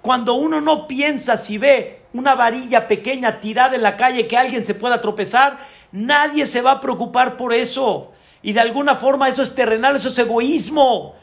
Cuando 0.00 0.34
uno 0.34 0.60
no 0.60 0.86
piensa 0.86 1.36
si 1.36 1.58
ve 1.58 2.01
una 2.12 2.34
varilla 2.34 2.88
pequeña 2.88 3.40
tirada 3.40 3.74
en 3.74 3.82
la 3.82 3.96
calle 3.96 4.26
que 4.26 4.36
alguien 4.36 4.64
se 4.64 4.74
pueda 4.74 5.00
tropezar, 5.00 5.58
nadie 5.92 6.46
se 6.46 6.62
va 6.62 6.72
a 6.72 6.80
preocupar 6.80 7.36
por 7.36 7.52
eso. 7.52 8.12
Y 8.42 8.52
de 8.52 8.60
alguna 8.60 8.96
forma 8.96 9.28
eso 9.28 9.42
es 9.42 9.54
terrenal, 9.54 9.96
eso 9.96 10.08
es 10.08 10.18
egoísmo. 10.18 11.14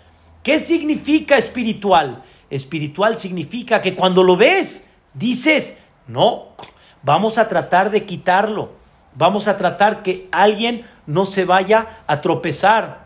¿Qué 0.43 0.59
significa 0.59 1.37
espiritual? 1.37 2.23
Espiritual 2.49 3.17
significa 3.17 3.81
que 3.81 3.95
cuando 3.95 4.23
lo 4.23 4.37
ves, 4.37 4.89
dices, 5.13 5.77
no, 6.07 6.49
vamos 7.03 7.37
a 7.37 7.47
tratar 7.49 7.91
de 7.91 8.05
quitarlo. 8.05 8.71
Vamos 9.15 9.47
a 9.47 9.57
tratar 9.57 10.01
que 10.01 10.29
alguien 10.31 10.83
no 11.05 11.25
se 11.25 11.43
vaya 11.43 12.03
a 12.07 12.21
tropezar. 12.21 13.05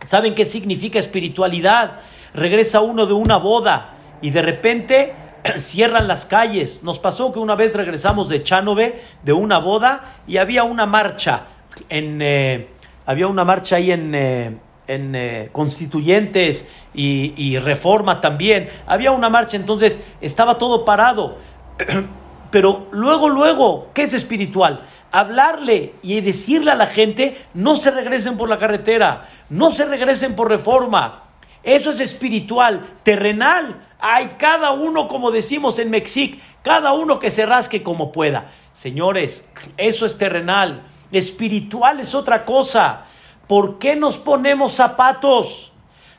¿Saben 0.00 0.34
qué 0.34 0.46
significa 0.46 0.98
espiritualidad? 0.98 2.00
Regresa 2.32 2.80
uno 2.80 3.06
de 3.06 3.12
una 3.12 3.36
boda 3.36 3.94
y 4.22 4.30
de 4.30 4.42
repente 4.42 5.14
cierran 5.56 6.08
las 6.08 6.26
calles. 6.26 6.80
Nos 6.82 6.98
pasó 6.98 7.32
que 7.32 7.38
una 7.38 7.54
vez 7.54 7.74
regresamos 7.74 8.28
de 8.28 8.42
Chanove, 8.42 9.00
de 9.22 9.32
una 9.32 9.58
boda, 9.58 10.16
y 10.26 10.36
había 10.36 10.64
una 10.64 10.86
marcha 10.86 11.44
en... 11.88 12.20
Eh, 12.20 12.68
había 13.06 13.26
una 13.26 13.44
marcha 13.44 13.76
ahí 13.76 13.90
en... 13.90 14.14
Eh, 14.14 14.56
en 14.88 15.14
eh, 15.14 15.48
constituyentes 15.52 16.68
y, 16.92 17.32
y, 17.36 17.56
reforma 17.58 18.20
también. 18.20 18.68
Había 18.86 19.12
una 19.12 19.30
marcha, 19.30 19.56
entonces 19.56 20.02
estaba 20.20 20.58
todo 20.58 20.84
parado. 20.84 21.38
Pero 22.50 22.88
luego, 22.90 23.28
luego, 23.28 23.88
¿qué 23.94 24.02
es 24.02 24.12
espiritual? 24.12 24.84
Hablarle 25.10 25.94
y 26.02 26.20
decirle 26.20 26.72
a 26.72 26.74
la 26.74 26.86
gente, 26.86 27.40
no 27.54 27.76
se 27.76 27.90
regresen 27.90 28.36
por 28.36 28.48
la 28.48 28.58
carretera, 28.58 29.28
no 29.48 29.70
se 29.70 29.86
regresen 29.86 30.34
por 30.34 30.50
reforma. 30.50 31.22
Eso 31.62 31.90
es 31.90 32.00
espiritual, 32.00 32.82
terrenal. 33.04 33.80
Hay 34.04 34.34
cada 34.36 34.72
uno, 34.72 35.06
como 35.06 35.30
decimos 35.30 35.78
en 35.78 35.88
Mexic, 35.90 36.40
cada 36.62 36.92
uno 36.92 37.20
que 37.20 37.30
se 37.30 37.46
rasque 37.46 37.84
como 37.84 38.10
pueda. 38.10 38.50
Señores, 38.72 39.48
eso 39.76 40.06
es 40.06 40.18
terrenal. 40.18 40.82
Espiritual 41.12 42.00
es 42.00 42.12
otra 42.12 42.44
cosa. 42.44 43.04
¿Por 43.46 43.78
qué 43.78 43.94
nos 43.94 44.18
ponemos 44.18 44.72
zapatos? 44.72 45.72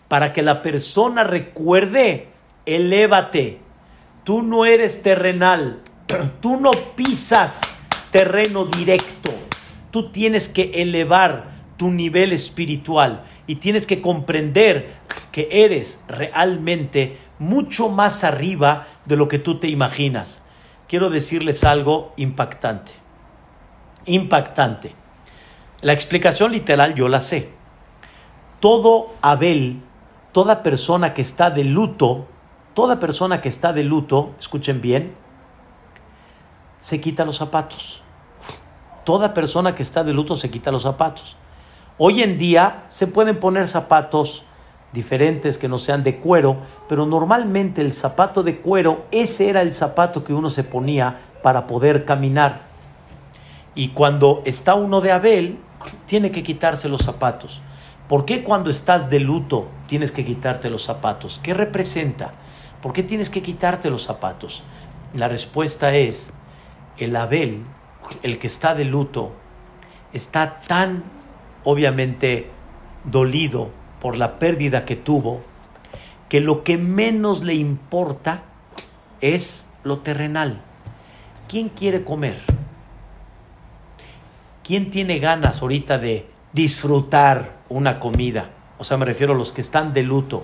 Para 0.07 0.31
que 0.31 0.41
la 0.41 0.61
persona 0.61 1.25
recuerde, 1.25 2.29
elévate. 2.65 3.59
Tú 4.23 4.43
no 4.43 4.63
eres 4.63 5.03
terrenal. 5.03 5.81
Tú 6.41 6.61
no 6.61 6.71
pisas 6.95 7.59
terreno 8.11 8.63
directo. 8.63 9.31
Tú 9.91 10.09
tienes 10.09 10.47
que 10.47 10.71
elevar 10.75 11.51
tu 11.75 11.91
nivel 11.91 12.31
espiritual 12.31 13.25
y 13.45 13.55
tienes 13.55 13.85
que 13.85 13.99
comprender 14.01 14.93
que 15.33 15.49
eres 15.51 16.03
realmente 16.07 17.17
mucho 17.39 17.89
más 17.89 18.23
arriba 18.23 18.85
de 19.05 19.17
lo 19.17 19.27
que 19.27 19.39
tú 19.39 19.59
te 19.59 19.67
imaginas. 19.67 20.41
Quiero 20.87 21.09
decirles 21.09 21.63
algo 21.63 22.13
impactante. 22.17 22.91
Impactante. 24.05 24.95
La 25.81 25.93
explicación 25.93 26.51
literal 26.51 26.95
yo 26.95 27.07
la 27.07 27.19
sé. 27.19 27.51
Todo 28.59 29.13
Abel, 29.21 29.81
toda 30.31 30.63
persona 30.63 31.13
que 31.13 31.21
está 31.21 31.49
de 31.49 31.63
luto, 31.63 32.27
toda 32.73 32.99
persona 32.99 33.41
que 33.41 33.49
está 33.49 33.73
de 33.73 33.83
luto, 33.83 34.33
escuchen 34.39 34.81
bien, 34.81 35.15
se 36.79 37.01
quita 37.01 37.25
los 37.25 37.37
zapatos. 37.37 38.01
Toda 39.03 39.33
persona 39.33 39.75
que 39.75 39.83
está 39.83 40.03
de 40.03 40.13
luto 40.13 40.35
se 40.35 40.49
quita 40.49 40.71
los 40.71 40.83
zapatos. 40.83 41.35
Hoy 41.97 42.23
en 42.23 42.37
día 42.37 42.85
se 42.87 43.07
pueden 43.07 43.39
poner 43.39 43.67
zapatos 43.67 44.45
diferentes 44.93 45.57
que 45.57 45.67
no 45.67 45.77
sean 45.77 46.03
de 46.03 46.17
cuero, 46.17 46.57
pero 46.87 47.05
normalmente 47.05 47.81
el 47.81 47.91
zapato 47.91 48.43
de 48.43 48.59
cuero, 48.59 49.05
ese 49.11 49.49
era 49.49 49.61
el 49.61 49.73
zapato 49.73 50.23
que 50.23 50.33
uno 50.33 50.49
se 50.49 50.63
ponía 50.63 51.19
para 51.41 51.67
poder 51.67 52.05
caminar. 52.05 52.61
Y 53.75 53.89
cuando 53.89 54.43
está 54.45 54.75
uno 54.75 55.01
de 55.01 55.11
Abel, 55.11 55.57
tiene 56.05 56.31
que 56.31 56.43
quitarse 56.43 56.87
los 56.87 57.01
zapatos. 57.01 57.61
¿Por 58.07 58.25
qué 58.25 58.43
cuando 58.43 58.69
estás 58.69 59.09
de 59.09 59.19
luto 59.19 59.67
tienes 59.87 60.11
que 60.11 60.23
quitarte 60.23 60.69
los 60.69 60.83
zapatos? 60.83 61.39
¿Qué 61.41 61.53
representa? 61.53 62.33
¿Por 62.81 62.93
qué 62.93 63.01
tienes 63.01 63.29
que 63.29 63.41
quitarte 63.41 63.89
los 63.89 64.03
zapatos? 64.03 64.63
La 65.13 65.27
respuesta 65.27 65.95
es, 65.95 66.33
el 66.97 67.15
Abel, 67.15 67.63
el 68.21 68.37
que 68.37 68.47
está 68.47 68.75
de 68.75 68.85
luto, 68.85 69.31
está 70.11 70.59
tan 70.59 71.03
obviamente 71.63 72.51
dolido 73.05 73.69
por 74.03 74.17
la 74.17 74.37
pérdida 74.37 74.83
que 74.83 74.97
tuvo, 74.97 75.41
que 76.27 76.41
lo 76.41 76.65
que 76.65 76.77
menos 76.77 77.41
le 77.41 77.55
importa 77.55 78.43
es 79.21 79.65
lo 79.85 79.99
terrenal. 79.99 80.61
¿Quién 81.47 81.69
quiere 81.69 82.03
comer? 82.03 82.37
¿Quién 84.61 84.91
tiene 84.91 85.19
ganas 85.19 85.61
ahorita 85.61 85.99
de 85.99 86.27
disfrutar 86.51 87.59
una 87.69 88.01
comida? 88.01 88.49
O 88.77 88.83
sea, 88.83 88.97
me 88.97 89.05
refiero 89.05 89.33
a 89.33 89.37
los 89.37 89.53
que 89.53 89.61
están 89.61 89.93
de 89.93 90.03
luto. 90.03 90.43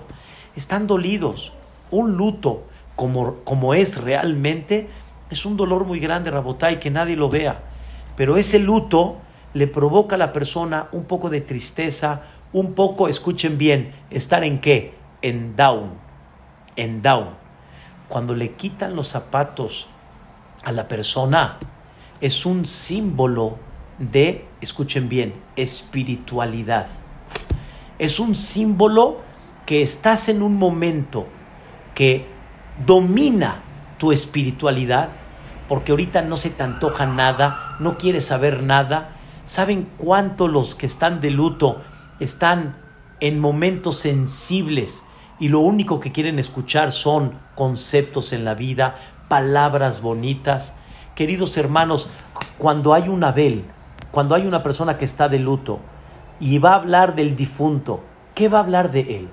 Están 0.56 0.86
dolidos. 0.86 1.52
Un 1.90 2.16
luto 2.16 2.64
como, 2.96 3.36
como 3.44 3.74
es 3.74 3.98
realmente 3.98 4.88
es 5.28 5.44
un 5.44 5.58
dolor 5.58 5.84
muy 5.84 6.00
grande, 6.00 6.30
Rabotay, 6.30 6.80
que 6.80 6.90
nadie 6.90 7.14
lo 7.14 7.28
vea. 7.28 7.60
Pero 8.16 8.38
ese 8.38 8.58
luto 8.58 9.18
le 9.52 9.66
provoca 9.66 10.14
a 10.14 10.18
la 10.18 10.32
persona 10.32 10.88
un 10.92 11.04
poco 11.04 11.28
de 11.28 11.42
tristeza, 11.42 12.22
un 12.52 12.74
poco, 12.74 13.08
escuchen 13.08 13.58
bien, 13.58 13.92
estar 14.10 14.44
en 14.44 14.60
qué? 14.60 14.94
En 15.22 15.56
down, 15.56 15.92
en 16.76 17.02
down. 17.02 17.30
Cuando 18.08 18.34
le 18.34 18.52
quitan 18.52 18.96
los 18.96 19.08
zapatos 19.08 19.88
a 20.64 20.72
la 20.72 20.88
persona, 20.88 21.58
es 22.20 22.44
un 22.44 22.66
símbolo 22.66 23.58
de, 23.98 24.46
escuchen 24.60 25.08
bien, 25.08 25.34
espiritualidad. 25.56 26.88
Es 27.98 28.18
un 28.18 28.34
símbolo 28.34 29.18
que 29.66 29.82
estás 29.82 30.28
en 30.28 30.42
un 30.42 30.56
momento 30.56 31.26
que 31.94 32.26
domina 32.84 33.62
tu 33.98 34.10
espiritualidad, 34.10 35.10
porque 35.68 35.92
ahorita 35.92 36.22
no 36.22 36.36
se 36.36 36.50
te 36.50 36.62
antoja 36.64 37.06
nada, 37.06 37.76
no 37.78 37.96
quieres 37.96 38.26
saber 38.26 38.64
nada, 38.64 39.16
¿Saben 39.50 39.88
cuánto 39.98 40.46
los 40.46 40.76
que 40.76 40.86
están 40.86 41.20
de 41.20 41.32
luto 41.32 41.82
están 42.20 42.76
en 43.18 43.40
momentos 43.40 43.98
sensibles 43.98 45.04
y 45.38 45.48
lo 45.48 45.60
único 45.60 46.00
que 46.00 46.12
quieren 46.12 46.38
escuchar 46.38 46.92
son 46.92 47.38
conceptos 47.54 48.32
en 48.32 48.44
la 48.44 48.54
vida, 48.54 48.96
palabras 49.28 50.02
bonitas? 50.02 50.74
Queridos 51.14 51.56
hermanos, 51.56 52.08
cuando 52.58 52.94
hay 52.94 53.08
un 53.08 53.24
Abel, 53.24 53.64
cuando 54.10 54.34
hay 54.34 54.46
una 54.46 54.62
persona 54.62 54.98
que 54.98 55.04
está 55.04 55.28
de 55.28 55.38
luto 55.38 55.80
y 56.38 56.58
va 56.58 56.72
a 56.72 56.76
hablar 56.76 57.14
del 57.14 57.36
difunto, 57.36 58.00
¿qué 58.34 58.48
va 58.48 58.58
a 58.58 58.62
hablar 58.62 58.90
de 58.90 59.16
él? 59.16 59.28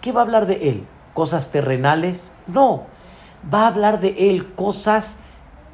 ¿Qué 0.00 0.12
va 0.12 0.20
a 0.20 0.24
hablar 0.24 0.46
de 0.46 0.70
él? 0.70 0.86
¿Cosas 1.14 1.52
terrenales? 1.52 2.32
No, 2.46 2.86
va 3.52 3.64
a 3.64 3.68
hablar 3.68 4.00
de 4.00 4.30
él 4.30 4.54
cosas 4.54 5.20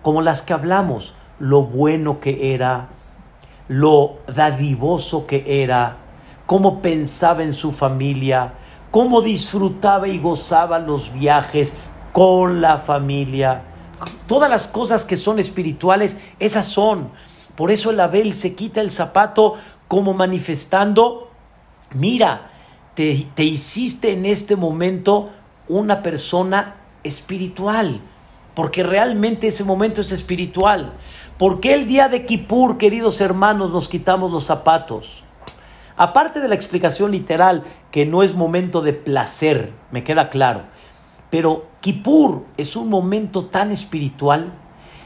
como 0.02 0.22
las 0.22 0.42
que 0.42 0.52
hablamos, 0.52 1.14
lo 1.38 1.62
bueno 1.62 2.20
que 2.20 2.54
era, 2.54 2.88
lo 3.68 4.18
dadivoso 4.26 5.26
que 5.26 5.62
era, 5.62 5.96
cómo 6.48 6.80
pensaba 6.80 7.42
en 7.42 7.52
su 7.52 7.72
familia, 7.72 8.54
cómo 8.90 9.20
disfrutaba 9.20 10.08
y 10.08 10.18
gozaba 10.18 10.78
los 10.78 11.12
viajes 11.12 11.74
con 12.12 12.62
la 12.62 12.78
familia. 12.78 13.64
Todas 14.26 14.48
las 14.48 14.66
cosas 14.66 15.04
que 15.04 15.18
son 15.18 15.38
espirituales, 15.38 16.16
esas 16.38 16.66
son. 16.66 17.10
Por 17.54 17.70
eso 17.70 17.90
el 17.90 18.00
Abel 18.00 18.32
se 18.32 18.54
quita 18.54 18.80
el 18.80 18.90
zapato 18.90 19.56
como 19.88 20.14
manifestando, 20.14 21.30
mira, 21.92 22.50
te, 22.94 23.26
te 23.34 23.44
hiciste 23.44 24.12
en 24.12 24.24
este 24.24 24.56
momento 24.56 25.28
una 25.68 26.02
persona 26.02 26.76
espiritual, 27.04 28.00
porque 28.54 28.82
realmente 28.82 29.48
ese 29.48 29.64
momento 29.64 30.00
es 30.00 30.12
espiritual. 30.12 30.94
¿Por 31.36 31.60
qué 31.60 31.74
el 31.74 31.86
día 31.86 32.08
de 32.08 32.24
Kippur, 32.24 32.78
queridos 32.78 33.20
hermanos, 33.20 33.70
nos 33.70 33.86
quitamos 33.86 34.32
los 34.32 34.44
zapatos? 34.44 35.24
Aparte 35.98 36.40
de 36.40 36.48
la 36.48 36.54
explicación 36.54 37.10
literal, 37.10 37.64
que 37.90 38.06
no 38.06 38.22
es 38.22 38.34
momento 38.34 38.80
de 38.80 38.94
placer, 38.94 39.72
me 39.90 40.04
queda 40.04 40.30
claro, 40.30 40.62
pero 41.28 41.66
Kippur 41.80 42.44
es 42.56 42.76
un 42.76 42.88
momento 42.88 43.46
tan 43.46 43.72
espiritual, 43.72 44.52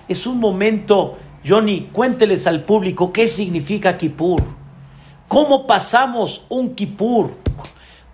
es 0.07 0.27
un 0.27 0.39
momento 0.39 1.17
Johnny, 1.45 1.89
cuénteles 1.93 2.47
al 2.47 2.63
público 2.63 3.13
qué 3.13 3.27
significa 3.27 3.99
Kippur. 3.99 4.43
¿Cómo 5.27 5.67
pasamos 5.67 6.45
un 6.49 6.75
Kippur? 6.75 7.33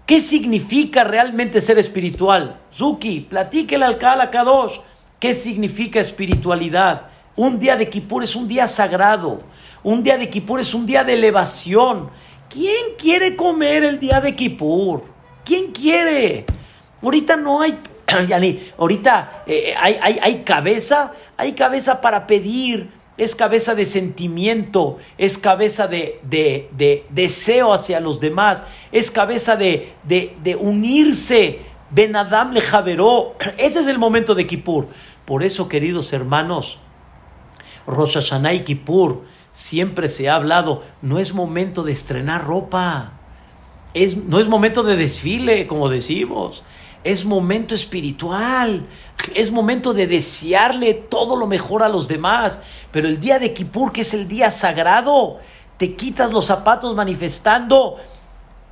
¿Qué 0.06 0.20
significa 0.20 1.04
realmente 1.04 1.60
ser 1.60 1.78
espiritual? 1.78 2.60
Zuki, 2.72 3.20
platíquele 3.20 3.84
al 3.84 3.98
Kala 3.98 4.30
Kadosh. 4.30 4.78
¿Qué 5.18 5.34
significa 5.34 6.00
espiritualidad? 6.00 7.08
Un 7.36 7.58
día 7.58 7.76
de 7.76 7.90
Kippur 7.90 8.22
es 8.22 8.34
un 8.34 8.48
día 8.48 8.66
sagrado. 8.66 9.42
Un 9.82 10.02
día 10.02 10.16
de 10.16 10.30
Kippur 10.30 10.60
es 10.60 10.72
un 10.72 10.86
día 10.86 11.04
de 11.04 11.14
elevación. 11.14 12.08
¿Quién 12.48 12.94
quiere 12.96 13.36
comer 13.36 13.84
el 13.84 13.98
día 13.98 14.20
de 14.20 14.34
Kippur? 14.34 15.04
¿Quién 15.44 15.72
quiere? 15.72 16.46
Ahorita 17.02 17.36
no 17.36 17.60
hay, 17.60 17.78
ahorita 18.78 19.44
eh, 19.46 19.74
hay, 19.78 19.96
hay, 20.00 20.18
hay 20.22 20.42
cabeza, 20.42 21.12
hay 21.36 21.52
cabeza 21.52 22.00
para 22.00 22.26
pedir, 22.26 22.90
es 23.16 23.34
cabeza 23.34 23.74
de 23.74 23.84
sentimiento, 23.84 24.98
es 25.18 25.38
cabeza 25.38 25.88
de, 25.88 26.20
de, 26.22 26.68
de 26.72 27.04
deseo 27.10 27.72
hacia 27.72 28.00
los 28.00 28.20
demás, 28.20 28.64
es 28.92 29.10
cabeza 29.10 29.56
de, 29.56 29.94
de 30.04 30.56
unirse. 30.56 31.60
Ben 31.90 32.16
Adam 32.16 32.52
le 32.52 32.60
javeró. 32.60 33.34
Ese 33.58 33.80
es 33.80 33.88
el 33.88 33.98
momento 33.98 34.34
de 34.34 34.46
Kippur. 34.46 34.88
Por 35.24 35.42
eso, 35.42 35.68
queridos 35.68 36.12
hermanos, 36.12 36.78
Rosh 37.86 38.14
Hashanah 38.14 38.64
Kippur 38.64 39.24
siempre 39.52 40.08
se 40.08 40.28
ha 40.28 40.34
hablado, 40.34 40.82
no 41.02 41.18
es 41.18 41.34
momento 41.34 41.82
de 41.82 41.92
estrenar 41.92 42.44
ropa, 42.44 43.12
es, 43.94 44.16
no 44.16 44.38
es 44.40 44.48
momento 44.48 44.82
de 44.82 44.96
desfile, 44.96 45.66
como 45.66 45.88
decimos, 45.88 46.62
es 47.04 47.24
momento 47.24 47.74
espiritual, 47.74 48.86
es 49.34 49.50
momento 49.50 49.94
de 49.94 50.06
desearle 50.06 50.94
todo 50.94 51.36
lo 51.36 51.46
mejor 51.46 51.82
a 51.82 51.88
los 51.88 52.08
demás, 52.08 52.60
pero 52.90 53.08
el 53.08 53.20
día 53.20 53.38
de 53.38 53.54
Kippur, 53.54 53.92
que 53.92 54.02
es 54.02 54.14
el 54.14 54.28
día 54.28 54.50
sagrado, 54.50 55.38
te 55.76 55.94
quitas 55.94 56.32
los 56.32 56.46
zapatos 56.46 56.94
manifestando, 56.94 57.96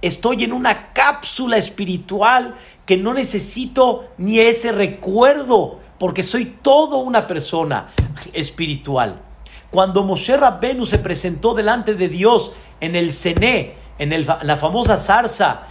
estoy 0.03 0.45
en 0.45 0.53
una 0.53 0.93
cápsula 0.93 1.57
espiritual 1.57 2.55
que 2.85 2.97
no 2.97 3.15
necesito 3.15 4.09
ni 4.19 4.41
ese 4.41 4.73
recuerdo, 4.73 5.81
porque 5.99 6.23
soy 6.23 6.57
todo 6.63 6.99
una 6.99 7.27
persona 7.27 7.89
espiritual. 8.33 9.23
Cuando 9.71 10.03
Moshe 10.03 10.37
Rabbenu 10.37 10.87
se 10.87 10.99
presentó 10.99 11.55
delante 11.55 11.95
de 11.95 12.09
Dios 12.09 12.55
en 12.81 12.97
el 12.97 13.13
Cené, 13.13 13.77
en 13.99 14.27
la 14.27 14.57
famosa 14.57 14.97
zarza, 14.97 15.63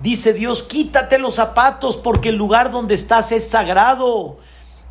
dice 0.00 0.32
Dios, 0.32 0.62
quítate 0.62 1.18
los 1.18 1.36
zapatos 1.36 1.96
porque 1.96 2.30
el 2.30 2.36
lugar 2.36 2.70
donde 2.70 2.94
estás 2.94 3.32
es 3.32 3.48
sagrado. 3.48 4.38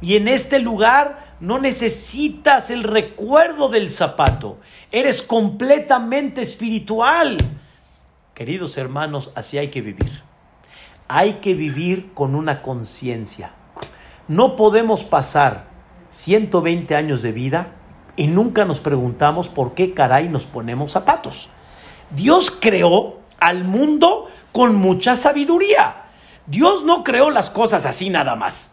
Y 0.02 0.16
en 0.16 0.28
este 0.28 0.60
lugar 0.60 1.36
no 1.40 1.60
necesitas 1.60 2.70
el 2.70 2.84
recuerdo 2.84 3.70
del 3.70 3.92
zapato. 3.92 4.60
Eres 4.92 5.22
completamente 5.22 6.42
espiritual. 6.42 7.38
Queridos 8.34 8.78
hermanos, 8.78 9.32
así 9.36 9.58
hay 9.58 9.70
que 9.70 9.82
vivir. 9.82 10.24
Hay 11.08 11.34
que 11.36 11.54
vivir 11.54 12.14
con 12.14 12.36
una 12.36 12.62
conciencia. 12.62 13.52
No 14.28 14.56
podemos 14.56 15.04
pasar 15.04 15.68
120 16.10 16.96
años 16.96 17.22
de 17.22 17.32
vida 17.32 17.76
y 18.16 18.28
nunca 18.28 18.66
nos 18.66 18.80
preguntamos 18.80 19.48
por 19.48 19.74
qué 19.74 19.94
caray 19.94 20.30
nos 20.30 20.46
ponemos 20.46 20.92
zapatos. 20.92 21.50
Dios 22.12 22.52
creó 22.52 23.18
al 23.40 23.64
mundo 23.64 24.28
con 24.52 24.76
mucha 24.76 25.16
sabiduría. 25.16 26.04
Dios 26.46 26.84
no 26.84 27.04
creó 27.04 27.32
las 27.32 27.50
cosas 27.50 27.86
así 27.86 28.10
nada 28.10 28.36
más. 28.36 28.72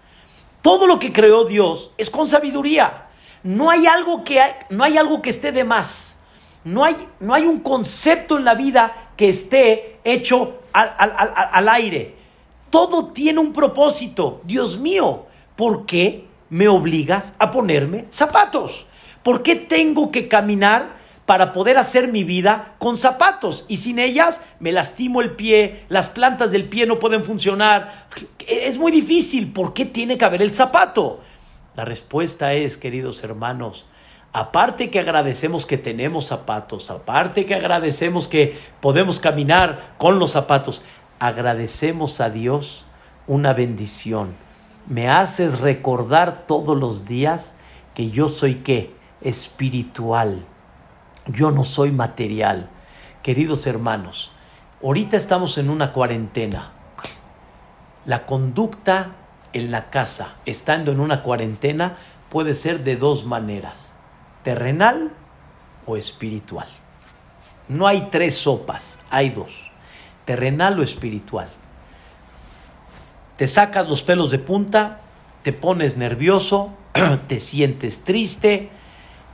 Todo 0.62 0.86
lo 0.86 0.98
que 0.98 1.12
creó 1.12 1.44
Dios 1.44 1.92
es 1.96 2.10
con 2.10 2.26
sabiduría. 2.26 3.06
No 3.42 3.70
hay 3.70 3.86
algo 3.86 4.24
que, 4.24 4.42
no 4.68 4.84
hay 4.84 4.98
algo 4.98 5.22
que 5.22 5.30
esté 5.30 5.52
de 5.52 5.64
más. 5.64 6.18
No 6.64 6.84
hay, 6.84 6.96
no 7.20 7.32
hay 7.32 7.44
un 7.44 7.60
concepto 7.60 8.36
en 8.36 8.44
la 8.44 8.54
vida 8.54 9.12
que 9.16 9.30
esté 9.30 10.00
hecho 10.04 10.58
al, 10.74 10.94
al 10.98 11.68
aire. 11.70 12.16
Todo 12.68 13.06
tiene 13.06 13.40
un 13.40 13.54
propósito. 13.54 14.42
Dios 14.44 14.78
mío, 14.78 15.24
¿por 15.56 15.86
qué 15.86 16.26
me 16.50 16.68
obligas 16.68 17.32
a 17.38 17.50
ponerme 17.50 18.04
zapatos? 18.10 18.86
¿Por 19.22 19.42
qué 19.42 19.56
tengo 19.56 20.10
que 20.10 20.28
caminar 20.28 20.98
para 21.26 21.52
poder 21.52 21.78
hacer 21.78 22.08
mi 22.08 22.24
vida 22.24 22.74
con 22.78 22.96
zapatos? 22.96 23.66
Y 23.68 23.76
sin 23.76 23.98
ellas 23.98 24.42
me 24.58 24.72
lastimo 24.72 25.20
el 25.20 25.32
pie, 25.32 25.84
las 25.88 26.08
plantas 26.08 26.50
del 26.50 26.68
pie 26.68 26.86
no 26.86 26.98
pueden 26.98 27.24
funcionar. 27.24 28.06
Es 28.48 28.78
muy 28.78 28.90
difícil. 28.90 29.52
¿Por 29.52 29.74
qué 29.74 29.84
tiene 29.84 30.16
que 30.16 30.24
haber 30.24 30.42
el 30.42 30.52
zapato? 30.52 31.20
La 31.76 31.84
respuesta 31.84 32.54
es, 32.54 32.76
queridos 32.76 33.22
hermanos, 33.22 33.86
aparte 34.32 34.90
que 34.90 34.98
agradecemos 34.98 35.66
que 35.66 35.78
tenemos 35.78 36.26
zapatos, 36.26 36.90
aparte 36.90 37.46
que 37.46 37.54
agradecemos 37.54 38.26
que 38.26 38.58
podemos 38.80 39.20
caminar 39.20 39.94
con 39.98 40.18
los 40.18 40.32
zapatos, 40.32 40.82
agradecemos 41.18 42.20
a 42.20 42.30
Dios 42.30 42.84
una 43.26 43.52
bendición. 43.52 44.34
Me 44.88 45.08
haces 45.08 45.60
recordar 45.60 46.46
todos 46.46 46.76
los 46.76 47.06
días 47.06 47.56
que 47.94 48.10
yo 48.10 48.28
soy 48.28 48.56
qué? 48.56 48.99
Espiritual. 49.20 50.44
Yo 51.26 51.50
no 51.50 51.64
soy 51.64 51.92
material. 51.92 52.70
Queridos 53.22 53.66
hermanos, 53.66 54.32
ahorita 54.82 55.16
estamos 55.16 55.58
en 55.58 55.70
una 55.70 55.92
cuarentena. 55.92 56.72
La 58.06 58.24
conducta 58.26 59.12
en 59.52 59.70
la 59.70 59.90
casa, 59.90 60.36
estando 60.46 60.92
en 60.92 61.00
una 61.00 61.22
cuarentena, 61.22 61.96
puede 62.28 62.54
ser 62.54 62.84
de 62.84 62.96
dos 62.96 63.26
maneras, 63.26 63.94
terrenal 64.42 65.12
o 65.86 65.96
espiritual. 65.96 66.68
No 67.68 67.86
hay 67.86 68.08
tres 68.10 68.36
sopas, 68.36 68.98
hay 69.10 69.30
dos, 69.30 69.70
terrenal 70.24 70.78
o 70.78 70.82
espiritual. 70.82 71.48
Te 73.36 73.46
sacas 73.46 73.88
los 73.88 74.02
pelos 74.02 74.30
de 74.30 74.38
punta, 74.38 75.00
te 75.42 75.52
pones 75.52 75.96
nervioso, 75.96 76.70
te 77.28 77.40
sientes 77.40 78.04
triste, 78.04 78.70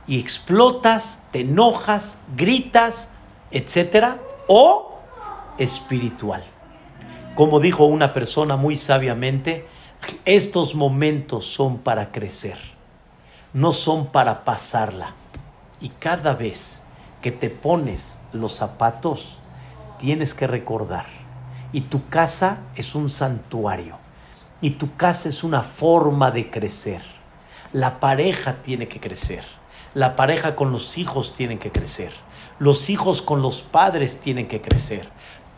y 0.07 0.19
explotas, 0.19 1.21
te 1.31 1.41
enojas, 1.41 2.19
gritas, 2.35 3.09
etcétera, 3.51 4.19
o 4.47 4.99
espiritual. 5.57 6.43
Como 7.35 7.59
dijo 7.59 7.85
una 7.85 8.13
persona 8.13 8.55
muy 8.55 8.77
sabiamente, 8.77 9.67
estos 10.25 10.75
momentos 10.75 11.45
son 11.45 11.79
para 11.79 12.11
crecer, 12.11 12.57
no 13.53 13.73
son 13.73 14.07
para 14.07 14.45
pasarla. 14.45 15.13
Y 15.81 15.89
cada 15.89 16.33
vez 16.33 16.81
que 17.21 17.31
te 17.31 17.49
pones 17.49 18.17
los 18.31 18.53
zapatos, 18.53 19.37
tienes 19.99 20.33
que 20.33 20.47
recordar. 20.47 21.05
Y 21.73 21.81
tu 21.81 22.07
casa 22.07 22.59
es 22.75 22.95
un 22.95 23.09
santuario. 23.09 23.97
Y 24.61 24.71
tu 24.71 24.95
casa 24.95 25.29
es 25.29 25.43
una 25.43 25.61
forma 25.61 26.31
de 26.31 26.49
crecer. 26.49 27.01
La 27.73 27.99
pareja 27.99 28.55
tiene 28.63 28.87
que 28.87 28.99
crecer 28.99 29.56
la 29.93 30.15
pareja 30.15 30.55
con 30.55 30.71
los 30.71 30.97
hijos 30.97 31.33
tienen 31.33 31.59
que 31.59 31.71
crecer. 31.71 32.11
Los 32.59 32.89
hijos 32.89 33.21
con 33.21 33.41
los 33.41 33.61
padres 33.61 34.19
tienen 34.19 34.47
que 34.47 34.61
crecer. 34.61 35.09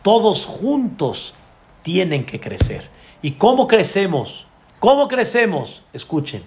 Todos 0.01 0.45
juntos 0.45 1.33
tienen 1.81 2.25
que 2.25 2.39
crecer. 2.39 2.89
¿Y 3.21 3.31
cómo 3.31 3.67
crecemos? 3.67 4.47
¿Cómo 4.79 5.07
crecemos? 5.07 5.83
Escuchen, 5.93 6.43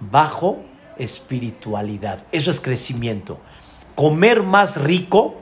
bajo 0.00 0.58
espiritualidad. 0.98 2.24
Eso 2.32 2.50
es 2.50 2.60
crecimiento. 2.60 3.38
Comer 3.94 4.42
más 4.42 4.80
rico. 4.80 5.36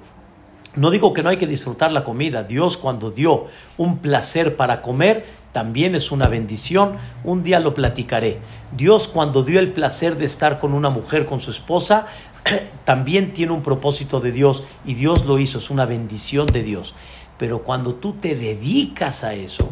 No 0.75 0.91
digo 0.91 1.13
que 1.13 1.23
no 1.23 1.31
hay 1.31 1.39
que 1.39 1.47
disfrutar 1.47 1.93
la 1.93 2.05
comida. 2.05 2.45
Dios 2.45 2.77
cuando 2.77 3.11
dio 3.11 3.47
un 3.77 3.99
placer 3.99 4.57
para 4.57 4.83
comer, 4.83 5.27
también 5.53 5.95
es 5.95 6.11
una 6.11 6.29
bendición. 6.29 6.97
Un 7.25 7.43
día 7.43 7.61
lo 7.61 7.75
platicaré. 7.75 8.39
Dios 8.77 9.07
cuando 9.07 9.45
dio 9.45 9.61
el 9.61 9.73
placer 9.73 10.17
de 10.17 10.25
estar 10.25 10.59
con 10.59 10.73
una 10.73 10.91
mujer, 10.91 11.27
con 11.27 11.41
su 11.41 11.51
esposa, 11.51 12.07
también 12.85 13.33
tiene 13.33 13.53
un 13.53 13.63
propósito 13.63 14.21
de 14.21 14.33
Dios 14.33 14.65
y 14.85 14.95
Dios 14.95 15.27
lo 15.27 15.39
hizo, 15.39 15.59
es 15.59 15.71
una 15.71 15.85
bendición 15.85 16.47
de 16.47 16.63
Dios. 16.63 16.95
Pero 17.39 17.63
cuando 17.63 17.95
tú 17.95 18.15
te 18.15 18.35
dedicas 18.35 19.25
a 19.25 19.35
eso, 19.35 19.71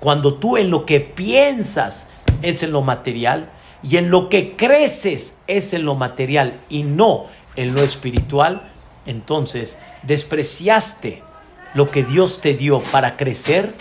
cuando 0.00 0.34
tú 0.34 0.56
en 0.56 0.70
lo 0.70 0.84
que 0.84 1.00
piensas 1.00 2.08
es 2.42 2.62
en 2.62 2.72
lo 2.72 2.82
material 2.82 3.50
y 3.82 3.96
en 3.96 4.10
lo 4.10 4.28
que 4.28 4.56
creces 4.56 5.38
es 5.46 5.72
en 5.72 5.84
lo 5.84 5.94
material 5.94 6.60
y 6.68 6.82
no 6.82 7.26
en 7.56 7.74
lo 7.74 7.82
espiritual, 7.82 8.70
entonces 9.06 9.78
despreciaste 10.02 11.22
lo 11.74 11.90
que 11.90 12.04
Dios 12.04 12.40
te 12.40 12.54
dio 12.54 12.80
para 12.80 13.16
crecer 13.16 13.74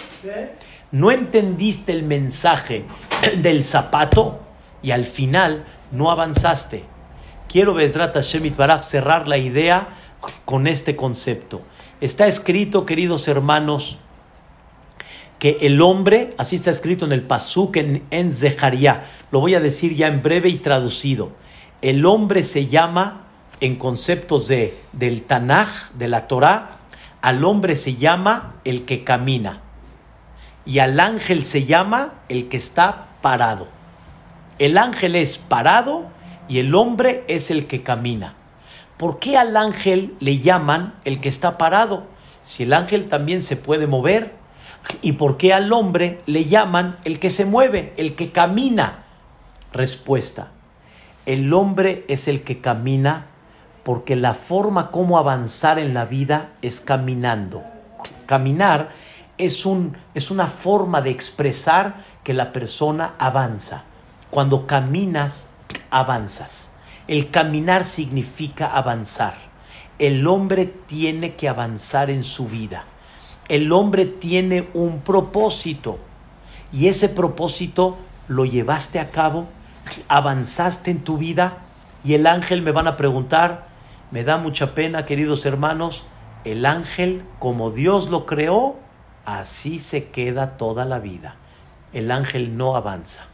no 0.92 1.12
entendiste 1.12 1.92
el 1.92 2.04
mensaje 2.04 2.86
del 3.38 3.64
zapato 3.64 4.40
y 4.82 4.92
al 4.92 5.06
final 5.06 5.66
no 5.92 6.12
avanzaste. 6.12 6.84
Quiero, 7.50 7.74
Bezrat 7.74 8.14
Hashem 8.14 8.52
Baraj, 8.56 8.84
cerrar 8.84 9.28
la 9.28 9.38
idea 9.38 9.90
con 10.46 10.68
este 10.68 10.96
concepto. 10.96 11.62
Está 12.02 12.28
escrito, 12.28 12.86
queridos 12.86 13.28
hermanos, 13.28 14.00
que 15.40 15.58
el 15.62 15.82
hombre, 15.82 16.32
así 16.38 16.56
está 16.56 16.72
escrito 16.72 17.06
en 17.06 17.12
el 17.12 17.22
Pasuk 17.22 17.78
en, 17.78 18.04
en 18.10 18.34
Zeharia, 18.34 19.06
lo 19.32 19.40
voy 19.40 19.56
a 19.56 19.60
decir 19.60 19.96
ya 19.96 20.08
en 20.08 20.22
breve 20.22 20.50
y 20.50 20.58
traducido. 20.58 21.32
el 21.82 22.06
hombre 22.06 22.44
se 22.44 22.68
llama, 22.68 23.28
en 23.60 23.76
conceptos 23.76 24.48
de, 24.48 24.78
del 24.94 25.24
Tanaj, 25.24 25.92
de 25.94 26.08
la 26.08 26.28
Torah, 26.28 26.78
al 27.22 27.44
hombre 27.46 27.76
se 27.76 27.96
llama 27.96 28.56
el 28.64 28.86
que 28.86 29.04
camina 29.04 29.62
y 30.68 30.80
al 30.80 31.00
ángel 31.00 31.46
se 31.46 31.64
llama 31.64 32.16
el 32.28 32.50
que 32.50 32.58
está 32.58 33.08
parado. 33.22 33.70
El 34.60 34.78
ángel 34.78 35.16
es 35.16 35.38
parado 35.38 36.08
y 36.50 36.60
el 36.60 36.76
hombre 36.76 37.24
es 37.30 37.50
el 37.52 37.68
que 37.68 37.84
camina. 37.84 38.34
¿Por 38.98 39.18
qué 39.18 39.38
al 39.38 39.56
ángel 39.56 40.16
le 40.20 40.40
llaman 40.40 40.96
el 41.06 41.22
que 41.22 41.30
está 41.30 41.58
parado? 41.58 42.08
Si 42.44 42.64
el 42.64 42.74
ángel 42.74 43.08
también 43.08 43.42
se 43.42 43.56
puede 43.56 43.88
mover. 43.88 44.36
¿Y 45.02 45.14
por 45.14 45.38
qué 45.38 45.54
al 45.54 45.72
hombre 45.72 46.20
le 46.26 46.46
llaman 46.46 46.98
el 47.06 47.20
que 47.20 47.30
se 47.30 47.46
mueve, 47.46 47.94
el 47.96 48.16
que 48.16 48.32
camina? 48.32 49.06
Respuesta. 49.72 50.52
El 51.26 51.54
hombre 51.54 52.04
es 52.10 52.28
el 52.28 52.44
que 52.44 52.60
camina 52.60 53.28
porque 53.84 54.18
la 54.18 54.34
forma 54.34 54.92
como 54.92 55.18
avanzar 55.18 55.80
en 55.80 55.94
la 55.94 56.04
vida 56.06 56.52
es 56.62 56.82
caminando. 56.82 57.64
Caminar 58.26 58.90
es, 59.38 59.66
un, 59.66 59.98
es 60.14 60.32
una 60.32 60.48
forma 60.48 61.02
de 61.02 61.12
expresar 61.12 61.96
que 62.24 62.34
la 62.34 62.52
persona 62.52 63.16
avanza. 63.20 63.84
Cuando 64.30 64.68
caminas, 64.68 65.50
avanzas. 65.90 66.72
El 67.08 67.32
caminar 67.32 67.84
significa 67.84 68.68
avanzar. 68.68 69.36
El 70.00 70.28
hombre 70.28 70.66
tiene 70.66 71.36
que 71.36 71.50
avanzar 71.50 72.10
en 72.10 72.24
su 72.24 72.48
vida. 72.48 72.84
El 73.48 73.72
hombre 73.72 74.06
tiene 74.06 74.68
un 74.74 75.00
propósito 75.00 76.00
y 76.72 76.88
ese 76.88 77.08
propósito 77.08 77.98
lo 78.28 78.44
llevaste 78.44 79.00
a 79.00 79.10
cabo, 79.10 79.48
avanzaste 80.10 80.92
en 80.92 81.04
tu 81.04 81.18
vida 81.18 81.60
y 82.04 82.14
el 82.14 82.28
ángel 82.28 82.62
me 82.62 82.72
van 82.72 82.88
a 82.88 82.98
preguntar, 82.98 83.68
me 84.12 84.24
da 84.24 84.38
mucha 84.38 84.74
pena 84.74 85.06
queridos 85.06 85.46
hermanos, 85.46 86.06
el 86.44 86.66
ángel 86.66 87.24
como 87.40 87.72
Dios 87.72 88.10
lo 88.10 88.26
creó, 88.26 88.76
así 89.28 89.78
se 89.80 90.06
queda 90.06 90.56
toda 90.56 90.86
la 90.86 91.00
vida. 91.00 91.36
El 91.92 92.12
ángel 92.12 92.56
no 92.56 92.78
avanza. 92.78 93.28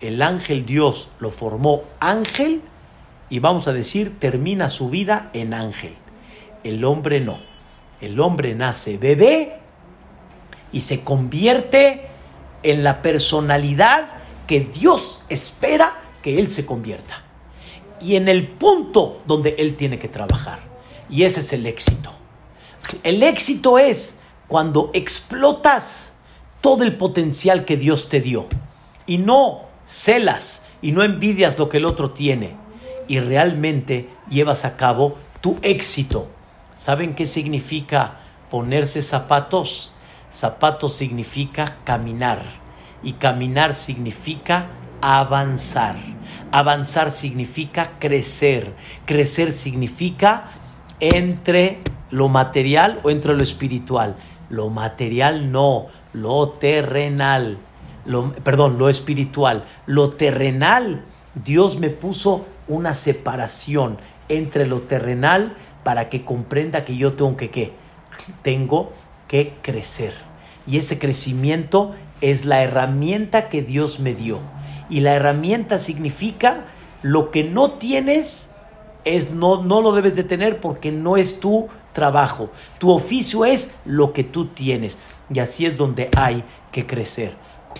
El 0.00 0.22
ángel 0.22 0.64
Dios 0.64 1.08
lo 1.18 1.30
formó 1.30 1.82
ángel 1.98 2.62
y 3.28 3.40
vamos 3.40 3.66
a 3.66 3.72
decir 3.72 4.18
termina 4.20 4.68
su 4.68 4.90
vida 4.90 5.30
en 5.32 5.52
ángel. 5.52 5.96
El 6.62 6.84
hombre 6.84 7.18
no. 7.18 7.40
El 8.00 8.20
hombre 8.20 8.54
nace 8.54 8.96
bebé 8.96 9.58
y 10.70 10.82
se 10.82 11.00
convierte 11.00 12.06
en 12.62 12.84
la 12.84 13.02
personalidad 13.02 14.06
que 14.46 14.60
Dios 14.60 15.22
espera 15.28 15.98
que 16.22 16.38
él 16.38 16.48
se 16.48 16.64
convierta. 16.64 17.22
Y 18.00 18.14
en 18.14 18.28
el 18.28 18.46
punto 18.46 19.20
donde 19.26 19.56
él 19.58 19.74
tiene 19.74 19.98
que 19.98 20.08
trabajar. 20.08 20.60
Y 21.10 21.24
ese 21.24 21.40
es 21.40 21.52
el 21.52 21.66
éxito. 21.66 22.12
El 23.02 23.24
éxito 23.24 23.80
es 23.80 24.18
cuando 24.54 24.92
explotas 24.94 26.14
todo 26.60 26.84
el 26.84 26.96
potencial 26.96 27.64
que 27.64 27.76
Dios 27.76 28.08
te 28.08 28.20
dio. 28.20 28.46
Y 29.04 29.18
no 29.18 29.62
celas 29.84 30.62
y 30.80 30.92
no 30.92 31.02
envidias 31.02 31.58
lo 31.58 31.68
que 31.68 31.78
el 31.78 31.84
otro 31.84 32.12
tiene. 32.12 32.54
Y 33.08 33.18
realmente 33.18 34.08
llevas 34.30 34.64
a 34.64 34.76
cabo 34.76 35.16
tu 35.40 35.58
éxito. 35.62 36.28
¿Saben 36.76 37.16
qué 37.16 37.26
significa 37.26 38.20
ponerse 38.48 39.02
zapatos? 39.02 39.90
Zapatos 40.32 40.94
significa 40.94 41.78
caminar. 41.82 42.40
Y 43.02 43.14
caminar 43.14 43.72
significa 43.72 44.68
avanzar. 45.00 45.96
Avanzar 46.52 47.10
significa 47.10 47.98
crecer. 47.98 48.72
Crecer 49.04 49.50
significa 49.50 50.44
entre 51.00 51.82
lo 52.10 52.28
material 52.28 53.00
o 53.02 53.10
entre 53.10 53.34
lo 53.34 53.42
espiritual. 53.42 54.16
Lo 54.50 54.70
material 54.70 55.50
no, 55.50 55.86
lo 56.12 56.50
terrenal. 56.50 57.58
Lo, 58.04 58.32
perdón, 58.32 58.78
lo 58.78 58.88
espiritual. 58.88 59.64
Lo 59.86 60.10
terrenal, 60.10 61.04
Dios 61.34 61.78
me 61.78 61.90
puso 61.90 62.46
una 62.68 62.94
separación 62.94 63.98
entre 64.28 64.66
lo 64.66 64.80
terrenal 64.82 65.54
para 65.82 66.08
que 66.08 66.24
comprenda 66.24 66.84
que 66.84 66.96
yo 66.96 67.12
tengo 67.14 67.36
que 67.36 67.50
¿qué? 67.50 67.72
Tengo 68.42 68.92
que 69.28 69.54
crecer. 69.62 70.14
Y 70.66 70.78
ese 70.78 70.98
crecimiento 70.98 71.94
es 72.20 72.44
la 72.44 72.62
herramienta 72.62 73.48
que 73.48 73.62
Dios 73.62 74.00
me 74.00 74.14
dio. 74.14 74.40
Y 74.88 75.00
la 75.00 75.14
herramienta 75.14 75.78
significa 75.78 76.66
lo 77.02 77.30
que 77.30 77.44
no 77.44 77.72
tienes 77.72 78.50
es 79.04 79.30
no, 79.30 79.62
no 79.62 79.82
lo 79.82 79.92
debes 79.92 80.16
de 80.16 80.24
tener 80.24 80.60
porque 80.60 80.90
no 80.90 81.16
es 81.16 81.40
tu 81.40 81.68
trabajo. 81.94 82.50
Tu 82.78 82.90
oficio 82.90 83.46
es 83.46 83.74
lo 83.86 84.12
que 84.12 84.24
tú 84.24 84.48
tienes. 84.48 84.98
Y 85.32 85.38
así 85.38 85.64
es 85.64 85.78
donde 85.78 86.10
hay 86.14 86.44
que 86.70 86.86
crecer. 86.86 87.34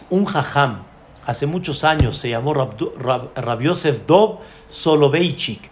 Un 0.08 0.24
jajam, 0.24 0.84
hace 1.26 1.46
muchos 1.46 1.84
años, 1.84 2.16
se 2.16 2.30
llamó 2.30 2.54
Rab, 2.54 3.60
Yosef 3.60 4.06
Dov 4.06 4.38
Soloveitchik, 4.70 5.70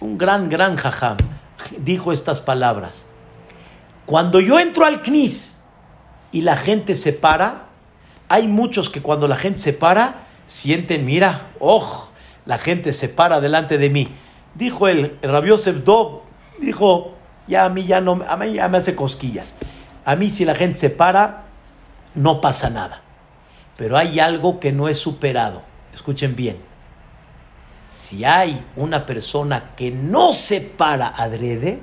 un 0.00 0.18
gran, 0.18 0.48
gran 0.48 0.76
jajam, 0.76 1.16
dijo 1.78 2.12
estas 2.12 2.40
palabras. 2.40 3.06
Cuando 4.04 4.40
yo 4.40 4.58
entro 4.58 4.84
al 4.84 5.00
CNIS 5.00 5.62
y 6.32 6.40
la 6.42 6.56
gente 6.56 6.94
se 6.94 7.12
para, 7.12 7.66
hay 8.28 8.48
muchos 8.48 8.90
que 8.90 9.00
cuando 9.00 9.28
la 9.28 9.36
gente 9.36 9.60
se 9.60 9.72
para, 9.72 10.26
sienten, 10.46 11.04
mira, 11.04 11.52
oh, 11.60 12.08
la 12.46 12.58
gente 12.58 12.92
se 12.92 13.08
para 13.08 13.40
delante 13.40 13.78
de 13.78 13.90
mí. 13.90 14.08
Dijo 14.54 14.88
el, 14.88 15.18
el 15.22 15.46
Yosef 15.46 15.84
Dov, 15.84 16.22
dijo, 16.58 17.14
ya 17.46 17.64
a 17.64 17.68
mí 17.68 17.84
ya 17.84 18.00
no, 18.00 18.20
a 18.28 18.36
mí 18.36 18.52
ya 18.54 18.68
me 18.68 18.78
hace 18.78 18.94
cosquillas. 18.94 19.54
A 20.04 20.16
mí 20.16 20.30
si 20.30 20.44
la 20.44 20.54
gente 20.54 20.78
se 20.78 20.90
para, 20.90 21.44
no 22.14 22.40
pasa 22.40 22.70
nada. 22.70 23.02
Pero 23.76 23.96
hay 23.96 24.20
algo 24.20 24.60
que 24.60 24.72
no 24.72 24.88
es 24.88 24.98
superado. 24.98 25.62
Escuchen 25.92 26.36
bien. 26.36 26.58
Si 27.88 28.24
hay 28.24 28.64
una 28.76 29.06
persona 29.06 29.74
que 29.76 29.90
no 29.90 30.32
se 30.32 30.60
para 30.60 31.08
adrede, 31.08 31.80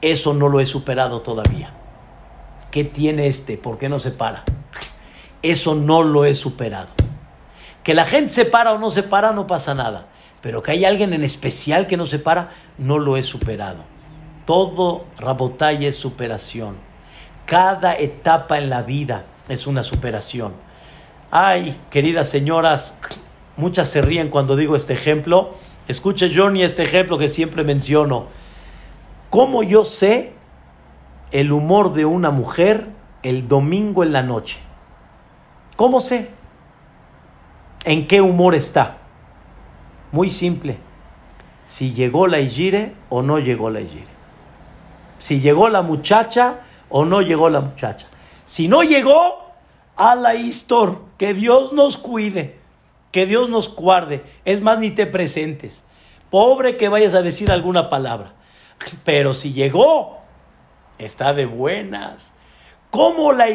eso 0.00 0.34
no 0.34 0.48
lo 0.48 0.60
he 0.60 0.66
superado 0.66 1.22
todavía. 1.22 1.72
¿Qué 2.70 2.84
tiene 2.84 3.26
este? 3.26 3.56
¿Por 3.56 3.78
qué 3.78 3.88
no 3.88 3.98
se 3.98 4.10
para? 4.10 4.44
Eso 5.42 5.74
no 5.74 6.02
lo 6.02 6.24
he 6.24 6.34
superado. 6.34 6.88
Que 7.82 7.94
la 7.94 8.04
gente 8.04 8.32
se 8.32 8.44
para 8.44 8.72
o 8.72 8.78
no 8.78 8.90
se 8.90 9.02
para 9.02 9.32
no 9.32 9.46
pasa 9.46 9.74
nada. 9.74 10.06
Pero 10.40 10.62
que 10.62 10.72
hay 10.72 10.84
alguien 10.84 11.12
en 11.12 11.24
especial 11.24 11.86
que 11.86 11.96
no 11.96 12.06
se 12.06 12.18
para, 12.18 12.50
no 12.78 12.98
lo 12.98 13.16
he 13.16 13.22
superado. 13.22 13.84
Todo 14.44 15.06
Rabotay 15.18 15.86
es 15.86 15.96
superación. 15.96 16.76
Cada 17.46 17.96
etapa 17.96 18.58
en 18.58 18.68
la 18.68 18.82
vida 18.82 19.24
es 19.48 19.66
una 19.66 19.82
superación. 19.82 20.52
Ay, 21.30 21.78
queridas 21.90 22.28
señoras, 22.28 23.00
muchas 23.56 23.88
se 23.88 24.02
ríen 24.02 24.28
cuando 24.28 24.56
digo 24.56 24.76
este 24.76 24.92
ejemplo. 24.92 25.54
Escuche 25.88 26.30
Johnny 26.34 26.62
este 26.62 26.82
ejemplo 26.82 27.16
que 27.16 27.28
siempre 27.28 27.64
menciono. 27.64 28.26
¿Cómo 29.30 29.62
yo 29.62 29.84
sé 29.84 30.32
el 31.30 31.50
humor 31.50 31.94
de 31.94 32.04
una 32.04 32.30
mujer 32.30 32.88
el 33.22 33.48
domingo 33.48 34.02
en 34.02 34.12
la 34.12 34.22
noche? 34.22 34.58
¿Cómo 35.76 36.00
sé? 36.00 36.30
¿En 37.84 38.06
qué 38.06 38.20
humor 38.20 38.54
está? 38.54 38.98
Muy 40.12 40.28
simple. 40.28 40.76
Si 41.64 41.94
llegó 41.94 42.26
la 42.26 42.40
Igire 42.40 42.94
o 43.08 43.22
no 43.22 43.38
llegó 43.38 43.70
la 43.70 43.80
Igire 43.80 44.13
si 45.18 45.40
llegó 45.40 45.68
la 45.68 45.82
muchacha 45.82 46.60
o 46.88 47.04
no 47.04 47.20
llegó 47.20 47.48
la 47.50 47.60
muchacha. 47.60 48.06
Si 48.44 48.68
no 48.68 48.82
llegó, 48.82 49.44
a 49.96 50.14
la 50.14 50.34
histor, 50.34 51.02
que 51.18 51.34
Dios 51.34 51.72
nos 51.72 51.98
cuide, 51.98 52.58
que 53.12 53.26
Dios 53.26 53.48
nos 53.48 53.74
guarde. 53.74 54.22
Es 54.44 54.60
más, 54.60 54.78
ni 54.78 54.90
te 54.90 55.06
presentes. 55.06 55.84
Pobre 56.30 56.76
que 56.76 56.88
vayas 56.88 57.14
a 57.14 57.22
decir 57.22 57.50
alguna 57.50 57.88
palabra. 57.88 58.34
Pero 59.04 59.32
si 59.32 59.52
llegó, 59.52 60.18
está 60.98 61.32
de 61.32 61.46
buenas. 61.46 62.32
¿Cómo 62.90 63.32
la, 63.32 63.46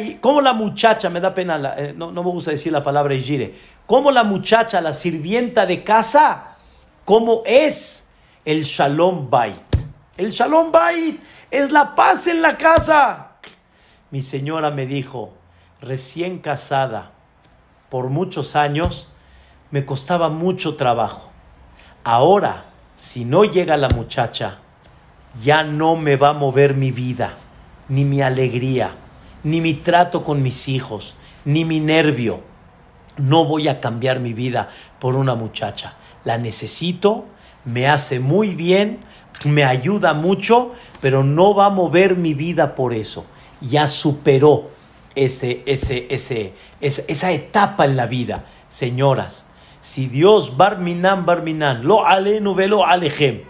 la 0.42 0.52
muchacha, 0.52 1.08
me 1.08 1.20
da 1.20 1.34
pena, 1.34 1.74
eh, 1.76 1.94
no, 1.96 2.10
no, 2.12 2.22
me 2.22 2.30
gusta 2.30 2.50
decir 2.50 2.72
la 2.72 2.82
palabra 2.82 3.14
Ijire, 3.14 3.54
cómo 3.86 4.10
la 4.10 4.22
muchacha, 4.22 4.82
la 4.82 4.92
sirvienta 4.92 5.64
de 5.64 5.82
casa, 5.82 6.56
cómo 7.06 7.42
es 7.46 8.08
el 8.44 8.64
Shalom 8.64 9.30
Bait? 9.30 9.56
El 10.18 10.30
Shalom 10.30 10.70
Bait 10.70 11.20
es 11.50 11.72
la 11.72 11.94
paz 11.94 12.26
en 12.26 12.42
la 12.42 12.56
casa. 12.56 13.32
Mi 14.10 14.22
señora 14.22 14.70
me 14.70 14.86
dijo, 14.86 15.32
recién 15.80 16.38
casada, 16.38 17.12
por 17.88 18.08
muchos 18.08 18.56
años, 18.56 19.08
me 19.70 19.84
costaba 19.84 20.28
mucho 20.28 20.76
trabajo. 20.76 21.30
Ahora, 22.04 22.66
si 22.96 23.24
no 23.24 23.44
llega 23.44 23.76
la 23.76 23.88
muchacha, 23.88 24.58
ya 25.40 25.62
no 25.62 25.96
me 25.96 26.16
va 26.16 26.30
a 26.30 26.34
mover 26.34 26.74
mi 26.74 26.90
vida, 26.90 27.34
ni 27.88 28.04
mi 28.04 28.20
alegría, 28.20 28.92
ni 29.42 29.60
mi 29.60 29.74
trato 29.74 30.24
con 30.24 30.42
mis 30.42 30.68
hijos, 30.68 31.16
ni 31.44 31.64
mi 31.64 31.80
nervio. 31.80 32.42
No 33.16 33.44
voy 33.44 33.68
a 33.68 33.80
cambiar 33.80 34.20
mi 34.20 34.32
vida 34.32 34.70
por 34.98 35.14
una 35.16 35.34
muchacha. 35.34 35.94
La 36.24 36.38
necesito, 36.38 37.26
me 37.64 37.88
hace 37.88 38.20
muy 38.20 38.54
bien, 38.54 39.00
me 39.44 39.64
ayuda 39.64 40.14
mucho, 40.14 40.70
pero 41.00 41.24
no 41.24 41.54
va 41.54 41.66
a 41.66 41.70
mover 41.70 42.16
mi 42.16 42.34
vida 42.34 42.74
por 42.74 42.92
eso. 42.94 43.24
Ya 43.60 43.86
superó 43.86 44.70
ese, 45.14 45.62
ese, 45.66 46.06
ese, 46.10 46.54
esa, 46.80 47.30
etapa 47.32 47.84
en 47.84 47.96
la 47.96 48.06
vida. 48.06 48.44
Señoras, 48.68 49.46
si 49.80 50.06
Dios, 50.06 50.56
Barminan, 50.56 51.26
Barminan, 51.26 51.84
lo 51.84 52.06
alenu 52.06 52.54
velo 52.54 52.86
alejem, 52.86 53.42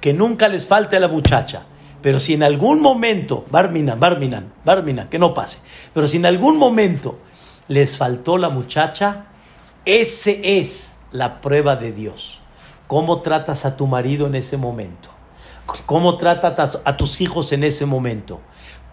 que 0.00 0.12
nunca 0.12 0.48
les 0.48 0.66
falte 0.66 0.96
a 0.96 1.00
la 1.00 1.08
muchacha, 1.08 1.64
pero 2.02 2.20
si 2.20 2.34
en 2.34 2.42
algún 2.42 2.80
momento, 2.80 3.44
Barminan, 3.50 3.98
Barminan, 3.98 4.52
Barminan, 4.64 5.08
que 5.08 5.18
no 5.18 5.32
pase, 5.34 5.58
pero 5.94 6.06
si 6.06 6.18
en 6.18 6.26
algún 6.26 6.58
momento 6.58 7.18
les 7.68 7.96
faltó 7.96 8.36
la 8.38 8.48
muchacha, 8.48 9.26
ese 9.84 10.58
es 10.58 10.98
la 11.10 11.40
prueba 11.40 11.76
de 11.76 11.92
Dios. 11.92 12.40
¿Cómo 12.86 13.22
tratas 13.22 13.64
a 13.64 13.76
tu 13.76 13.86
marido 13.86 14.26
en 14.26 14.36
ese 14.36 14.56
momento? 14.56 15.15
¿Cómo 15.86 16.16
tratas 16.16 16.80
a 16.84 16.96
tus 16.96 17.20
hijos 17.20 17.52
en 17.52 17.64
ese 17.64 17.86
momento? 17.86 18.40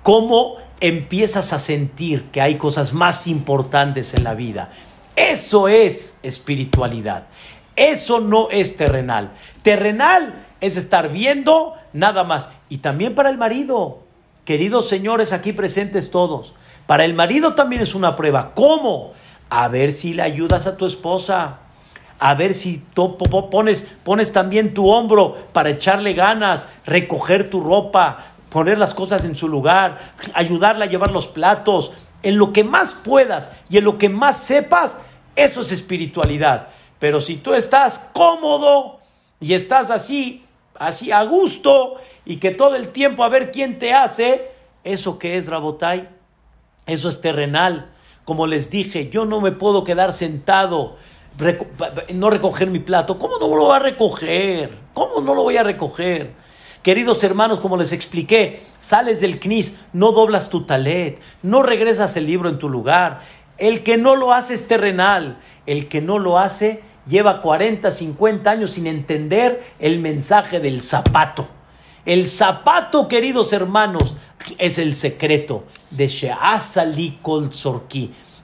¿Cómo 0.01 0.57
empiezas 0.79 1.53
a 1.53 1.59
sentir 1.59 2.25
que 2.31 2.41
hay 2.41 2.55
cosas 2.55 2.93
más 2.93 3.27
importantes 3.27 4.13
en 4.13 4.23
la 4.23 4.33
vida? 4.33 4.71
Eso 5.15 5.67
es 5.67 6.17
espiritualidad. 6.23 7.27
Eso 7.75 8.19
no 8.19 8.49
es 8.49 8.75
terrenal. 8.75 9.31
Terrenal 9.61 10.45
es 10.61 10.77
estar 10.77 11.11
viendo 11.11 11.75
nada 11.93 12.23
más. 12.23 12.49
Y 12.69 12.79
también 12.79 13.15
para 13.15 13.29
el 13.29 13.37
marido. 13.37 13.99
Queridos 14.45 14.89
señores 14.89 15.31
aquí 15.31 15.53
presentes 15.53 16.11
todos. 16.11 16.53
Para 16.85 17.05
el 17.05 17.13
marido 17.13 17.53
también 17.53 17.81
es 17.81 17.95
una 17.95 18.15
prueba. 18.15 18.53
¿Cómo? 18.53 19.13
A 19.49 19.67
ver 19.67 19.91
si 19.91 20.13
le 20.13 20.23
ayudas 20.23 20.67
a 20.67 20.75
tu 20.77 20.85
esposa 20.85 21.59
a 22.23 22.35
ver 22.35 22.53
si 22.53 22.81
pones, 23.51 23.85
pones 24.05 24.31
también 24.31 24.73
tu 24.73 24.89
hombro 24.89 25.35
para 25.51 25.71
echarle 25.71 26.13
ganas, 26.13 26.67
recoger 26.85 27.49
tu 27.49 27.59
ropa, 27.59 28.17
poner 28.47 28.77
las 28.77 28.93
cosas 28.93 29.25
en 29.25 29.35
su 29.35 29.49
lugar, 29.49 29.99
ayudarle 30.33 30.85
a 30.85 30.87
llevar 30.87 31.11
los 31.11 31.27
platos, 31.27 31.91
en 32.21 32.37
lo 32.37 32.53
que 32.53 32.63
más 32.63 32.93
puedas 32.93 33.51
y 33.69 33.77
en 33.77 33.83
lo 33.83 33.97
que 33.97 34.07
más 34.07 34.37
sepas, 34.37 34.99
eso 35.35 35.59
es 35.59 35.73
espiritualidad. 35.73 36.69
Pero 36.97 37.19
si 37.19 37.35
tú 37.35 37.53
estás 37.53 37.99
cómodo 38.13 39.01
y 39.41 39.53
estás 39.53 39.91
así, 39.91 40.45
así 40.75 41.11
a 41.11 41.23
gusto 41.23 41.95
y 42.23 42.37
que 42.37 42.51
todo 42.51 42.77
el 42.77 42.87
tiempo 42.87 43.25
a 43.25 43.29
ver 43.29 43.51
quién 43.51 43.79
te 43.79 43.93
hace, 43.93 44.49
eso 44.85 45.19
que 45.19 45.35
es 45.35 45.49
Rabotai, 45.49 46.07
eso 46.85 47.09
es 47.09 47.19
terrenal. 47.19 47.89
Como 48.23 48.47
les 48.47 48.69
dije, 48.69 49.09
yo 49.09 49.25
no 49.25 49.41
me 49.41 49.51
puedo 49.51 49.83
quedar 49.83 50.13
sentado 50.13 50.95
no 52.13 52.29
recoger 52.29 52.69
mi 52.69 52.79
plato. 52.79 53.17
¿Cómo 53.17 53.37
no 53.39 53.55
lo 53.55 53.67
va 53.67 53.77
a 53.77 53.79
recoger? 53.79 54.77
¿Cómo 54.93 55.21
no 55.21 55.33
lo 55.35 55.43
voy 55.43 55.57
a 55.57 55.63
recoger? 55.63 56.31
Queridos 56.83 57.23
hermanos, 57.23 57.59
como 57.59 57.77
les 57.77 57.93
expliqué, 57.93 58.61
sales 58.77 59.21
del 59.21 59.39
CNIS, 59.39 59.75
no 59.93 60.11
doblas 60.11 60.49
tu 60.49 60.65
talet, 60.65 61.21
no 61.41 61.63
regresas 61.63 62.17
el 62.17 62.25
libro 62.25 62.49
en 62.49 62.59
tu 62.59 62.69
lugar. 62.69 63.21
El 63.57 63.83
que 63.83 63.97
no 63.97 64.15
lo 64.15 64.33
hace 64.33 64.55
es 64.55 64.67
terrenal. 64.67 65.39
El 65.65 65.87
que 65.87 66.01
no 66.01 66.19
lo 66.19 66.39
hace 66.39 66.81
lleva 67.07 67.41
40, 67.41 67.89
50 67.89 68.51
años 68.51 68.71
sin 68.71 68.87
entender 68.87 69.63
el 69.79 69.99
mensaje 69.99 70.59
del 70.59 70.81
zapato. 70.81 71.47
El 72.05 72.27
zapato, 72.27 73.07
queridos 73.07 73.53
hermanos, 73.53 74.17
es 74.57 74.77
el 74.77 74.95
secreto 74.95 75.63
de 75.89 76.09
Sheasali 76.09 77.19
Kol 77.21 77.53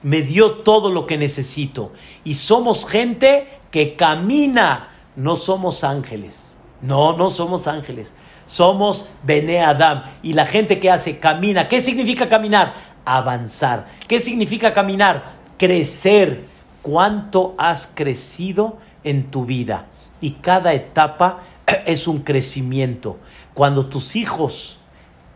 me 0.04 0.22
dio 0.22 0.60
todo 0.60 0.92
lo 0.92 1.06
que 1.06 1.18
necesito. 1.18 1.92
Y 2.24 2.36
somos 2.36 2.88
gente 2.88 3.48
que 3.72 3.96
camina, 3.96 4.90
no 5.16 5.36
somos 5.36 5.84
ángeles. 5.84 6.58
No, 6.82 7.18
no 7.18 7.30
somos 7.30 7.68
ángeles. 7.68 8.14
Somos 8.46 9.10
Bene 9.24 9.62
Adam. 9.62 10.04
Y 10.24 10.34
la 10.34 10.46
gente 10.46 10.80
que 10.80 10.90
hace 10.90 11.20
camina. 11.20 11.68
¿Qué 11.68 11.82
significa 11.82 12.30
caminar? 12.30 12.74
Avanzar. 13.06 13.88
¿Qué 14.08 14.20
significa 14.20 14.74
caminar? 14.74 15.34
Crecer. 15.58 16.46
¿Cuánto 16.82 17.56
has 17.58 17.92
crecido 17.94 18.78
en 19.04 19.30
tu 19.30 19.46
vida? 19.46 19.88
Y 20.22 20.32
cada 20.32 20.74
etapa 20.74 21.44
es 21.86 22.08
un 22.08 22.20
crecimiento. 22.20 23.18
Cuando 23.54 23.88
tus 23.88 24.16
hijos 24.16 24.80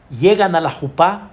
llegan 0.10 0.56
a 0.56 0.62
la 0.62 0.72
jupá, 0.72 1.32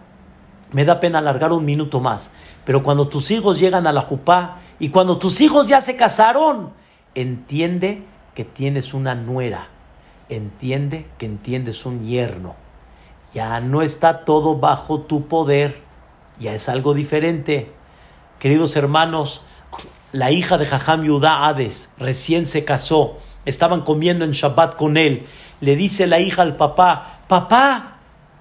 me 0.72 0.84
da 0.84 1.00
pena 1.00 1.18
alargar 1.18 1.52
un 1.52 1.64
minuto 1.64 2.00
más. 2.00 2.30
Pero 2.70 2.84
cuando 2.84 3.08
tus 3.08 3.32
hijos 3.32 3.58
llegan 3.58 3.88
a 3.88 3.92
la 3.92 4.02
jupá 4.02 4.58
y 4.78 4.90
cuando 4.90 5.18
tus 5.18 5.40
hijos 5.40 5.66
ya 5.66 5.80
se 5.80 5.96
casaron, 5.96 6.70
entiende 7.16 8.04
que 8.32 8.44
tienes 8.44 8.94
una 8.94 9.16
nuera, 9.16 9.66
entiende 10.28 11.04
que 11.18 11.26
entiendes 11.26 11.84
un 11.84 12.06
yerno. 12.06 12.54
Ya 13.34 13.58
no 13.58 13.82
está 13.82 14.24
todo 14.24 14.54
bajo 14.54 15.00
tu 15.00 15.26
poder, 15.26 15.82
ya 16.38 16.54
es 16.54 16.68
algo 16.68 16.94
diferente. 16.94 17.72
Queridos 18.38 18.76
hermanos, 18.76 19.42
la 20.12 20.30
hija 20.30 20.56
de 20.56 20.66
Jajam 20.66 21.02
Yudá 21.02 21.48
Hades 21.48 21.92
recién 21.98 22.46
se 22.46 22.64
casó, 22.64 23.16
estaban 23.46 23.80
comiendo 23.80 24.24
en 24.24 24.30
Shabbat 24.30 24.76
con 24.76 24.96
él. 24.96 25.26
Le 25.60 25.74
dice 25.74 26.06
la 26.06 26.20
hija 26.20 26.42
al 26.42 26.54
papá: 26.54 27.18
Papá, 27.26 27.96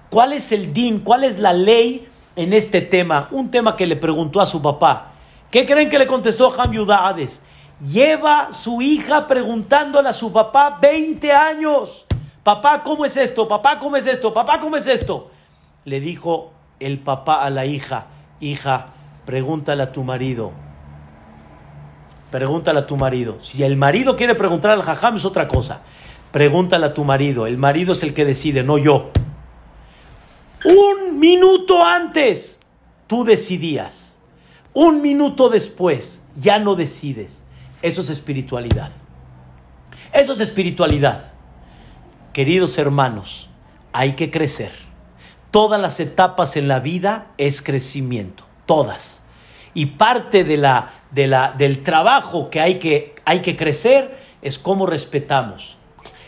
¿cuál 0.08 0.32
es 0.32 0.52
el 0.52 0.72
din? 0.72 1.00
¿Cuál 1.00 1.24
es 1.24 1.40
la 1.40 1.52
ley 1.52 2.06
en 2.40 2.54
este 2.54 2.80
tema, 2.80 3.28
un 3.32 3.50
tema 3.50 3.76
que 3.76 3.86
le 3.86 3.96
preguntó 3.96 4.40
a 4.40 4.46
su 4.46 4.62
papá. 4.62 5.12
¿Qué 5.50 5.66
creen 5.66 5.90
que 5.90 5.98
le 5.98 6.06
contestó 6.06 6.50
Ham 6.58 6.72
Hades? 6.88 7.42
Lleva 7.80 8.48
su 8.50 8.80
hija 8.80 9.26
preguntándole 9.26 10.08
a 10.08 10.14
su 10.14 10.32
papá 10.32 10.78
20 10.80 11.30
años. 11.32 12.06
Papá, 12.42 12.82
¿cómo 12.82 13.04
es 13.04 13.18
esto? 13.18 13.46
Papá, 13.46 13.78
¿cómo 13.78 13.98
es 13.98 14.06
esto? 14.06 14.32
Papá, 14.32 14.58
¿cómo 14.58 14.78
es 14.78 14.86
esto? 14.86 15.30
Le 15.84 16.00
dijo 16.00 16.52
el 16.78 16.98
papá 16.98 17.44
a 17.44 17.50
la 17.50 17.66
hija, 17.66 18.06
hija, 18.40 18.86
pregúntale 19.26 19.82
a 19.82 19.92
tu 19.92 20.02
marido. 20.02 20.52
Pregúntale 22.30 22.78
a 22.78 22.86
tu 22.86 22.96
marido. 22.96 23.36
Si 23.40 23.62
el 23.64 23.76
marido 23.76 24.16
quiere 24.16 24.34
preguntar 24.34 24.70
al 24.70 24.82
jajam 24.82 25.16
es 25.16 25.26
otra 25.26 25.46
cosa. 25.46 25.82
Pregúntale 26.30 26.86
a 26.86 26.94
tu 26.94 27.04
marido. 27.04 27.46
El 27.46 27.58
marido 27.58 27.92
es 27.92 28.02
el 28.02 28.14
que 28.14 28.24
decide, 28.24 28.62
no 28.62 28.78
yo. 28.78 29.10
Un 30.64 31.18
minuto 31.18 31.84
antes 31.84 32.60
tú 33.06 33.24
decidías. 33.24 34.18
Un 34.72 35.02
minuto 35.02 35.48
después 35.48 36.24
ya 36.36 36.58
no 36.58 36.74
decides. 36.74 37.44
Eso 37.82 38.02
es 38.02 38.10
espiritualidad. 38.10 38.90
Eso 40.12 40.34
es 40.34 40.40
espiritualidad. 40.40 41.32
Queridos 42.32 42.78
hermanos, 42.78 43.48
hay 43.92 44.12
que 44.12 44.30
crecer. 44.30 44.70
Todas 45.50 45.80
las 45.80 45.98
etapas 45.98 46.56
en 46.56 46.68
la 46.68 46.78
vida 46.78 47.32
es 47.38 47.62
crecimiento, 47.62 48.44
todas. 48.66 49.24
Y 49.74 49.86
parte 49.86 50.44
de 50.44 50.56
la, 50.56 50.92
de 51.10 51.26
la, 51.26 51.52
del 51.52 51.82
trabajo 51.82 52.50
que 52.50 52.60
hay, 52.60 52.78
que 52.78 53.14
hay 53.24 53.40
que 53.40 53.56
crecer 53.56 54.16
es 54.42 54.58
cómo 54.58 54.86
respetamos, 54.86 55.76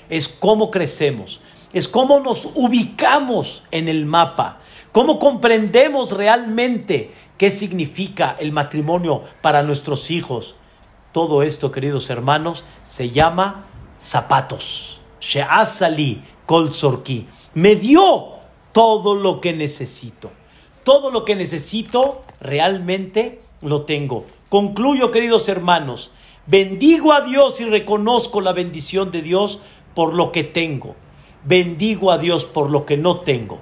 es 0.08 0.28
cómo 0.28 0.70
crecemos 0.70 1.40
es 1.72 1.88
cómo 1.88 2.20
nos 2.20 2.48
ubicamos 2.54 3.62
en 3.70 3.88
el 3.88 4.06
mapa, 4.06 4.60
cómo 4.92 5.18
comprendemos 5.18 6.12
realmente 6.12 7.12
qué 7.38 7.50
significa 7.50 8.36
el 8.38 8.52
matrimonio 8.52 9.22
para 9.40 9.62
nuestros 9.62 10.10
hijos. 10.10 10.56
Todo 11.12 11.42
esto, 11.42 11.72
queridos 11.72 12.10
hermanos, 12.10 12.64
se 12.84 13.10
llama 13.10 13.66
zapatos. 13.98 15.00
She'asali 15.20 16.22
kol 16.46 16.70
Me 17.54 17.76
dio 17.76 18.32
todo 18.72 19.14
lo 19.14 19.40
que 19.40 19.52
necesito. 19.52 20.30
Todo 20.84 21.10
lo 21.10 21.24
que 21.24 21.36
necesito 21.36 22.24
realmente 22.40 23.40
lo 23.60 23.82
tengo. 23.82 24.26
Concluyo, 24.48 25.10
queridos 25.10 25.48
hermanos, 25.48 26.10
bendigo 26.46 27.12
a 27.12 27.22
Dios 27.22 27.60
y 27.60 27.64
reconozco 27.64 28.40
la 28.40 28.52
bendición 28.52 29.10
de 29.10 29.22
Dios 29.22 29.60
por 29.94 30.14
lo 30.14 30.32
que 30.32 30.44
tengo. 30.44 30.96
Bendigo 31.44 32.10
a 32.10 32.18
Dios 32.18 32.44
por 32.44 32.70
lo 32.70 32.86
que 32.86 32.96
no 32.96 33.20
tengo. 33.20 33.60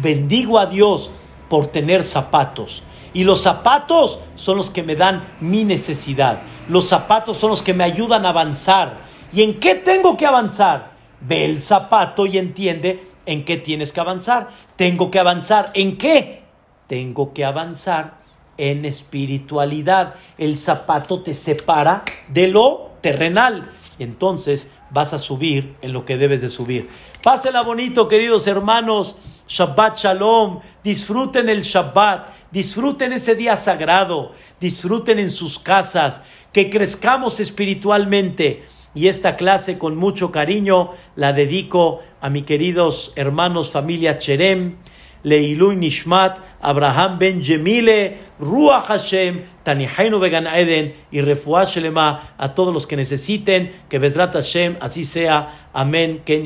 Bendigo 0.00 0.58
a 0.58 0.66
Dios 0.66 1.10
por 1.48 1.66
tener 1.66 2.04
zapatos. 2.04 2.82
Y 3.14 3.24
los 3.24 3.42
zapatos 3.42 4.20
son 4.34 4.56
los 4.56 4.70
que 4.70 4.82
me 4.82 4.96
dan 4.96 5.22
mi 5.40 5.64
necesidad. 5.64 6.42
Los 6.68 6.88
zapatos 6.88 7.38
son 7.38 7.50
los 7.50 7.62
que 7.62 7.74
me 7.74 7.84
ayudan 7.84 8.24
a 8.24 8.30
avanzar. 8.30 9.00
¿Y 9.32 9.42
en 9.42 9.60
qué 9.60 9.74
tengo 9.74 10.16
que 10.16 10.26
avanzar? 10.26 10.92
Ve 11.20 11.44
el 11.44 11.60
zapato 11.60 12.26
y 12.26 12.38
entiende 12.38 13.06
en 13.26 13.44
qué 13.44 13.56
tienes 13.56 13.92
que 13.92 14.00
avanzar. 14.00 14.48
Tengo 14.76 15.10
que 15.10 15.18
avanzar. 15.18 15.70
¿En 15.74 15.98
qué? 15.98 16.42
Tengo 16.86 17.32
que 17.32 17.44
avanzar 17.44 18.22
en 18.56 18.84
espiritualidad. 18.84 20.14
El 20.38 20.58
zapato 20.58 21.22
te 21.22 21.34
separa 21.34 22.04
de 22.28 22.48
lo 22.48 22.92
terrenal. 23.00 23.70
Entonces 23.98 24.68
vas 24.90 25.12
a 25.12 25.18
subir 25.18 25.74
en 25.82 25.92
lo 25.92 26.04
que 26.04 26.16
debes 26.16 26.40
de 26.40 26.48
subir. 26.48 26.88
Pásela 27.22 27.62
bonito, 27.62 28.08
queridos 28.08 28.48
hermanos. 28.48 29.16
Shabbat 29.46 29.96
Shalom. 29.96 30.58
Disfruten 30.82 31.48
el 31.48 31.62
Shabbat. 31.62 32.28
Disfruten 32.50 33.12
ese 33.12 33.36
día 33.36 33.56
sagrado. 33.56 34.32
Disfruten 34.58 35.20
en 35.20 35.30
sus 35.30 35.60
casas. 35.60 36.20
Que 36.52 36.68
crezcamos 36.68 37.38
espiritualmente. 37.38 38.64
y 38.94 39.08
esta 39.08 39.36
clase 39.36 39.78
con 39.78 39.96
mucho 39.96 40.30
cariño 40.30 40.90
la 41.16 41.32
dedico 41.32 42.00
a 42.20 42.28
mis 42.28 42.42
queridos 42.42 43.12
hermanos 43.16 43.70
familia 43.70 44.18
Cherem, 44.18 44.76
Leilui 45.22 45.76
Nishmat, 45.76 46.40
Abraham 46.60 47.18
Ben 47.18 47.42
Jemile, 47.42 48.18
Ruach 48.42 48.86
Hashem, 48.86 49.44
Tanihainu 49.62 50.18
Began 50.18 50.48
Eden 50.48 50.94
y 51.12 51.20
Refuah 51.20 51.64
Shelema 51.64 52.34
a 52.36 52.54
todos 52.56 52.74
los 52.74 52.88
que 52.88 52.96
necesiten, 52.96 53.70
que 53.88 54.00
Bezrat 54.00 54.32
Hashem 54.32 54.78
así 54.80 55.04
sea. 55.04 55.68
Amén. 55.72 56.22
Ken 56.24 56.44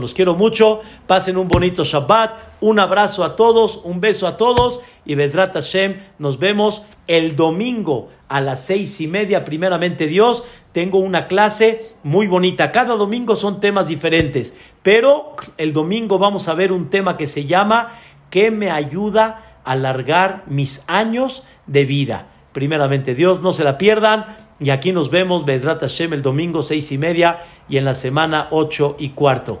Los 0.00 0.14
quiero 0.14 0.36
mucho. 0.36 0.80
Pasen 1.08 1.36
un 1.36 1.48
bonito 1.48 1.82
Shabbat. 1.82 2.52
Un 2.60 2.78
abrazo 2.78 3.24
a 3.24 3.34
todos, 3.34 3.80
un 3.82 4.00
beso 4.00 4.28
a 4.28 4.36
todos 4.36 4.78
y 5.04 5.16
Bezrat 5.16 5.52
Hashem. 5.52 5.96
Nos 6.20 6.38
vemos 6.38 6.84
el 7.08 7.34
domingo 7.34 8.08
a 8.28 8.40
las 8.40 8.64
seis 8.64 9.00
y 9.00 9.08
media, 9.08 9.44
primeramente 9.44 10.06
Dios. 10.06 10.44
Tengo 10.70 10.98
una 10.98 11.26
clase 11.26 11.96
muy 12.04 12.28
bonita. 12.28 12.70
Cada 12.70 12.94
domingo 12.94 13.34
son 13.34 13.58
temas 13.58 13.88
diferentes, 13.88 14.54
pero 14.84 15.34
el 15.58 15.72
domingo 15.72 16.20
vamos 16.20 16.46
a 16.46 16.54
ver 16.54 16.70
un 16.70 16.88
tema 16.88 17.16
que 17.16 17.26
se 17.26 17.46
llama 17.46 17.88
¿Qué 18.30 18.50
me 18.52 18.70
ayuda 18.70 19.51
alargar 19.64 20.44
mis 20.46 20.84
años 20.86 21.44
de 21.66 21.84
vida? 21.84 22.28
Primeramente 22.52 23.14
Dios, 23.14 23.40
no 23.40 23.52
se 23.52 23.64
la 23.64 23.78
pierdan. 23.78 24.26
Y 24.60 24.70
aquí 24.70 24.92
nos 24.92 25.10
vemos, 25.10 25.44
Bezrat 25.44 25.80
Hashem, 25.80 26.12
el 26.12 26.22
domingo 26.22 26.62
seis 26.62 26.92
y 26.92 26.98
media 26.98 27.38
y 27.68 27.78
en 27.78 27.84
la 27.84 27.94
semana 27.94 28.48
ocho 28.50 28.96
y 28.98 29.10
cuarto. 29.10 29.60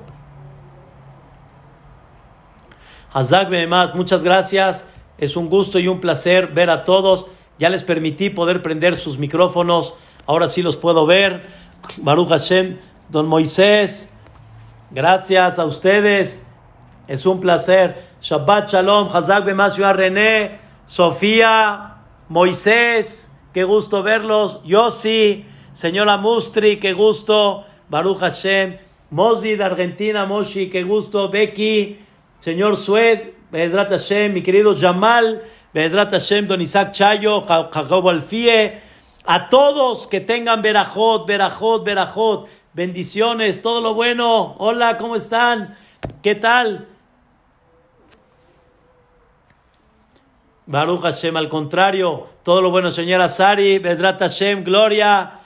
Hazak 3.12 3.50
Behemad, 3.50 3.94
muchas 3.94 4.22
gracias. 4.22 4.86
Es 5.18 5.36
un 5.36 5.48
gusto 5.48 5.78
y 5.78 5.88
un 5.88 6.00
placer 6.00 6.48
ver 6.48 6.70
a 6.70 6.84
todos. 6.84 7.26
Ya 7.58 7.68
les 7.68 7.84
permití 7.84 8.30
poder 8.30 8.62
prender 8.62 8.96
sus 8.96 9.18
micrófonos. 9.18 9.96
Ahora 10.26 10.48
sí 10.48 10.62
los 10.62 10.76
puedo 10.76 11.04
ver. 11.06 11.46
Baruch 11.98 12.28
Hashem, 12.28 12.78
don 13.08 13.26
Moisés. 13.26 14.08
Gracias 14.90 15.58
a 15.58 15.64
ustedes. 15.64 16.44
Es 17.08 17.26
un 17.26 17.40
placer. 17.40 17.96
Shabbat 18.20 18.70
Shalom, 18.70 19.08
Hazak 19.12 19.44
Bemasua 19.44 19.92
René, 19.92 20.60
Sofía, 20.86 21.96
Moisés, 22.28 23.30
qué 23.52 23.64
gusto 23.64 24.02
verlos. 24.02 24.60
Yossi, 24.64 25.44
señora 25.72 26.16
Mustri, 26.16 26.78
qué 26.78 26.92
gusto. 26.92 27.64
Baruch 27.88 28.20
Hashem, 28.20 28.78
Mozi 29.10 29.56
de 29.56 29.64
Argentina, 29.64 30.24
Moshi, 30.24 30.70
qué 30.70 30.82
gusto. 30.82 31.28
Becky, 31.28 31.98
señor 32.38 32.76
Sued, 32.76 33.34
Bezrat 33.50 33.90
Hashem, 33.90 34.32
mi 34.32 34.42
querido 34.42 34.74
Jamal, 34.74 35.42
Bezrat 35.74 36.12
Hashem, 36.12 36.46
don 36.46 36.60
Isaac 36.60 36.92
Chayo, 36.92 37.44
Jacobo 37.46 38.08
Alfie. 38.08 38.80
A 39.26 39.48
todos 39.50 40.06
que 40.06 40.20
tengan 40.20 40.62
Berajot, 40.62 41.26
Berajot, 41.26 41.84
Berajot. 41.84 42.48
Bendiciones, 42.72 43.60
todo 43.60 43.82
lo 43.82 43.92
bueno. 43.92 44.54
Hola, 44.58 44.96
¿cómo 44.96 45.16
están? 45.16 45.76
¿Qué 46.22 46.34
tal? 46.34 46.88
Baruch 50.66 51.02
Hashem, 51.02 51.36
al 51.36 51.48
contrario, 51.48 52.28
todo 52.44 52.62
lo 52.62 52.70
bueno, 52.70 52.92
señora 52.92 53.28
Sari, 53.28 53.78
Bedrat 53.78 54.20
Hashem, 54.20 54.62
Gloria. 54.62 55.40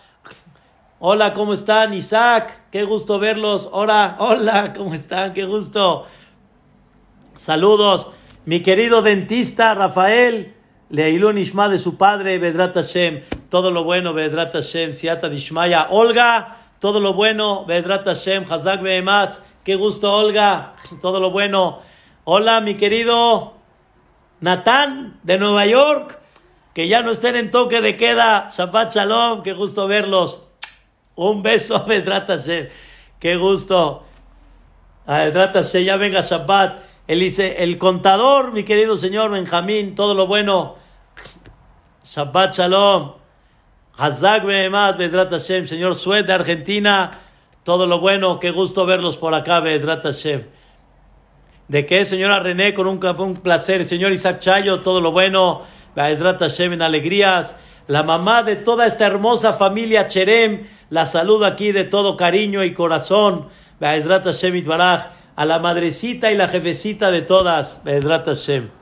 Hola, 0.99 1.33
¿cómo 1.33 1.55
están? 1.55 1.95
Isaac, 1.95 2.61
qué 2.71 2.85
gusto 2.85 3.19
verlos. 3.19 3.71
Hola, 3.73 4.17
hola, 4.19 4.75
¿cómo 4.77 4.93
están? 4.93 5.33
Qué 5.33 5.47
gusto. 5.47 6.05
Saludos. 7.35 8.11
Mi 8.45 8.61
querido 8.61 9.01
dentista 9.01 9.75
Rafael, 9.75 10.55
Leilun 10.91 11.39
Ishma 11.39 11.71
de 11.71 11.79
su 11.79 11.97
padre, 11.97 12.39
Bedrat 12.39 12.75
Hashem. 12.75 13.23
Todo 13.49 13.71
lo 13.71 13.85
bueno, 13.85 14.13
Bedrat 14.13 14.53
Hashem, 14.53 14.93
Siata 14.93 15.31
Dishmaya. 15.31 15.87
Olga, 15.93 16.59
todo 16.79 17.01
lo 17.01 17.15
bueno, 17.15 17.65
Bedrat 17.65 18.05
Hashem, 18.05 18.45
Hazak 18.53 18.83
Behematz. 18.83 19.41
Qué 19.65 19.77
gusto, 19.77 20.13
Olga. 20.13 20.75
Todo 21.01 21.21
lo 21.21 21.31
bueno. 21.31 21.81
Hola, 22.25 22.61
mi 22.61 22.75
querido 22.75 23.56
Natán 24.41 25.19
de 25.23 25.39
Nueva 25.39 25.67
York, 25.67 26.21
que 26.75 26.89
ya 26.89 27.03
no 27.03 27.11
estén 27.11 27.37
en 27.37 27.51
toque 27.51 27.81
de 27.81 27.97
queda. 27.97 28.49
Shabbat 28.51 28.95
Shalom, 28.95 29.43
qué 29.43 29.55
gusto 29.55 29.89
verlos. 29.89 30.43
Un 31.15 31.43
beso, 31.43 31.85
Bedrat 31.87 32.29
Hashem. 32.29 32.69
Qué 33.19 33.37
gusto. 33.37 34.05
Bedrat 35.07 35.55
Hashem, 35.55 35.85
ya 35.85 35.97
venga 35.97 36.21
Shabbat. 36.21 36.85
Él 37.07 37.21
dice, 37.21 37.63
el 37.63 37.79
contador, 37.79 38.53
mi 38.53 38.65
querido 38.65 38.97
señor 38.97 39.31
Benjamín, 39.31 39.95
todo 39.95 40.15
lo 40.15 40.27
bueno. 40.27 40.77
Shabbat 42.05 42.55
Shalom. 42.55 43.15
Hazak 43.97 44.45
Behemaz, 44.45 44.99
Bedrat 44.99 45.31
Hashem. 45.31 45.67
Señor 45.67 45.95
Sued 45.95 46.27
de 46.27 46.35
Argentina, 46.35 47.11
todo 47.65 47.87
lo 47.87 48.01
bueno. 48.01 48.39
Qué 48.39 48.51
gusto 48.51 48.85
verlos 48.85 49.17
por 49.17 49.33
acá, 49.33 49.61
Bedrat 49.61 50.03
Hashem. 50.03 50.45
¿De 51.69 51.85
qué, 51.85 52.05
señora 52.05 52.39
René? 52.39 52.75
Con 52.75 52.87
un, 52.87 53.35
placer. 53.35 53.85
Señor 53.85 54.13
Isaac 54.13 54.39
Chayo, 54.39 54.83
todo 54.83 55.01
lo 55.01 55.11
bueno. 55.11 55.63
Baezrat 55.97 56.39
Hashem 56.39 56.75
en 56.75 56.83
alegrías. 56.83 57.57
La 57.89 58.03
mamá 58.03 58.43
de 58.43 58.57
toda 58.57 58.87
esta 58.87 59.07
hermosa 59.07 59.53
familia 59.53 60.07
Cherem, 60.07 60.67
la 60.91 61.07
saludo 61.07 61.45
aquí 61.45 61.73
de 61.73 61.85
todo 61.85 62.17
cariño 62.17 62.63
y 62.63 62.73
corazón. 62.73 63.49
Baezrat 63.81 64.25
Hashem 64.25 64.55
Itbaraj. 64.57 65.11
A 65.35 65.45
la 65.45 65.59
madrecita 65.59 66.31
y 66.33 66.37
la 66.37 66.49
jefecita 66.49 67.11
de 67.11 67.23
todas. 67.23 67.83
Baezrat 67.85 68.27
Hashem. 68.27 68.77